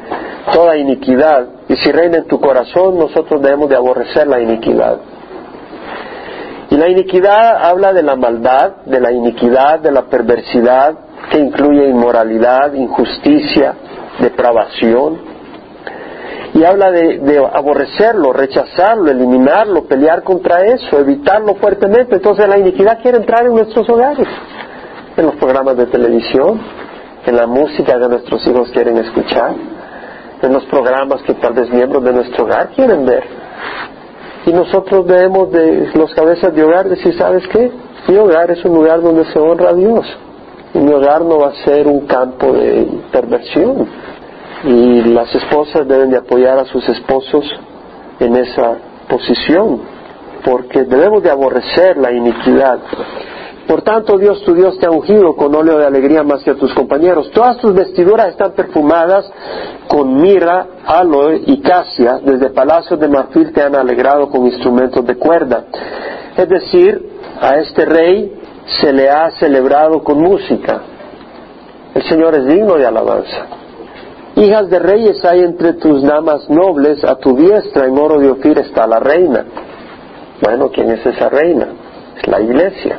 toda 0.53 0.77
iniquidad. 0.77 1.47
Y 1.69 1.77
si 1.77 1.93
reina 1.93 2.19
en 2.19 2.27
tu 2.27 2.41
corazón, 2.41 2.99
nosotros 2.99 3.43
debemos 3.43 3.69
de 3.69 3.77
aborrecer 3.77 4.27
la 4.27 4.41
iniquidad. 4.41 4.99
Y 6.71 6.77
la 6.77 6.89
iniquidad 6.89 7.65
habla 7.65 7.93
de 7.93 8.03
la 8.03 8.17
maldad, 8.17 8.77
de 8.87 9.01
la 9.01 9.12
iniquidad, 9.12 9.81
de 9.81 9.93
la 9.93 10.03
perversidad, 10.07 10.95
que 11.31 11.39
incluye 11.39 11.89
inmoralidad, 11.89 12.73
injusticia, 12.75 13.75
depravación 14.21 15.35
y 16.55 16.62
habla 16.62 16.93
de, 16.93 17.43
aborrecerlo, 17.53 18.33
rechazarlo, 18.33 19.11
eliminarlo, 19.11 19.85
pelear 19.87 20.23
contra 20.23 20.65
eso, 20.65 21.01
evitarlo 21.01 21.57
fuertemente. 21.57 22.15
Entonces 22.15 22.49
la 22.49 22.59
iniquidad 22.59 23.03
quiere 23.03 23.19
entrar 23.19 23.45
en 23.45 23.55
nuestros 23.55 23.89
hogares, 23.89 24.29
en 25.17 25.27
los 25.27 25.37
programas 25.37 25.77
de 25.77 25.87
televisión, 25.87 26.61
en 27.27 27.37
la 27.37 27.47
música 27.47 27.99
que 27.99 28.09
nuestros 28.09 28.47
hijos 28.47 28.71
quieren 28.73 28.99
escuchar, 28.99 29.55
en 30.43 30.53
los 30.53 30.65
programas 30.67 31.23
que 31.23 31.35
tal 31.35 31.55
vez 31.55 31.71
miembros 31.71 32.03
de 32.05 32.12
nuestro 32.12 32.45
hogar 32.45 32.71
quieren 32.75 33.07
ver. 33.07 33.25
Y 34.47 34.53
nosotros 34.53 35.07
debemos 35.07 35.51
de 35.53 35.91
los 35.95 36.12
cabezas 36.15 36.55
de 36.55 36.62
hogar 36.62 36.89
decir, 36.89 37.17
¿sabes 37.17 37.47
qué? 37.49 37.71
Mi 38.09 38.17
hogar 38.17 38.51
es 38.51 38.62
un 38.65 38.75
lugar 38.75 39.01
donde 39.01 39.25
se 39.33 39.39
honra 39.39 39.71
a 39.71 39.75
Dios. 39.75 40.05
Y 40.75 40.79
mi 40.79 40.93
hogar 40.93 41.23
no 41.23 41.39
va 41.39 41.49
a 41.49 41.65
ser 41.65 41.87
un 41.87 42.07
campo 42.07 42.53
de 42.53 42.87
perversión 43.11 43.87
y 44.65 45.03
las 45.03 45.35
esposas 45.35 45.87
deben 45.87 46.11
de 46.11 46.19
apoyar 46.19 46.59
a 46.59 46.65
sus 46.65 46.87
esposos 46.89 47.45
en 48.19 48.37
esa 48.37 48.77
posición, 49.09 49.81
porque 50.45 50.85
debemos 50.85 51.23
de 51.23 51.31
aborrecer 51.31 51.99
la 51.99 52.12
iniquidad. 52.12 52.79
Por 53.67 53.83
tanto, 53.83 54.19
Dios 54.19 54.43
tu 54.43 54.55
Dios 54.55 54.79
te 54.79 54.87
ha 54.87 54.91
ungido 54.91 55.35
con 55.35 55.55
óleo 55.55 55.79
de 55.79 55.87
alegría 55.87 56.23
más 56.23 56.43
que 56.43 56.51
a 56.51 56.55
tus 56.55 56.73
compañeros. 56.75 57.31
Todas 57.31 57.57
tus 57.59 57.75
vestiduras 57.75 58.29
están 58.29 58.53
perfumadas 58.53 59.31
con 59.89 60.21
mirra, 60.21 60.67
aloe 60.85 61.43
y 61.47 61.61
casia. 61.61 62.21
Desde 62.23 62.51
palacios 62.51 63.01
de 63.01 63.09
marfil 63.09 63.53
te 63.53 63.62
han 63.62 63.75
alegrado 63.75 64.29
con 64.29 64.47
instrumentos 64.47 65.05
de 65.07 65.17
cuerda. 65.17 65.65
Es 66.37 66.49
decir, 66.49 67.09
a 67.41 67.57
este 67.57 67.87
rey 67.87 68.33
se 68.81 68.93
le 68.93 69.09
ha 69.09 69.31
celebrado 69.33 70.03
con 70.03 70.21
música. 70.21 70.83
El 71.95 72.03
Señor 72.03 72.35
es 72.35 72.47
digno 72.47 72.75
de 72.75 72.87
alabanza. 72.87 73.47
Hijas 74.37 74.69
de 74.69 74.79
reyes 74.81 75.25
hay 75.25 75.43
entre 75.43 75.75
tus 75.75 76.03
damas 76.03 76.51
nobles, 76.51 77.05
a 77.05 77.15
tu 77.17 77.37
diestra 77.37 77.87
en 77.87 77.97
oro 77.97 78.19
de 78.19 78.31
Ofir 78.31 78.59
está 78.59 78.87
la 78.87 78.99
reina. 78.99 79.45
Bueno, 80.43 80.71
¿quién 80.71 80.91
es 80.91 81.07
esa 81.07 81.29
reina? 81.29 81.69
Es 82.17 82.27
la 82.27 82.41
iglesia. 82.41 82.99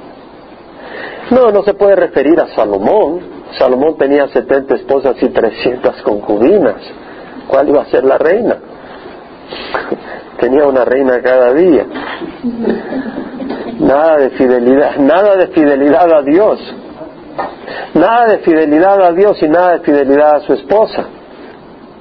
No, 1.32 1.52
no 1.52 1.64
se 1.64 1.74
puede 1.74 1.96
referir 1.96 2.40
a 2.40 2.48
Salomón. 2.56 3.20
Salomón 3.58 3.98
tenía 3.98 4.28
70 4.28 4.76
esposas 4.76 5.16
y 5.22 5.30
300 5.30 6.02
concubinas. 6.04 6.76
¿Cuál 7.48 7.70
iba 7.70 7.82
a 7.82 7.86
ser 7.86 8.04
la 8.04 8.18
reina? 8.18 8.58
tenía 10.40 10.66
una 10.66 10.86
reina 10.86 11.22
cada 11.22 11.54
día. 11.54 11.86
Nada 13.80 14.18
de 14.18 14.30
fidelidad, 14.32 14.98
nada 14.98 15.36
de 15.36 15.48
fidelidad 15.48 16.12
a 16.14 16.22
Dios. 16.22 16.60
Nada 17.94 18.28
de 18.28 18.38
fidelidad 18.40 19.02
a 19.02 19.12
Dios 19.12 19.42
y 19.42 19.48
nada 19.48 19.78
de 19.78 19.80
fidelidad 19.80 20.36
a 20.36 20.40
su 20.42 20.54
esposa. 20.54 21.06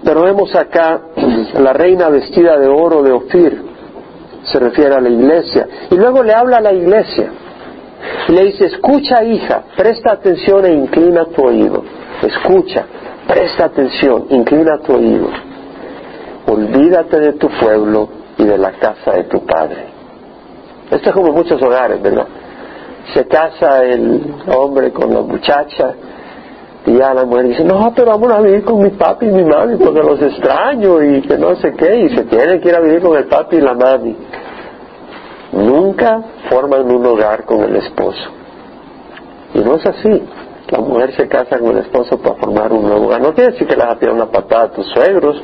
Pero 0.04 0.22
vemos 0.22 0.54
acá 0.54 1.00
la 1.60 1.72
reina 1.72 2.08
vestida 2.08 2.58
de 2.58 2.68
oro 2.68 3.02
de 3.02 3.12
Ofir, 3.12 3.62
se 4.44 4.58
refiere 4.58 4.94
a 4.94 5.00
la 5.00 5.08
iglesia. 5.08 5.66
Y 5.90 5.94
luego 5.94 6.22
le 6.22 6.34
habla 6.34 6.58
a 6.58 6.60
la 6.60 6.72
iglesia. 6.72 7.30
Y 8.28 8.32
le 8.32 8.44
dice, 8.44 8.66
escucha 8.66 9.22
hija, 9.24 9.64
presta 9.76 10.12
atención 10.12 10.64
e 10.64 10.72
inclina 10.72 11.26
tu 11.26 11.44
oído. 11.44 11.82
Escucha, 12.22 12.86
presta 13.26 13.66
atención, 13.66 14.26
inclina 14.30 14.78
tu 14.78 14.94
oído. 14.94 15.28
Olvídate 16.46 17.20
de 17.20 17.32
tu 17.34 17.48
pueblo 17.48 18.08
y 18.38 18.44
de 18.44 18.58
la 18.58 18.72
casa 18.72 19.12
de 19.12 19.24
tu 19.24 19.44
padre. 19.44 19.84
Esto 20.90 21.08
es 21.08 21.14
como 21.14 21.32
muchos 21.32 21.60
hogares, 21.62 22.00
¿verdad? 22.02 22.26
Se 23.12 23.26
casa 23.26 23.82
el 23.84 24.34
hombre 24.48 24.92
con 24.92 25.12
la 25.12 25.20
muchacha 25.20 25.94
y 26.86 26.98
ya 26.98 27.14
la 27.14 27.24
mujer 27.24 27.48
dice, 27.48 27.64
no, 27.64 27.92
pero 27.94 28.08
vamos 28.08 28.30
a 28.30 28.40
vivir 28.40 28.62
con 28.64 28.82
mi 28.82 28.90
papi 28.90 29.26
y 29.26 29.30
mi 29.30 29.44
mami 29.44 29.76
porque 29.76 30.00
los 30.00 30.20
extraño 30.20 31.02
y 31.02 31.22
que 31.22 31.38
no 31.38 31.56
sé 31.56 31.72
qué, 31.72 31.96
y 32.00 32.14
se 32.14 32.24
tienen 32.24 32.60
que 32.60 32.68
ir 32.68 32.74
a 32.74 32.80
vivir 32.80 33.00
con 33.00 33.16
el 33.16 33.24
papi 33.24 33.56
y 33.56 33.60
la 33.60 33.74
mami. 33.74 34.16
Nunca 35.54 36.20
forman 36.50 36.90
un 36.90 37.06
hogar 37.06 37.44
con 37.44 37.62
el 37.62 37.76
esposo. 37.76 38.30
Y 39.54 39.58
no 39.60 39.76
es 39.76 39.86
así. 39.86 40.22
La 40.70 40.78
mujer 40.78 41.14
se 41.14 41.28
casa 41.28 41.58
con 41.58 41.70
el 41.70 41.78
esposo 41.78 42.18
para 42.18 42.36
formar 42.36 42.72
un 42.72 42.82
nuevo 42.82 43.06
hogar. 43.06 43.20
No 43.20 43.34
quiere 43.34 43.52
decir 43.52 43.66
que 43.66 43.76
le 43.76 43.84
vas 43.84 43.94
a 43.94 43.98
tirar 43.98 44.14
una 44.14 44.30
patada 44.30 44.64
a 44.64 44.70
tus 44.72 44.86
suegros, 44.88 45.42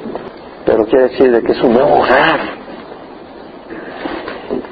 pero 0.65 0.85
quiere 0.87 1.09
decir 1.09 1.31
de 1.31 1.43
que 1.43 1.53
es 1.53 1.63
un 1.63 1.73
nuevo 1.73 2.01
hogar 2.01 2.61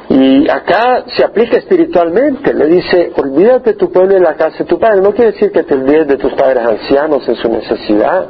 y 0.08 0.50
acá 0.50 1.04
se 1.16 1.22
aplica 1.22 1.58
espiritualmente, 1.58 2.54
le 2.54 2.66
dice, 2.66 3.12
olvídate 3.16 3.74
tu 3.74 3.92
pueblo 3.92 4.16
y 4.16 4.20
la 4.20 4.34
casa 4.34 4.58
de 4.58 4.64
tu 4.64 4.78
padre. 4.78 5.02
No 5.02 5.12
quiere 5.12 5.32
decir 5.32 5.52
que 5.52 5.62
te 5.62 5.74
olvides 5.74 6.08
de 6.08 6.16
tus 6.16 6.32
padres 6.32 6.66
ancianos 6.66 7.28
en 7.28 7.36
su 7.36 7.48
necesidad, 7.48 8.26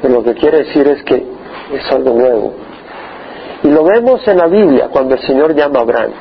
pero 0.00 0.14
lo 0.14 0.22
que 0.22 0.34
quiere 0.34 0.58
decir 0.58 0.86
es 0.86 1.02
que 1.02 1.16
es 1.16 1.92
algo 1.92 2.14
nuevo. 2.14 2.54
Y 3.62 3.68
lo 3.68 3.84
vemos 3.84 4.26
en 4.26 4.38
la 4.38 4.46
Biblia 4.46 4.88
cuando 4.90 5.14
el 5.14 5.20
Señor 5.22 5.54
llama 5.54 5.80
a 5.80 5.82
Abraham 5.82 6.12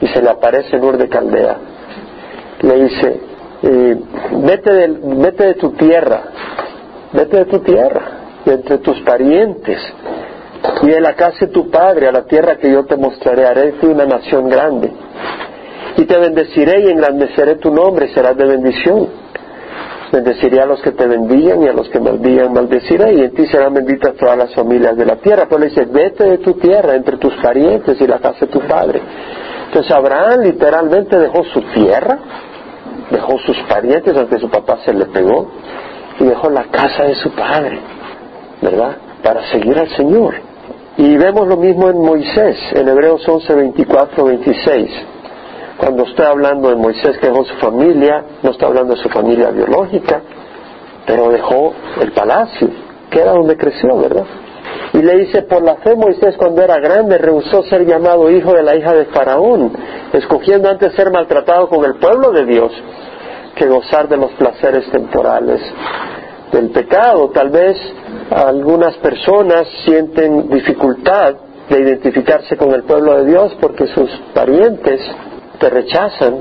y 0.00 0.08
se 0.08 0.20
le 0.20 0.30
aparece 0.30 0.76
en 0.76 0.84
Ur 0.84 0.98
de 0.98 1.08
Caldea. 1.08 1.56
Le 2.60 2.84
dice, 2.84 3.20
eh, 3.62 3.96
vete, 4.44 4.72
de, 4.72 5.54
tu 5.54 5.70
tierra, 5.72 6.22
vete 7.12 7.36
de 7.38 7.44
tu 7.44 7.60
tierra, 7.60 8.02
de 8.44 8.54
entre 8.54 8.78
tus 8.78 9.00
parientes, 9.02 9.78
y 10.82 10.86
de 10.88 11.00
la 11.00 11.14
casa 11.14 11.46
de 11.46 11.52
tu 11.52 11.70
padre, 11.70 12.08
a 12.08 12.12
la 12.12 12.24
tierra 12.24 12.56
que 12.56 12.70
yo 12.70 12.84
te 12.84 12.96
mostraré, 12.96 13.46
haré 13.46 13.66
de 13.66 13.72
ti 13.72 13.86
una 13.86 14.04
nación 14.04 14.48
grande. 14.48 14.90
Y 15.96 16.04
te 16.04 16.18
bendeciré 16.18 16.80
y 16.80 16.90
engrandeceré 16.90 17.56
tu 17.56 17.70
nombre, 17.70 18.12
serás 18.12 18.36
de 18.36 18.46
bendición. 18.46 19.08
Bendeciré 20.12 20.60
a 20.60 20.66
los 20.66 20.82
que 20.82 20.92
te 20.92 21.06
bendigan 21.06 21.62
y 21.62 21.68
a 21.68 21.72
los 21.72 21.88
que 21.88 21.98
maldigan, 21.98 22.52
maldeciré, 22.52 23.14
y 23.14 23.20
en 23.22 23.34
ti 23.34 23.46
serán 23.46 23.72
benditas 23.72 24.14
todas 24.14 24.36
las 24.36 24.54
familias 24.54 24.94
de 24.94 25.06
la 25.06 25.16
tierra. 25.16 25.46
Pues 25.48 25.60
le 25.62 25.68
dice, 25.70 25.86
vete 25.86 26.24
de 26.24 26.38
tu 26.38 26.52
tierra, 26.54 26.94
entre 26.94 27.16
tus 27.16 27.34
parientes 27.36 27.98
y 27.98 28.06
la 28.06 28.18
casa 28.18 28.40
de 28.40 28.48
tu 28.48 28.60
padre. 28.60 29.00
Entonces 29.68 29.90
Abraham 29.90 30.42
literalmente 30.42 31.18
dejó 31.18 31.42
su 31.44 31.62
tierra, 31.72 32.18
dejó 33.10 33.38
sus 33.38 33.56
parientes, 33.62 34.14
aunque 34.14 34.38
su 34.38 34.50
papá 34.50 34.80
se 34.84 34.92
le 34.92 35.06
pegó, 35.06 35.50
y 36.20 36.24
dejó 36.24 36.50
la 36.50 36.64
casa 36.64 37.04
de 37.04 37.14
su 37.14 37.30
padre, 37.30 37.80
¿verdad? 38.60 38.96
Para 39.22 39.50
seguir 39.50 39.78
al 39.78 39.88
Señor. 39.96 40.34
Y 40.98 41.16
vemos 41.16 41.48
lo 41.48 41.56
mismo 41.56 41.88
en 41.88 41.98
Moisés, 42.02 42.58
en 42.74 42.86
Hebreos 42.86 43.26
11, 43.26 43.54
24, 43.54 44.24
26. 44.26 44.90
Cuando 45.82 46.04
está 46.04 46.28
hablando 46.28 46.68
de 46.68 46.76
Moisés 46.76 47.18
que 47.18 47.26
dejó 47.26 47.44
su 47.44 47.56
familia, 47.56 48.22
no 48.40 48.52
está 48.52 48.66
hablando 48.66 48.94
de 48.94 49.02
su 49.02 49.08
familia 49.08 49.50
biológica, 49.50 50.22
pero 51.04 51.28
dejó 51.28 51.74
el 52.00 52.12
palacio, 52.12 52.68
que 53.10 53.20
era 53.20 53.32
donde 53.32 53.56
creció, 53.56 53.98
¿verdad? 53.98 54.24
Y 54.92 54.98
le 54.98 55.18
dice, 55.18 55.42
por 55.42 55.60
la 55.64 55.74
fe 55.78 55.96
Moisés 55.96 56.36
cuando 56.36 56.62
era 56.62 56.78
grande 56.78 57.18
rehusó 57.18 57.64
ser 57.64 57.84
llamado 57.84 58.30
hijo 58.30 58.52
de 58.52 58.62
la 58.62 58.76
hija 58.76 58.94
de 58.94 59.06
Faraón, 59.06 59.72
escogiendo 60.12 60.68
antes 60.68 60.94
ser 60.94 61.10
maltratado 61.10 61.68
con 61.68 61.84
el 61.84 61.96
pueblo 61.96 62.30
de 62.30 62.46
Dios 62.46 62.70
que 63.56 63.66
gozar 63.66 64.06
de 64.06 64.18
los 64.18 64.30
placeres 64.34 64.88
temporales 64.88 65.60
del 66.52 66.70
pecado. 66.70 67.28
Tal 67.30 67.50
vez 67.50 67.76
algunas 68.30 68.94
personas 68.98 69.66
sienten 69.84 70.48
dificultad 70.48 71.34
de 71.68 71.80
identificarse 71.80 72.56
con 72.56 72.72
el 72.72 72.84
pueblo 72.84 73.16
de 73.16 73.24
Dios 73.24 73.56
porque 73.60 73.88
sus 73.88 74.08
parientes 74.32 75.00
te 75.62 75.70
rechazan 75.70 76.38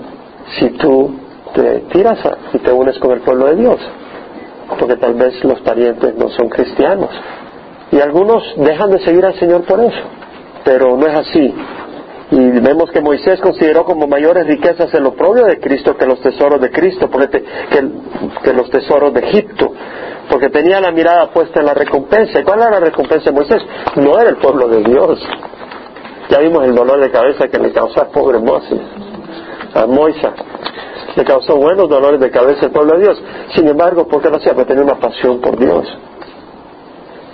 si 0.60 0.72
tú 0.72 1.14
te 1.54 1.82
tiras 1.94 2.18
y 2.54 2.58
te 2.58 2.72
unes 2.72 2.98
con 2.98 3.12
el 3.12 3.22
pueblo 3.22 3.46
de 3.46 3.56
Dios, 3.56 3.80
porque 4.80 4.96
tal 4.96 5.14
vez 5.14 5.44
los 5.44 5.62
parientes 5.62 6.16
no 6.16 6.30
son 6.30 6.50
cristianos. 6.50 7.10
Y 7.92 8.00
algunos 8.00 8.44
dejan 8.58 8.90
de 8.90 9.00
seguir 9.00 9.24
al 9.24 9.36
Señor 9.36 9.64
por 9.66 9.80
eso, 9.80 10.02
pero 10.64 10.98
no 10.98 11.06
es 11.06 11.14
así. 11.14 11.54
Y 12.32 12.50
vemos 12.62 12.90
que 12.90 13.02
Moisés 13.02 13.40
consideró 13.42 13.86
como 13.86 14.08
mayores 14.08 14.48
riquezas 14.48 14.92
el 14.96 15.06
oprobio 15.06 15.46
de 15.46 15.60
Cristo 15.60 15.96
que 15.96 16.08
los 16.08 16.20
tesoros 16.22 16.60
de 16.60 16.72
Cristo, 16.72 17.08
porque 17.12 17.44
que, 17.70 18.54
los 18.54 18.72
tesoros 18.72 19.14
de 19.14 19.20
Egipto, 19.20 19.72
porque 20.32 20.50
tenía 20.50 20.80
la 20.80 20.92
mirada 20.92 21.30
puesta 21.32 21.60
en 21.60 21.68
la 21.68 21.76
recompensa. 21.76 22.40
¿Y 22.40 22.44
cuál 22.44 22.62
era 22.62 22.72
la 22.72 22.80
recompensa 22.80 23.26
de 23.30 23.36
Moisés? 23.36 23.62
No 23.98 24.18
era 24.20 24.32
el 24.32 24.38
pueblo 24.38 24.68
de 24.68 24.82
Dios. 24.82 25.20
Ya 26.30 26.40
vimos 26.40 26.64
el 26.64 26.74
dolor 26.74 27.02
de 27.02 27.12
cabeza 27.12 27.50
que 27.50 27.60
le 27.60 27.72
causó 27.72 28.02
al 28.02 28.08
pobre 28.08 28.40
Moisés 28.40 28.80
a 29.74 29.86
Moisés. 29.86 30.32
Le 31.16 31.24
causó 31.26 31.58
buenos 31.58 31.90
dolores 31.90 32.20
de 32.20 32.30
cabeza 32.30 32.66
al 32.66 32.72
pueblo 32.72 32.94
de 32.94 33.04
Dios. 33.04 33.24
Sin 33.54 33.68
embargo, 33.68 34.08
¿por 34.08 34.22
qué 34.22 34.30
lo 34.30 34.38
hacía? 34.38 34.54
Tenía 34.54 34.84
una 34.84 35.00
pasión 35.00 35.42
por 35.42 35.58
Dios. 35.58 35.86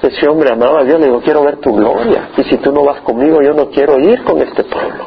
Ese 0.02 0.28
hombre 0.28 0.52
amaba 0.52 0.82
a 0.82 0.84
Dios, 0.84 1.00
le 1.00 1.08
dijo, 1.08 1.22
quiero 1.22 1.44
ver 1.44 1.58
tu 1.58 1.74
gloria. 1.74 2.30
Y 2.38 2.44
si 2.44 2.58
tú 2.58 2.72
no 2.72 2.84
vas 2.84 3.02
conmigo, 3.02 3.42
yo 3.42 3.54
no 3.54 3.70
quiero 3.70 4.00
ir 4.00 4.24
con 4.24 4.42
este 4.42 4.64
pueblo. 4.64 5.06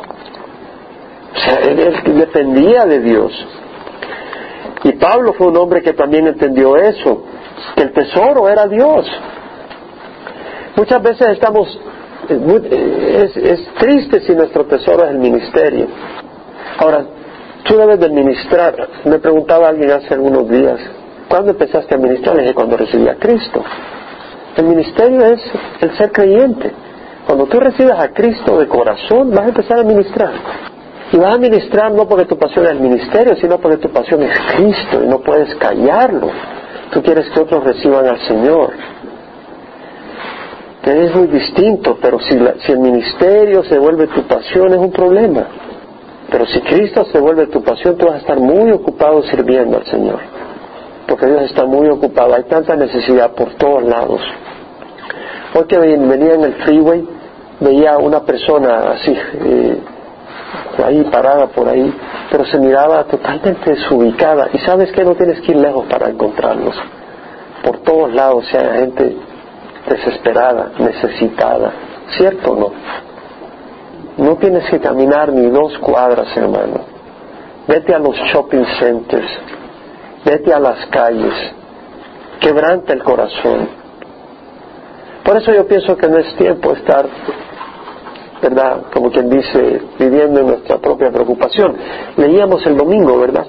O 1.35 1.39
sea, 1.39 1.61
él, 1.61 1.95
dependía 2.17 2.87
de 2.87 3.01
Dios. 3.01 3.33
Y 4.83 4.93
Pablo 4.93 5.33
fue 5.35 5.49
un 5.49 5.57
hombre 5.57 5.83
que 5.83 5.93
también 5.93 6.27
entendió 6.27 6.77
eso, 6.77 7.25
que 7.77 7.83
el 7.83 7.93
tesoro 7.93 8.49
era 8.49 8.67
Dios. 8.67 9.07
Muchas 10.77 11.03
veces 11.03 11.29
estamos, 11.29 11.79
es, 12.29 13.37
es 13.37 13.75
triste 13.75 14.21
si 14.21 14.35
nuestro 14.35 14.65
tesoro 14.67 15.05
es 15.05 15.11
el 15.11 15.19
ministerio. 15.19 15.87
Ahora, 16.79 17.05
tú 17.65 17.77
debes 17.77 18.01
de 18.01 18.09
ministrar. 18.09 18.75
Me 19.05 19.19
preguntaba 19.19 19.69
alguien 19.69 19.91
hace 19.91 20.15
algunos 20.15 20.49
días, 20.49 20.79
¿cuándo 21.29 21.53
empezaste 21.53 21.95
a 21.95 21.99
ministrar? 21.99 22.37
Le 22.37 22.43
dije, 22.43 22.55
cuando 22.55 22.77
recibí 22.77 23.09
a 23.09 23.17
Cristo. 23.17 23.63
El 24.57 24.65
ministerio 24.65 25.25
es 25.25 25.41
el 25.81 25.97
ser 25.97 26.13
creyente. 26.13 26.71
Cuando 27.27 27.47
tú 27.47 27.61
recibes 27.61 27.95
a 27.95 28.09
Cristo 28.09 28.59
de 28.59 28.67
corazón, 28.67 29.31
vas 29.31 29.47
a 29.47 29.49
empezar 29.49 29.79
a 29.79 29.85
ministrar. 29.85 30.33
Y 31.13 31.17
vas 31.17 31.35
a 31.35 31.39
ministrar 31.39 31.93
no 31.93 32.09
porque 32.09 32.25
tu 32.25 32.37
pasión 32.37 32.65
es 32.67 32.73
el 32.73 32.81
ministerio, 32.81 33.37
sino 33.37 33.59
porque 33.59 33.79
tu 33.79 33.89
pasión 33.91 34.23
es 34.23 34.37
Cristo 34.55 35.03
y 35.03 35.07
no 35.07 35.21
puedes 35.21 35.55
callarlo. 35.57 36.31
Tú 36.93 37.03
quieres 37.03 37.29
que 37.31 37.41
otros 37.41 37.65
reciban 37.65 38.07
al 38.07 38.19
Señor. 38.27 38.73
Es 40.83 41.15
muy 41.15 41.27
distinto, 41.27 41.99
pero 42.01 42.19
si, 42.21 42.39
si 42.65 42.73
el 42.73 42.79
ministerio 42.79 43.63
se 43.65 43.79
vuelve 43.79 44.07
tu 44.09 44.23
pasión 44.23 44.73
es 44.73 44.79
un 44.79 44.91
problema. 44.91 45.47
Pero 46.31 46.47
si 46.47 46.61
Cristo 46.61 47.05
se 47.07 47.19
vuelve 47.19 47.49
tu 47.49 47.63
pasión, 47.63 47.97
tú 47.97 48.07
vas 48.07 48.17
a 48.17 48.19
estar 48.19 48.39
muy 48.39 48.71
ocupado 48.71 49.23
sirviendo 49.25 49.79
al 49.79 49.87
Señor. 49.87 50.21
Porque 51.07 51.27
Dios 51.27 51.43
está 51.43 51.65
muy 51.67 51.89
ocupado. 51.89 52.35
Hay 52.35 52.45
tanta 52.45 52.77
necesidad 52.77 53.33
por 53.33 53.55
todos 53.55 53.83
lados. 53.83 54.21
Hoy 55.55 55.65
que 55.65 55.79
venía 55.79 56.35
en 56.35 56.45
el 56.45 56.55
freeway, 56.63 57.05
veía 57.59 57.99
una 57.99 58.21
persona 58.21 58.93
así, 58.93 59.13
eh, 59.13 59.79
ahí 60.85 61.03
parada 61.11 61.49
por 61.49 61.69
ahí, 61.69 61.93
pero 62.31 62.45
se 62.45 62.59
miraba 62.59 63.03
totalmente 63.05 63.71
desubicada. 63.71 64.49
Y 64.53 64.59
sabes 64.59 64.93
que 64.93 65.03
no 65.03 65.17
tienes 65.17 65.41
que 65.41 65.51
ir 65.51 65.59
lejos 65.59 65.87
para 65.87 66.11
encontrarlos. 66.11 66.77
Por 67.65 67.79
todos 67.79 68.15
lados, 68.15 68.47
sea, 68.47 68.75
gente 68.75 69.17
desesperada, 69.89 70.71
necesitada. 70.79 71.73
¿Cierto 72.17 72.53
o 72.53 72.57
no? 72.57 72.73
No 74.17 74.37
tienes 74.37 74.69
que 74.69 74.81
caminar 74.81 75.33
ni 75.33 75.49
dos 75.51 75.79
cuadras, 75.79 76.37
hermano. 76.37 76.81
Vete 77.67 77.95
a 77.95 77.99
los 77.99 78.17
shopping 78.17 78.65
centers, 78.79 79.31
vete 80.25 80.53
a 80.53 80.59
las 80.59 80.87
calles, 80.87 81.35
quebranta 82.41 82.93
el 82.93 83.03
corazón. 83.03 83.69
Por 85.25 85.37
eso 85.37 85.53
yo 85.53 85.67
pienso 85.67 85.97
que 85.97 86.09
no 86.09 86.19
es 86.19 86.35
tiempo 86.37 86.73
estar, 86.73 87.07
¿verdad? 88.43 88.83
Como 88.93 89.11
quien 89.11 89.31
dice, 89.31 89.83
viviendo 89.99 90.41
en 90.41 90.47
nuestra 90.49 90.79
propia 90.79 91.11
preocupación. 91.11 91.77
Leíamos 92.17 92.67
el 92.67 92.77
domingo, 92.77 93.19
¿verdad? 93.21 93.47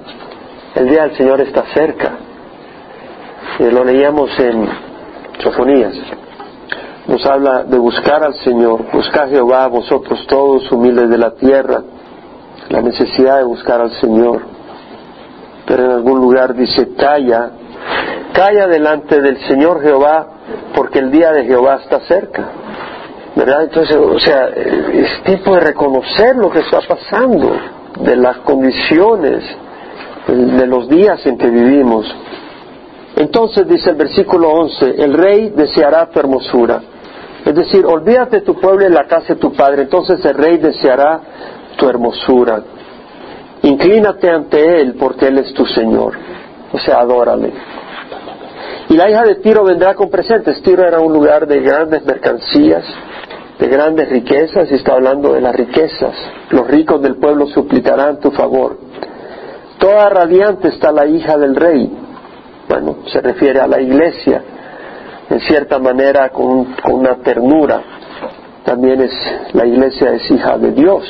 El 0.76 0.90
día 0.90 1.04
del 1.04 1.18
Señor 1.18 1.42
está 1.42 1.64
cerca. 1.74 2.12
Y 3.60 3.64
lo 3.72 3.84
leíamos 3.84 4.30
en 4.40 4.70
Sofonías 5.42 5.96
nos 7.12 7.26
habla 7.26 7.64
de 7.64 7.78
buscar 7.78 8.24
al 8.24 8.36
Señor, 8.36 8.86
buscar 8.94 9.26
a 9.26 9.28
Jehová, 9.28 9.68
vosotros 9.68 10.26
todos 10.28 10.72
humildes 10.72 11.10
de 11.10 11.18
la 11.18 11.32
tierra, 11.32 11.84
la 12.70 12.82
necesidad 12.82 13.40
de 13.40 13.44
buscar 13.44 13.82
al 13.82 13.92
Señor. 14.00 14.42
Pero 15.66 15.86
en 15.86 15.92
algún 15.92 16.22
lugar 16.22 16.56
dice, 16.56 16.96
calla, 16.96 17.52
calla 18.32 18.68
delante 18.68 19.20
del 19.20 19.38
Señor 19.46 19.82
Jehová, 19.82 20.26
porque 20.74 21.00
el 21.00 21.12
día 21.12 21.34
de 21.34 21.44
Jehová 21.44 21.82
está 21.84 22.00
cerca. 22.02 22.50
¿Verdad? 23.36 23.64
Entonces, 23.64 23.98
o 23.98 24.20
sea, 24.20 24.48
es 24.48 25.24
tiempo 25.24 25.56
de 25.56 25.62
reconocer 25.62 26.38
lo 26.38 26.50
que 26.50 26.60
está 26.60 26.80
pasando, 26.88 27.52
de 28.00 28.16
las 28.16 28.38
condiciones, 28.38 29.44
de 30.28 30.66
los 30.66 30.88
días 30.88 31.26
en 31.26 31.38
que 31.38 31.50
vivimos. 31.50 32.06
Entonces 33.18 33.68
dice 33.68 33.90
el 33.90 33.98
versículo 33.98 34.50
11, 34.50 34.96
el 34.98 35.14
rey 35.14 35.50
deseará 35.50 36.10
tu 36.10 36.18
hermosura 36.18 36.82
es 37.46 37.56
decir, 37.56 37.86
olvídate 37.86 38.42
tu 38.42 38.60
pueblo 38.60 38.86
y 38.86 38.92
la 38.92 39.08
casa 39.08 39.34
de 39.34 39.40
tu 39.40 39.54
padre, 39.54 39.84
entonces 39.84 40.24
el 40.26 40.36
rey 40.36 40.58
deseará 40.58 41.20
tu 41.76 41.90
hermosura. 41.90 42.62
Inclínate 43.64 44.30
ante 44.30 44.82
él 44.82 44.96
porque 45.00 45.28
él 45.28 45.40
es 45.40 45.54
tu 45.54 45.66
Señor. 45.66 46.14
O 46.72 46.80
sea, 46.80 47.00
adórale. 47.00 47.52
Y 48.90 48.96
la 48.96 49.10
hija 49.10 49.24
de 49.24 49.36
Tiro 49.36 49.64
vendrá 49.64 49.96
con 49.96 50.10
presentes. 50.10 50.62
Tiro 50.62 50.86
era 50.86 51.00
un 51.00 51.14
lugar 51.14 51.48
de 51.48 51.62
grandes 51.62 52.06
mercancías, 52.06 52.84
de 53.60 53.68
grandes 53.68 54.10
riquezas, 54.10 54.70
y 54.72 54.76
está 54.76 54.94
hablando 54.94 55.34
de 55.34 55.42
las 55.42 55.56
riquezas. 55.56 56.14
Los 56.50 56.68
ricos 56.68 57.02
del 57.02 57.16
pueblo 57.16 57.48
suplicarán 57.48 58.20
tu 58.20 58.32
favor. 58.32 58.78
Toda 59.80 60.10
radiante 60.10 60.70
está 60.70 60.92
la 60.92 61.06
hija 61.06 61.38
del 61.38 61.56
rey. 61.56 61.92
Bueno, 62.70 62.98
se 63.12 63.20
refiere 63.20 63.60
a 63.60 63.68
la 63.68 63.82
iglesia 63.82 64.44
en 65.32 65.40
cierta 65.40 65.80
manera 65.80 66.30
con, 66.30 66.76
una 66.92 67.16
ternura. 67.24 67.82
También 68.66 69.02
es, 69.02 69.12
la 69.54 69.66
iglesia 69.66 70.12
es 70.14 70.30
hija 70.30 70.58
de 70.58 70.72
Dios, 70.72 71.04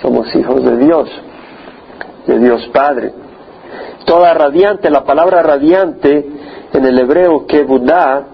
somos 0.00 0.34
hijos 0.34 0.64
de 0.64 0.76
Dios, 0.76 1.08
de 2.26 2.38
Dios 2.38 2.70
Padre. 2.72 3.12
Toda 4.06 4.32
radiante, 4.32 4.90
la 4.90 5.04
palabra 5.04 5.42
radiante 5.42 6.26
en 6.72 6.84
el 6.84 6.98
hebreo 6.98 7.44
Buddha 7.66 8.24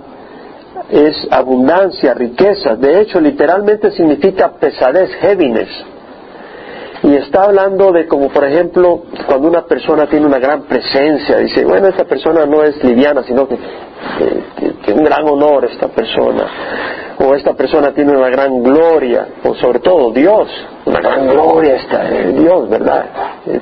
es 0.90 1.26
abundancia, 1.30 2.14
riqueza. 2.14 2.76
De 2.76 3.00
hecho, 3.00 3.20
literalmente 3.20 3.90
significa 3.92 4.52
pesadez, 4.52 5.10
heaviness. 5.20 5.68
Y 7.02 7.14
está 7.16 7.44
hablando 7.44 7.92
de 7.92 8.06
como, 8.06 8.30
por 8.30 8.44
ejemplo, 8.44 9.02
cuando 9.26 9.48
una 9.48 9.66
persona 9.66 10.06
tiene 10.06 10.26
una 10.26 10.38
gran 10.38 10.62
presencia, 10.62 11.38
dice, 11.38 11.64
bueno, 11.64 11.88
esta 11.88 12.04
persona 12.04 12.46
no 12.46 12.62
es 12.62 12.82
liviana, 12.82 13.22
sino 13.24 13.46
que, 13.48 13.58
tiene 14.84 15.00
un 15.00 15.06
gran 15.06 15.26
honor 15.28 15.64
esta 15.66 15.88
persona. 15.88 17.14
O 17.18 17.34
esta 17.34 17.54
persona 17.54 17.92
tiene 17.92 18.16
una 18.16 18.28
gran 18.28 18.62
gloria, 18.62 19.26
o 19.44 19.54
sobre 19.54 19.78
todo 19.78 20.10
Dios, 20.10 20.48
una 20.84 21.00
gran 21.00 21.28
gloria 21.28 21.76
está 21.76 22.08
en 22.08 22.36
Dios, 22.36 22.68
¿verdad? 22.68 23.04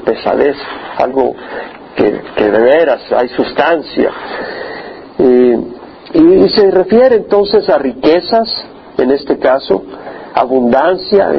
pesadez, 0.04 0.56
algo 0.96 1.34
que, 1.94 2.20
que 2.34 2.50
de 2.50 2.60
veras 2.60 3.12
hay 3.12 3.28
sustancia. 3.28 4.10
y 5.18 6.48
se 6.48 6.70
refiere 6.70 7.16
entonces 7.16 7.68
a 7.68 7.78
riquezas, 7.78 8.48
en 8.96 9.10
este 9.10 9.38
caso, 9.38 9.82
abundancia, 10.34 11.30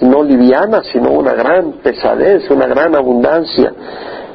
no 0.00 0.22
liviana, 0.22 0.82
sino 0.84 1.10
una 1.10 1.34
gran 1.34 1.72
pesadez, 1.82 2.48
una 2.50 2.66
gran 2.66 2.94
abundancia, 2.94 3.72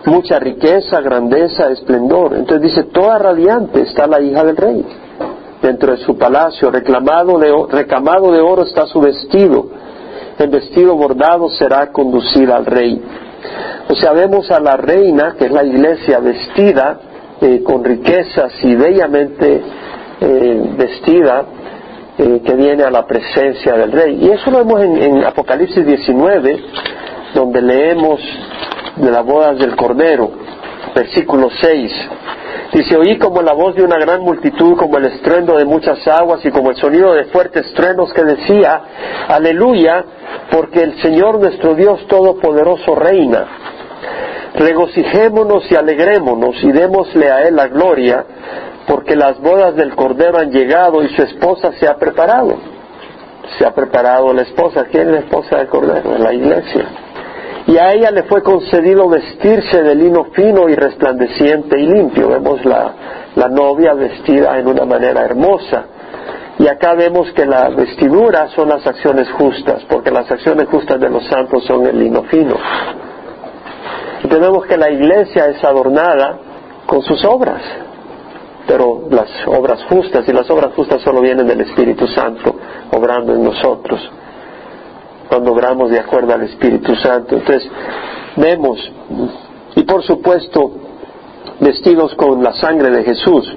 mucha 0.05 0.39
riqueza, 0.39 1.01
grandeza, 1.01 1.69
esplendor. 1.69 2.35
Entonces 2.35 2.61
dice, 2.61 2.83
toda 2.83 3.17
radiante 3.17 3.81
está 3.81 4.07
la 4.07 4.21
hija 4.21 4.43
del 4.43 4.57
rey 4.57 4.85
dentro 5.61 5.93
de 5.93 5.97
su 5.99 6.17
palacio, 6.17 6.69
reclamado 6.69 7.39
de, 7.39 7.51
recamado 7.69 8.31
de 8.31 8.41
oro 8.41 8.63
está 8.63 8.85
su 8.85 8.99
vestido, 8.99 9.67
el 10.37 10.49
vestido 10.49 10.95
bordado 10.95 11.49
será 11.49 11.89
conducida 11.91 12.57
al 12.57 12.65
rey. 12.65 13.01
O 13.89 13.95
sea, 13.95 14.11
vemos 14.11 14.51
a 14.51 14.59
la 14.59 14.75
reina, 14.75 15.35
que 15.37 15.45
es 15.45 15.51
la 15.51 15.63
iglesia, 15.63 16.19
vestida 16.19 16.99
eh, 17.41 17.61
con 17.63 17.83
riquezas 17.83 18.53
y 18.63 18.75
bellamente 18.75 19.61
eh, 20.19 20.73
vestida, 20.77 21.45
eh, 22.17 22.41
que 22.45 22.53
viene 22.55 22.83
a 22.83 22.91
la 22.91 23.05
presencia 23.07 23.73
del 23.73 23.91
rey. 23.91 24.19
Y 24.21 24.29
eso 24.29 24.51
lo 24.51 24.59
vemos 24.59 24.81
en, 24.81 25.23
Apocalipsis 25.23 25.85
19, 25.85 26.59
donde 27.33 27.61
leemos 27.61 28.19
de 28.95 29.11
las 29.11 29.25
bodas 29.25 29.57
del 29.57 29.75
Cordero, 29.75 30.31
versículo 30.93 31.49
6. 31.49 31.91
Dice, 32.73 32.97
oí 32.97 33.17
como 33.19 33.41
la 33.41 33.53
voz 33.53 33.75
de 33.75 33.83
una 33.83 33.97
gran 33.97 34.21
multitud, 34.21 34.75
como 34.77 34.97
el 34.97 35.05
estruendo 35.05 35.57
de 35.57 35.65
muchas 35.65 36.07
aguas 36.07 36.43
y 36.43 36.49
como 36.49 36.71
el 36.71 36.77
sonido 36.77 37.13
de 37.13 37.25
fuertes 37.25 37.71
truenos 37.73 38.11
que 38.13 38.23
decía, 38.23 38.81
aleluya, 39.27 40.03
porque 40.51 40.81
el 40.81 40.99
Señor 41.01 41.39
nuestro 41.39 41.75
Dios 41.75 42.05
Todopoderoso 42.07 42.95
reina. 42.95 43.45
Regocijémonos 44.55 45.71
y 45.71 45.75
alegrémonos 45.75 46.63
y 46.63 46.71
démosle 46.71 47.31
a 47.31 47.43
Él 47.43 47.55
la 47.55 47.67
gloria, 47.67 48.25
porque 48.87 49.15
las 49.15 49.39
bodas 49.39 49.75
del 49.75 49.95
Cordero 49.95 50.39
han 50.39 50.51
llegado 50.51 51.03
y 51.03 51.09
su 51.15 51.21
esposa 51.21 51.73
se 51.79 51.87
ha 51.87 51.95
preparado. 51.97 52.57
Se 53.57 53.65
ha 53.65 53.71
preparado 53.71 54.33
la 54.33 54.43
esposa. 54.43 54.85
¿Quién 54.89 55.07
es 55.07 55.13
la 55.13 55.19
esposa 55.19 55.57
del 55.57 55.67
Cordero? 55.67 56.17
La 56.17 56.33
iglesia. 56.33 57.02
Y 57.73 57.77
a 57.79 57.91
ella 57.91 58.11
le 58.11 58.21
fue 58.23 58.43
concedido 58.43 59.09
vestirse 59.09 59.81
de 59.81 59.95
lino 59.95 60.25
fino 60.25 60.69
y 60.69 60.75
resplandeciente 60.75 61.79
y 61.79 61.87
limpio. 61.87 62.29
Vemos 62.29 62.63
la, 62.63 63.47
novia 63.49 63.95
vestida 63.95 64.59
en 64.59 64.67
una 64.67 64.85
manera 64.85 65.25
hermosa. 65.25 65.85
Y 66.59 66.67
acá 66.67 66.93
vemos 66.93 67.31
que 67.31 67.47
la 67.47 67.69
vestidura 67.69 68.47
son 68.49 68.69
las 68.69 68.85
acciones 68.85 69.27
justas, 69.31 69.83
porque 69.89 70.11
las 70.11 70.29
acciones 70.29 70.67
justas 70.69 70.99
de 70.99 71.09
los 71.09 71.25
santos 71.25 71.65
son 71.65 71.87
el 71.87 71.97
lino 71.97 72.21
fino. 72.25 72.55
Y 74.23 74.27
vemos 74.27 74.67
que 74.67 74.77
la 74.77 74.91
iglesia 74.91 75.47
es 75.47 75.63
adornada 75.63 76.37
con 76.85 77.01
sus 77.01 77.25
obras 77.25 77.63
pero 78.65 79.07
las 79.09 79.29
obras 79.45 79.83
justas, 79.89 80.23
y 80.25 80.31
las 80.31 80.49
obras 80.49 80.73
justas 80.73 81.01
solo 81.01 81.19
vienen 81.19 81.45
del 81.45 81.59
Espíritu 81.59 82.07
Santo 82.07 82.55
obrando 82.91 83.33
en 83.33 83.43
nosotros, 83.43 83.99
cuando 85.33 85.51
obramos 85.51 85.89
de 85.89 85.99
acuerdo 85.99 86.31
al 86.31 86.43
Espíritu 86.43 86.95
Santo. 86.97 87.37
Entonces, 87.37 87.67
vemos, 88.35 88.77
y 89.75 89.81
por 89.81 90.03
supuesto, 90.03 90.73
vestidos 91.59 92.13
con 92.13 92.43
la 92.43 92.53
sangre 92.53 92.91
de 92.91 93.03
Jesús, 93.03 93.51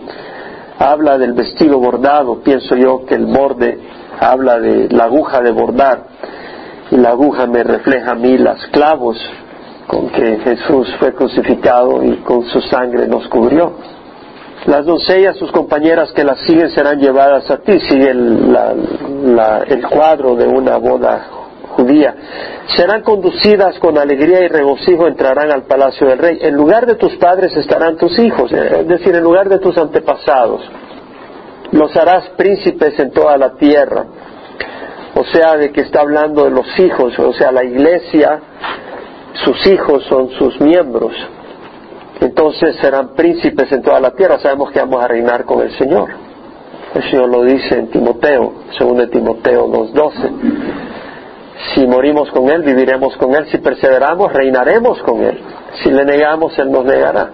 habla 0.79 1.18
del 1.18 1.35
vestido 1.35 1.79
bordado, 1.79 2.41
pienso 2.41 2.77
yo 2.77 3.05
que 3.05 3.16
el 3.16 3.27
borde 3.27 3.79
habla 4.18 4.59
de 4.59 4.89
la 4.89 5.05
aguja 5.05 5.43
de 5.43 5.51
bordar, 5.51 6.07
y 6.93 6.97
la 6.97 7.11
aguja 7.11 7.47
me 7.47 7.62
refleja 7.62 8.12
a 8.12 8.14
mí 8.14 8.39
las 8.39 8.66
clavos 8.68 9.18
con 9.87 10.09
que 10.09 10.39
Jesús 10.39 10.89
fue 10.99 11.12
crucificado 11.12 12.03
y 12.03 12.16
con 12.22 12.43
su 12.45 12.61
sangre 12.62 13.07
nos 13.07 13.29
cubrió. 13.29 13.74
Las 14.64 14.87
doncellas, 14.87 15.37
sus 15.37 15.53
compañeras 15.53 16.11
que 16.12 16.24
las 16.24 16.41
siguen 16.47 16.70
serán 16.70 16.99
llevadas 17.01 17.51
a 17.51 17.59
ti, 17.59 17.79
sigue 17.81 18.11
el, 18.12 18.57
el 19.68 19.87
cuadro 19.89 20.37
de 20.37 20.47
una 20.47 20.79
boda 20.79 21.36
judía. 21.77 22.14
Serán 22.77 23.03
conducidas 23.03 23.79
con 23.79 23.99
alegría 23.99 24.45
y 24.45 24.49
regocijo, 24.49 25.07
entrarán 25.07 25.53
al 25.53 25.62
palacio 25.62 26.09
del 26.09 26.18
rey. 26.18 26.39
En 26.41 26.55
lugar 26.55 26.87
de 26.87 26.97
tus 26.97 27.16
padres 27.16 27.57
estarán 27.57 27.97
tus 27.97 28.18
hijos, 28.18 28.53
eh, 28.53 28.81
es 28.81 28.89
decir, 28.89 29.14
en 29.14 29.22
lugar 29.22 29.49
de 29.49 29.59
tus 29.59 29.77
antepasados. 29.79 30.62
Los 31.72 31.97
harás 31.97 32.31
príncipes 32.31 32.99
en 32.99 33.11
toda 33.12 33.37
la 33.37 33.55
tierra. 33.55 34.07
O 35.14 35.24
sea, 35.24 35.57
de 35.57 35.72
que 35.72 35.81
está 35.83 36.01
hablando 36.01 36.45
de 36.45 36.51
los 36.51 36.79
hijos, 36.79 37.18
o 37.18 37.33
sea, 37.33 37.51
la 37.51 37.64
iglesia, 37.64 38.39
sus 39.45 39.66
hijos 39.66 40.05
son 40.05 40.31
sus 40.31 40.61
miembros 40.61 41.14
entonces 42.20 42.77
serán 42.77 43.14
príncipes 43.14 43.70
en 43.72 43.83
toda 43.83 44.01
la 44.01 44.12
tierra. 44.12 44.39
Sabemos 44.39 44.70
que 44.70 44.81
vamos 44.81 45.05
a 45.05 45.09
reinar 45.09 45.45
con 45.45 45.61
el 45.61 45.70
Señor. 45.77 46.09
El 46.95 47.03
Señor 47.11 47.29
lo 47.29 47.43
dice 47.45 47.79
en 47.79 47.89
Timoteo, 47.89 48.53
según 48.79 48.97
de 48.99 49.09
Timoteo 49.09 49.68
2.12. 49.68 50.86
Si 51.75 51.87
morimos 51.87 52.31
con 52.31 52.49
Él, 52.51 52.63
viviremos 52.63 53.17
con 53.17 53.35
Él. 53.35 53.47
Si 53.51 53.59
perseveramos, 53.59 54.33
reinaremos 54.33 55.03
con 55.03 55.23
Él. 55.23 55.41
Si 55.83 55.91
le 55.91 56.05
negamos, 56.05 56.59
Él 56.59 56.71
nos 56.71 56.85
negará. 56.85 57.31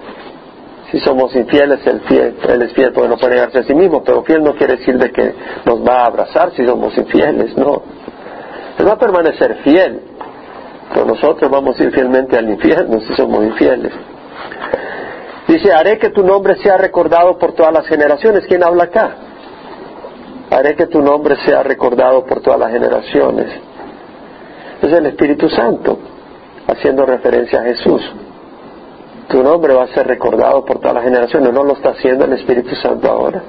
Si 0.90 1.00
somos 1.00 1.34
infieles, 1.34 1.84
Él, 1.86 2.02
fiel, 2.06 2.36
él 2.48 2.62
es 2.62 2.72
fiel 2.74 2.92
porque 2.92 3.08
no 3.08 3.16
puede 3.16 3.34
negarse 3.34 3.60
a 3.60 3.62
sí 3.62 3.74
mismo, 3.74 4.04
pero 4.04 4.22
fiel 4.24 4.44
no 4.44 4.54
quiere 4.54 4.76
decir 4.76 4.98
de 4.98 5.10
que 5.10 5.34
nos 5.64 5.80
va 5.86 6.02
a 6.02 6.06
abrazar 6.06 6.52
si 6.52 6.66
somos 6.66 6.96
infieles, 6.98 7.56
no. 7.56 7.82
Él 8.78 8.86
va 8.86 8.92
a 8.92 8.98
permanecer 8.98 9.56
fiel, 9.64 10.00
pero 10.92 11.06
nosotros 11.06 11.50
vamos 11.50 11.80
a 11.80 11.84
ir 11.84 11.92
fielmente 11.92 12.36
al 12.36 12.48
infierno 12.50 13.00
si 13.00 13.14
somos 13.14 13.42
infieles. 13.42 13.92
Dice, 15.48 15.72
haré 15.72 15.98
que 15.98 16.10
tu 16.10 16.22
nombre 16.22 16.56
sea 16.56 16.76
recordado 16.76 17.38
por 17.38 17.54
todas 17.54 17.72
las 17.72 17.86
generaciones. 17.86 18.44
¿Quién 18.46 18.62
habla 18.62 18.84
acá? 18.84 19.16
Haré 20.50 20.76
que 20.76 20.86
tu 20.86 21.00
nombre 21.00 21.36
sea 21.44 21.62
recordado 21.62 22.24
por 22.24 22.40
todas 22.40 22.60
las 22.60 22.70
generaciones. 22.70 23.46
Es 24.82 24.92
el 24.92 25.06
Espíritu 25.06 25.48
Santo, 25.48 25.98
haciendo 26.66 27.06
referencia 27.06 27.60
a 27.60 27.64
Jesús. 27.64 28.02
Tu 29.28 29.42
nombre 29.42 29.72
va 29.72 29.84
a 29.84 29.88
ser 29.88 30.06
recordado 30.06 30.64
por 30.64 30.78
todas 30.80 30.94
las 30.94 31.04
generaciones. 31.04 31.52
¿No 31.52 31.62
lo 31.62 31.74
está 31.74 31.90
haciendo 31.90 32.24
el 32.24 32.34
Espíritu 32.34 32.74
Santo 32.76 33.10
ahora? 33.10 33.42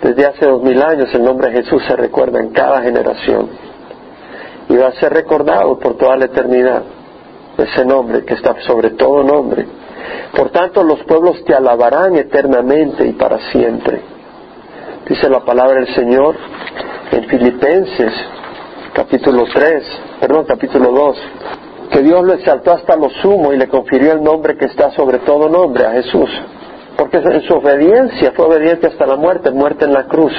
Desde 0.00 0.26
hace 0.26 0.46
dos 0.46 0.62
mil 0.62 0.80
años 0.82 1.12
el 1.14 1.24
nombre 1.24 1.50
de 1.50 1.62
Jesús 1.62 1.82
se 1.86 1.96
recuerda 1.96 2.40
en 2.40 2.50
cada 2.50 2.82
generación 2.82 3.48
y 4.68 4.76
va 4.76 4.88
a 4.88 4.92
ser 4.92 5.12
recordado 5.12 5.78
por 5.78 5.96
toda 5.96 6.16
la 6.16 6.26
eternidad 6.26 6.82
ese 7.56 7.84
nombre 7.84 8.24
que 8.24 8.34
está 8.34 8.54
sobre 8.66 8.90
todo 8.90 9.22
nombre. 9.22 9.66
Por 10.36 10.50
tanto, 10.50 10.82
los 10.82 11.02
pueblos 11.04 11.44
te 11.44 11.54
alabarán 11.54 12.16
eternamente 12.16 13.06
y 13.06 13.12
para 13.12 13.38
siempre. 13.50 14.00
Dice 15.08 15.28
la 15.28 15.40
palabra 15.40 15.76
del 15.76 15.94
Señor 15.94 16.36
en 17.12 17.24
Filipenses, 17.24 18.12
capítulo 18.94 19.44
3, 19.52 19.84
perdón, 20.20 20.44
capítulo 20.46 20.92
2, 20.92 21.16
que 21.90 22.02
Dios 22.02 22.24
lo 22.24 22.32
exaltó 22.34 22.72
hasta 22.72 22.96
lo 22.96 23.10
sumo 23.10 23.52
y 23.52 23.58
le 23.58 23.68
confirió 23.68 24.12
el 24.12 24.22
nombre 24.22 24.56
que 24.56 24.66
está 24.66 24.92
sobre 24.92 25.18
todo 25.18 25.48
nombre, 25.48 25.84
a 25.84 25.92
Jesús. 25.92 26.30
Porque 26.96 27.16
en 27.16 27.42
su 27.42 27.54
obediencia 27.54 28.32
fue 28.36 28.46
obediente 28.46 28.86
hasta 28.86 29.04
la 29.04 29.16
muerte, 29.16 29.50
muerte 29.50 29.84
en 29.84 29.92
la 29.92 30.04
cruz 30.04 30.32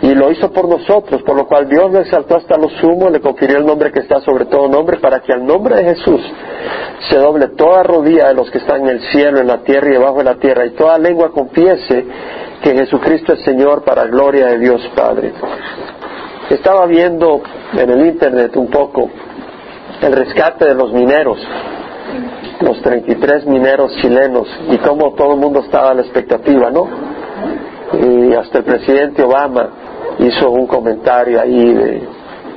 y 0.00 0.14
lo 0.14 0.32
hizo 0.32 0.50
por 0.52 0.68
nosotros, 0.68 1.22
por 1.22 1.36
lo 1.36 1.46
cual 1.46 1.68
Dios 1.68 1.92
lo 1.92 2.00
exaltó 2.00 2.36
hasta 2.36 2.56
lo 2.56 2.68
sumo, 2.80 3.08
le 3.08 3.20
confirió 3.20 3.58
el 3.58 3.66
nombre 3.66 3.92
que 3.92 4.00
está 4.00 4.20
sobre 4.20 4.46
todo 4.46 4.68
nombre, 4.68 4.96
para 4.96 5.20
que 5.20 5.32
al 5.32 5.46
nombre 5.46 5.76
de 5.76 5.94
Jesús 5.94 6.20
se 7.08 7.18
doble 7.18 7.48
toda 7.56 7.84
rodilla 7.84 8.28
de 8.28 8.34
los 8.34 8.50
que 8.50 8.58
están 8.58 8.80
en 8.80 8.88
el 8.88 9.00
cielo, 9.12 9.38
en 9.38 9.46
la 9.46 9.62
tierra 9.62 9.90
y 9.90 9.92
debajo 9.92 10.18
de 10.18 10.24
la 10.24 10.34
tierra, 10.36 10.66
y 10.66 10.70
toda 10.70 10.98
lengua 10.98 11.30
confiese 11.30 12.04
que 12.62 12.74
Jesucristo 12.74 13.34
es 13.34 13.44
Señor 13.44 13.84
para 13.84 14.04
gloria 14.04 14.46
de 14.46 14.58
Dios 14.58 14.80
Padre. 14.96 15.32
Estaba 16.52 16.84
viendo 16.84 17.40
en 17.72 17.88
el 17.88 18.06
Internet 18.08 18.54
un 18.56 18.68
poco 18.68 19.08
el 20.02 20.12
rescate 20.12 20.66
de 20.66 20.74
los 20.74 20.92
mineros, 20.92 21.38
los 22.60 22.82
33 22.82 23.46
mineros 23.46 23.90
chilenos, 24.02 24.46
y 24.70 24.76
cómo 24.76 25.14
todo 25.14 25.32
el 25.32 25.40
mundo 25.40 25.60
estaba 25.60 25.92
a 25.92 25.94
la 25.94 26.02
expectativa, 26.02 26.70
¿no? 26.70 26.88
Y 28.02 28.34
hasta 28.34 28.58
el 28.58 28.64
presidente 28.64 29.22
Obama 29.22 29.70
hizo 30.18 30.50
un 30.50 30.66
comentario 30.66 31.40
ahí 31.40 31.72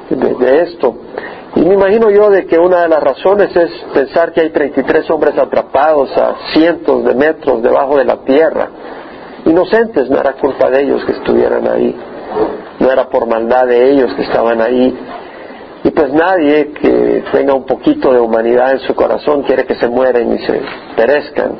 de, 0.09 0.61
esto. 0.61 0.97
Y 1.55 1.61
me 1.61 1.75
imagino 1.75 2.11
yo 2.11 2.29
de 2.29 2.45
que 2.47 2.59
una 2.59 2.81
de 2.81 2.89
las 2.89 3.01
razones 3.01 3.55
es 3.55 3.71
pensar 3.93 4.33
que 4.33 4.41
hay 4.41 4.49
33 4.49 5.09
hombres 5.09 5.37
atrapados 5.37 6.09
a 6.17 6.35
cientos 6.53 7.05
de 7.05 7.15
metros 7.15 7.63
debajo 7.63 7.97
de 7.97 8.03
la 8.03 8.17
tierra 8.25 8.67
inocentes, 9.45 10.09
no 10.09 10.19
era 10.19 10.33
culpa 10.33 10.69
de 10.69 10.81
ellos 10.81 11.05
que 11.05 11.13
estuvieran 11.13 11.65
ahí, 11.69 11.95
no 12.85 12.91
era 12.91 13.09
por 13.09 13.27
maldad 13.27 13.65
de 13.65 13.91
ellos 13.91 14.13
que 14.13 14.21
estaban 14.21 14.61
ahí. 14.61 14.95
Y 15.83 15.89
pues 15.91 16.13
nadie 16.13 16.71
que 16.71 17.23
tenga 17.31 17.53
un 17.53 17.65
poquito 17.65 18.13
de 18.13 18.19
humanidad 18.19 18.73
en 18.73 18.79
su 18.79 18.93
corazón 18.93 19.43
quiere 19.43 19.65
que 19.65 19.75
se 19.75 19.87
mueran 19.87 20.31
y 20.33 20.39
se 20.39 20.61
perezcan. 20.95 21.51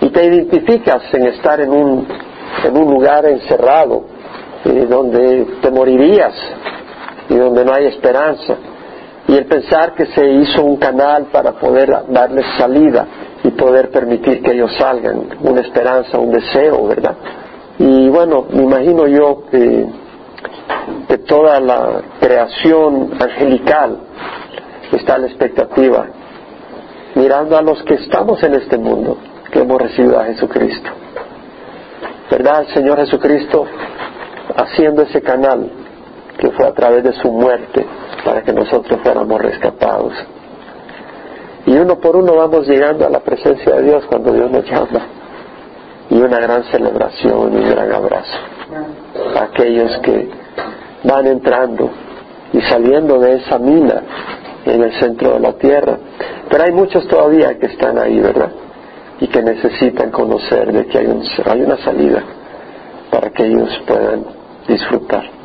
Y 0.00 0.10
te 0.10 0.24
identificas 0.24 1.02
en 1.14 1.26
estar 1.26 1.60
en 1.60 1.70
un, 1.70 2.06
en 2.64 2.76
un 2.76 2.90
lugar 2.90 3.24
encerrado, 3.26 4.04
eh, 4.64 4.86
donde 4.88 5.46
te 5.62 5.70
morirías 5.70 6.34
y 7.30 7.34
donde 7.34 7.64
no 7.64 7.72
hay 7.72 7.86
esperanza. 7.86 8.56
Y 9.28 9.36
el 9.36 9.46
pensar 9.46 9.94
que 9.94 10.06
se 10.06 10.26
hizo 10.26 10.62
un 10.62 10.76
canal 10.76 11.26
para 11.32 11.52
poder 11.52 11.90
darles 12.08 12.44
salida 12.58 13.06
y 13.42 13.50
poder 13.50 13.90
permitir 13.90 14.42
que 14.42 14.52
ellos 14.52 14.70
salgan, 14.78 15.28
una 15.40 15.62
esperanza, 15.62 16.18
un 16.18 16.30
deseo, 16.30 16.86
¿verdad? 16.86 17.16
Y 17.78 18.08
bueno, 18.08 18.46
me 18.50 18.62
imagino 18.62 19.06
yo 19.06 19.42
que 19.50 19.86
de 21.08 21.18
toda 21.18 21.60
la 21.60 22.02
creación 22.20 23.12
angelical 23.20 23.98
está 24.92 25.18
la 25.18 25.26
expectativa, 25.26 26.06
mirando 27.14 27.56
a 27.56 27.62
los 27.62 27.82
que 27.82 27.94
estamos 27.94 28.42
en 28.42 28.54
este 28.54 28.78
mundo, 28.78 29.18
que 29.50 29.60
hemos 29.60 29.80
recibido 29.80 30.18
a 30.18 30.24
Jesucristo. 30.24 30.90
¿Verdad? 32.30 32.66
Señor 32.74 32.98
Jesucristo 32.98 33.66
haciendo 34.56 35.02
ese 35.02 35.22
canal 35.22 35.70
que 36.38 36.50
fue 36.50 36.66
a 36.66 36.72
través 36.72 37.04
de 37.04 37.12
su 37.14 37.30
muerte 37.30 37.86
para 38.24 38.42
que 38.42 38.52
nosotros 38.52 39.00
fuéramos 39.02 39.40
rescatados. 39.40 40.12
Y 41.66 41.76
uno 41.76 41.98
por 41.98 42.16
uno 42.16 42.34
vamos 42.36 42.66
llegando 42.66 43.06
a 43.06 43.10
la 43.10 43.20
presencia 43.20 43.74
de 43.76 43.82
Dios 43.82 44.04
cuando 44.06 44.32
Dios 44.32 44.50
nos 44.50 44.64
llama. 44.64 45.06
Y 46.10 46.18
una 46.18 46.38
gran 46.38 46.62
celebración 46.64 47.52
y 47.54 47.56
un 47.56 47.70
gran 47.70 47.92
abrazo. 47.92 48.38
A 49.34 49.44
aquellos 49.44 49.98
que 49.98 50.30
van 51.04 51.26
entrando 51.26 51.90
y 52.52 52.60
saliendo 52.62 53.18
de 53.18 53.36
esa 53.36 53.58
mina 53.58 54.02
en 54.64 54.82
el 54.82 54.92
centro 54.98 55.34
de 55.34 55.40
la 55.40 55.52
tierra. 55.54 55.98
Pero 56.48 56.64
hay 56.64 56.72
muchos 56.72 57.06
todavía 57.08 57.58
que 57.58 57.66
están 57.66 57.98
ahí, 57.98 58.18
¿verdad? 58.20 58.50
Y 59.20 59.28
que 59.28 59.42
necesitan 59.42 60.10
conocer 60.10 60.72
de 60.72 60.86
que 60.86 60.98
hay, 60.98 61.22
hay 61.44 61.62
una 61.62 61.76
salida 61.78 62.22
para 63.10 63.30
que 63.30 63.46
ellos 63.46 63.70
puedan 63.86 64.24
disfrutar. 64.68 65.36